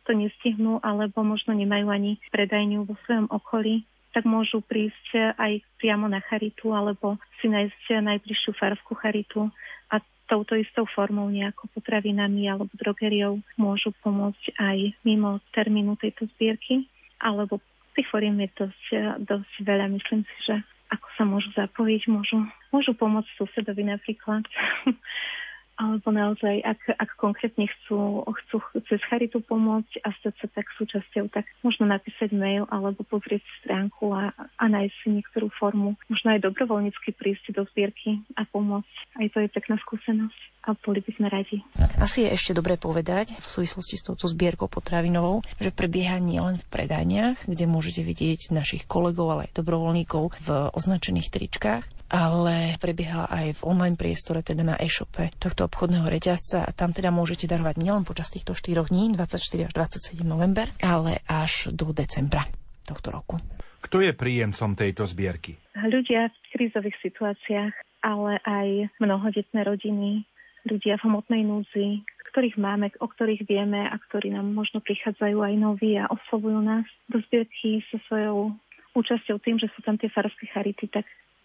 to 0.04 0.12
nestihnú, 0.16 0.80
alebo 0.80 1.20
možno 1.24 1.52
nemajú 1.52 1.88
ani 1.92 2.12
predajňu 2.32 2.88
vo 2.88 2.96
svojom 3.04 3.28
okolí, 3.28 3.84
tak 4.16 4.24
môžu 4.24 4.62
prísť 4.62 5.36
aj 5.36 5.60
priamo 5.82 6.06
na 6.06 6.22
charitu 6.22 6.70
alebo 6.70 7.18
si 7.42 7.50
nájsť 7.50 7.98
najbližšiu 7.98 8.54
farskú 8.54 8.94
charitu 8.94 9.50
a 9.90 9.98
touto 10.30 10.54
istou 10.54 10.86
formou 10.86 11.26
nejako 11.26 11.66
potravinami 11.74 12.46
alebo 12.46 12.70
drogeriou 12.78 13.42
môžu 13.58 13.90
pomôcť 14.06 14.54
aj 14.54 14.78
mimo 15.02 15.42
termínu 15.50 15.98
tejto 15.98 16.30
zbierky 16.38 16.86
alebo 17.18 17.58
tých 17.98 18.06
foriem 18.06 18.38
je 18.42 18.50
dosť, 18.54 18.84
dosť 19.26 19.54
veľa. 19.66 19.86
Myslím 19.90 20.22
si, 20.22 20.36
že 20.46 20.62
ako 20.94 21.08
sa 21.18 21.24
môžu 21.26 21.50
zapojiť, 21.58 22.02
môžu, 22.08 22.46
môžu 22.70 22.92
pomôcť 22.94 23.30
susedovi 23.36 23.84
napríklad. 23.84 24.46
alebo 25.74 26.14
naozaj, 26.14 26.62
ak, 26.62 26.80
ak 26.94 27.10
konkrétne 27.18 27.66
chcú, 27.66 28.22
chcú 28.22 28.56
cez 28.86 29.00
charitu 29.10 29.42
pomôcť 29.42 30.06
a 30.06 30.14
stať 30.22 30.34
sa 30.38 30.46
tak 30.54 30.70
súčasťou, 30.78 31.30
tak 31.34 31.50
možno 31.66 31.90
napísať 31.90 32.30
mail 32.30 32.64
alebo 32.70 33.02
pozrieť 33.02 33.42
stránku 33.62 34.14
a, 34.14 34.30
a 34.34 34.64
nájsť 34.70 34.94
si 35.02 35.08
niektorú 35.18 35.50
formu. 35.58 35.98
Možno 36.06 36.38
aj 36.38 36.46
dobrovoľnícky 36.46 37.10
prísť 37.18 37.54
do 37.58 37.66
zbierky 37.74 38.22
a 38.38 38.46
pomôcť. 38.46 38.94
Aj 39.18 39.26
to 39.34 39.38
je 39.42 39.48
pekná 39.50 39.74
skúsenosť 39.82 40.54
a 40.64 40.72
boli 40.80 41.04
by 41.04 41.12
sme 41.20 41.28
radi. 41.28 41.60
Asi 42.00 42.24
je 42.24 42.32
ešte 42.32 42.56
dobre 42.56 42.80
povedať 42.80 43.36
v 43.36 43.46
súvislosti 43.46 44.00
s 44.00 44.06
touto 44.06 44.24
zbierkou 44.30 44.66
potravinovou, 44.70 45.44
že 45.60 45.74
prebieha 45.74 46.16
nielen 46.16 46.56
v 46.56 46.68
predajniach, 46.72 47.44
kde 47.44 47.64
môžete 47.68 48.00
vidieť 48.00 48.54
našich 48.54 48.88
kolegov, 48.88 49.28
ale 49.36 49.50
aj 49.50 49.60
dobrovoľníkov 49.60 50.22
v 50.40 50.48
označených 50.72 51.28
tričkách, 51.28 51.84
ale 52.14 52.78
prebiehala 52.78 53.26
aj 53.26 53.58
v 53.58 53.64
online 53.66 53.98
priestore, 53.98 54.46
teda 54.46 54.62
na 54.62 54.78
e-shope 54.78 55.34
tohto 55.42 55.66
obchodného 55.66 56.06
reťazca 56.06 56.62
a 56.62 56.70
tam 56.70 56.94
teda 56.94 57.10
môžete 57.10 57.50
darovať 57.50 57.82
nielen 57.82 58.06
počas 58.06 58.30
týchto 58.30 58.54
4 58.54 58.86
dní, 58.86 59.18
24 59.18 59.66
až 59.66 59.72
27 59.74 60.22
november, 60.22 60.70
ale 60.78 61.26
až 61.26 61.74
do 61.74 61.90
decembra 61.90 62.46
tohto 62.86 63.10
roku. 63.10 63.42
Kto 63.82 63.98
je 63.98 64.14
príjemcom 64.14 64.78
tejto 64.78 65.10
zbierky? 65.10 65.58
Ľudia 65.74 66.30
v 66.30 66.36
krízových 66.54 66.96
situáciách, 67.02 67.74
ale 68.06 68.38
aj 68.46 68.94
mnohodetné 69.02 69.60
rodiny, 69.66 70.22
ľudia 70.70 71.02
v 71.02 71.04
hmotnej 71.10 71.42
núdzi, 71.42 72.06
ktorých 72.30 72.56
máme, 72.56 72.94
o 73.02 73.06
ktorých 73.10 73.44
vieme 73.44 73.90
a 73.90 73.94
ktorí 74.08 74.30
nám 74.32 74.54
možno 74.54 74.80
prichádzajú 74.80 75.38
aj 75.38 75.54
noví 75.58 75.98
a 75.98 76.08
oslovujú 76.08 76.62
nás 76.62 76.86
do 77.10 77.18
zbierky 77.28 77.82
so 77.90 77.98
svojou 78.06 78.56
účasťou 78.94 79.36
tým, 79.42 79.58
že 79.58 79.68
sú 79.74 79.82
tam 79.82 79.98
tie 79.98 80.08
farské 80.08 80.46
charity, 80.50 80.86
tak 80.88 81.04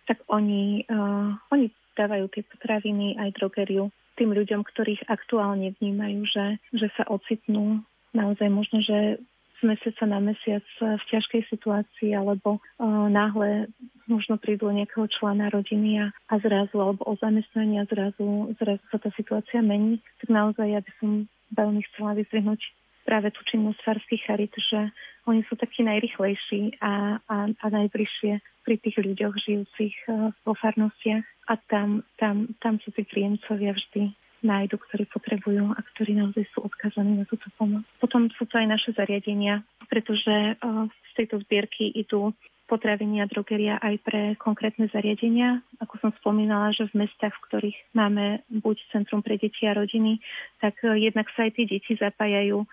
tak 0.09 0.25
oni, 0.25 0.89
uh, 0.89 1.37
oni 1.53 1.69
dávajú 1.93 2.25
tie 2.33 2.41
potraviny 2.41 3.21
aj 3.21 3.37
drogeriu 3.37 3.93
tým 4.17 4.33
ľuďom, 4.33 4.65
ktorých 4.65 5.05
aktuálne 5.05 5.77
vnímajú, 5.77 6.25
že, 6.25 6.45
že 6.73 6.89
sa 6.97 7.05
ocitnú 7.07 7.85
naozaj 8.11 8.49
možno, 8.49 8.81
že 8.81 9.21
z 9.59 9.61
mesiaca 9.63 10.07
na 10.07 10.19
mesiac 10.23 10.65
v 10.81 11.03
ťažkej 11.13 11.51
situácii 11.53 12.15
alebo 12.17 12.57
uh, 12.57 13.07
náhle 13.11 13.69
možno 14.09 14.41
prídu 14.41 14.71
nejakého 14.73 15.05
člena 15.13 15.53
rodiny 15.53 16.01
a, 16.01 16.05
a 16.31 16.35
zrazu 16.41 16.81
alebo 16.81 17.05
o 17.05 17.13
zamestnanie 17.21 17.83
a 17.83 17.85
zrazu, 17.85 18.57
zrazu 18.57 18.81
sa 18.89 18.97
tá 18.97 19.13
situácia 19.13 19.61
mení, 19.61 20.01
tak 20.23 20.33
naozaj 20.33 20.65
ja 20.65 20.81
by 20.81 20.91
som 20.97 21.09
veľmi 21.53 21.85
chcela 21.91 22.17
vyzvihnúť 22.17 22.61
práve 23.05 23.29
tú 23.33 23.41
činnosť 23.45 23.79
farských 23.85 24.25
charit, 24.25 24.53
že 24.53 24.89
oni 25.29 25.45
sú 25.45 25.53
takí 25.53 25.85
najrychlejší 25.85 26.81
a, 26.81 27.21
a, 27.21 27.37
a 27.53 27.65
najbližšie 27.69 28.41
pri 28.65 28.75
tých 28.81 28.97
ľuďoch 28.97 29.35
žijúcich 29.37 29.95
uh, 30.09 30.33
vo 30.45 30.53
farnostiach 30.57 31.25
a 31.49 31.53
tam, 31.69 32.05
tam, 32.17 32.49
tam 32.61 32.81
sú 32.81 32.89
tí 32.93 33.05
príjemcovia 33.05 33.73
vždy 33.73 34.13
nájdu, 34.39 34.79
ktorí 34.79 35.03
potrebujú 35.11 35.75
a 35.75 35.79
ktorí 35.93 36.15
naozaj 36.15 36.47
sú 36.55 36.63
odkazaní 36.63 37.19
na 37.19 37.25
túto 37.27 37.51
pomoc. 37.59 37.83
Potom 37.99 38.31
sú 38.39 38.47
to 38.47 38.55
aj 38.55 38.67
naše 38.71 38.89
zariadenia, 38.95 39.65
pretože 39.91 40.57
uh, 40.57 40.87
z 40.89 41.11
tejto 41.17 41.43
zbierky 41.43 41.91
idú 41.91 42.31
potraviny 42.69 43.25
a 43.25 43.25
drogeria 43.25 43.81
aj 43.81 43.95
pre 44.05 44.21
konkrétne 44.37 44.85
zariadenia. 44.93 45.65
Ako 45.81 45.97
som 46.05 46.13
spomínala, 46.21 46.69
že 46.69 46.85
v 46.93 47.03
mestách, 47.03 47.33
v 47.33 47.45
ktorých 47.49 47.77
máme 47.97 48.45
buď 48.61 48.77
Centrum 48.93 49.25
pre 49.25 49.41
deti 49.41 49.65
a 49.65 49.73
rodiny, 49.73 50.21
tak 50.61 50.77
uh, 50.85 50.93
jednak 50.93 51.25
sa 51.33 51.49
aj 51.49 51.57
tí 51.57 51.65
deti 51.65 51.97
zapájajú 51.97 52.63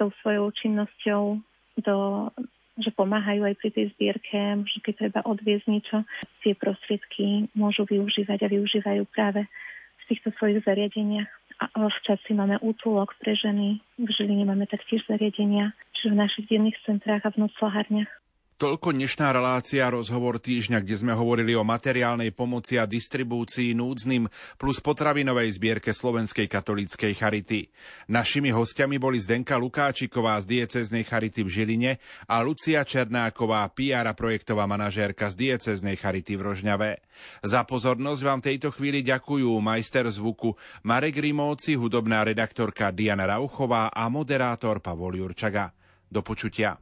tou 0.00 0.08
svojou 0.24 0.48
činnosťou 0.56 1.36
do 1.80 2.30
že 2.76 2.92
pomáhajú 2.92 3.40
aj 3.48 3.56
pri 3.56 3.72
tej 3.72 3.86
zbierke, 3.96 4.36
možno 4.60 4.78
keď 4.84 4.94
treba 5.08 5.20
odviezť 5.24 5.64
niečo, 5.64 6.04
tie 6.44 6.52
prostriedky 6.52 7.48
môžu 7.56 7.88
využívať 7.88 8.44
a 8.44 8.52
využívajú 8.52 9.02
práve 9.08 9.48
v 9.96 10.02
týchto 10.12 10.28
svojich 10.36 10.60
zariadeniach. 10.68 11.30
A 11.56 11.72
v 11.72 11.98
časti 12.04 12.36
máme 12.36 12.60
útulok 12.60 13.16
pre 13.16 13.32
ženy, 13.32 13.80
v 13.96 14.08
Žiline 14.12 14.44
máme 14.44 14.68
taktiež 14.68 15.08
zariadenia, 15.08 15.72
čiže 15.96 16.12
v 16.12 16.20
našich 16.20 16.46
denných 16.52 16.76
centrách 16.84 17.24
a 17.24 17.32
v 17.32 17.48
noclahárniach. 17.48 18.12
Toľko 18.56 18.96
dnešná 18.96 19.36
relácia 19.36 19.84
rozhovor 19.84 20.40
týždňa, 20.40 20.80
kde 20.80 20.96
sme 20.96 21.12
hovorili 21.12 21.52
o 21.52 21.60
materiálnej 21.60 22.32
pomoci 22.32 22.80
a 22.80 22.88
distribúcii 22.88 23.76
núdznym 23.76 24.32
plus 24.56 24.80
potravinovej 24.80 25.60
zbierke 25.60 25.92
Slovenskej 25.92 26.48
katolíckej 26.48 27.12
charity. 27.20 27.68
Našimi 28.08 28.48
hostiami 28.48 28.96
boli 28.96 29.20
Zdenka 29.20 29.60
Lukáčiková 29.60 30.40
z 30.40 30.56
dieceznej 30.56 31.04
charity 31.04 31.44
v 31.44 31.52
Žiline 31.52 31.92
a 32.32 32.40
Lucia 32.40 32.80
Černáková, 32.80 33.68
PR 33.76 34.08
a 34.08 34.16
projektová 34.16 34.64
manažérka 34.64 35.28
z 35.28 35.36
dieceznej 35.36 36.00
charity 36.00 36.40
v 36.40 36.48
Rožňave. 36.48 37.04
Za 37.44 37.68
pozornosť 37.68 38.20
vám 38.24 38.40
tejto 38.40 38.72
chvíli 38.72 39.04
ďakujú 39.04 39.52
majster 39.60 40.08
zvuku 40.08 40.56
Marek 40.88 41.20
Rimóci, 41.20 41.76
hudobná 41.76 42.24
redaktorka 42.24 42.88
Diana 42.88 43.28
Rauchová 43.28 43.92
a 43.92 44.08
moderátor 44.08 44.80
Pavol 44.80 45.20
Jurčaga. 45.20 45.76
Do 46.08 46.24
počutia. 46.24 46.80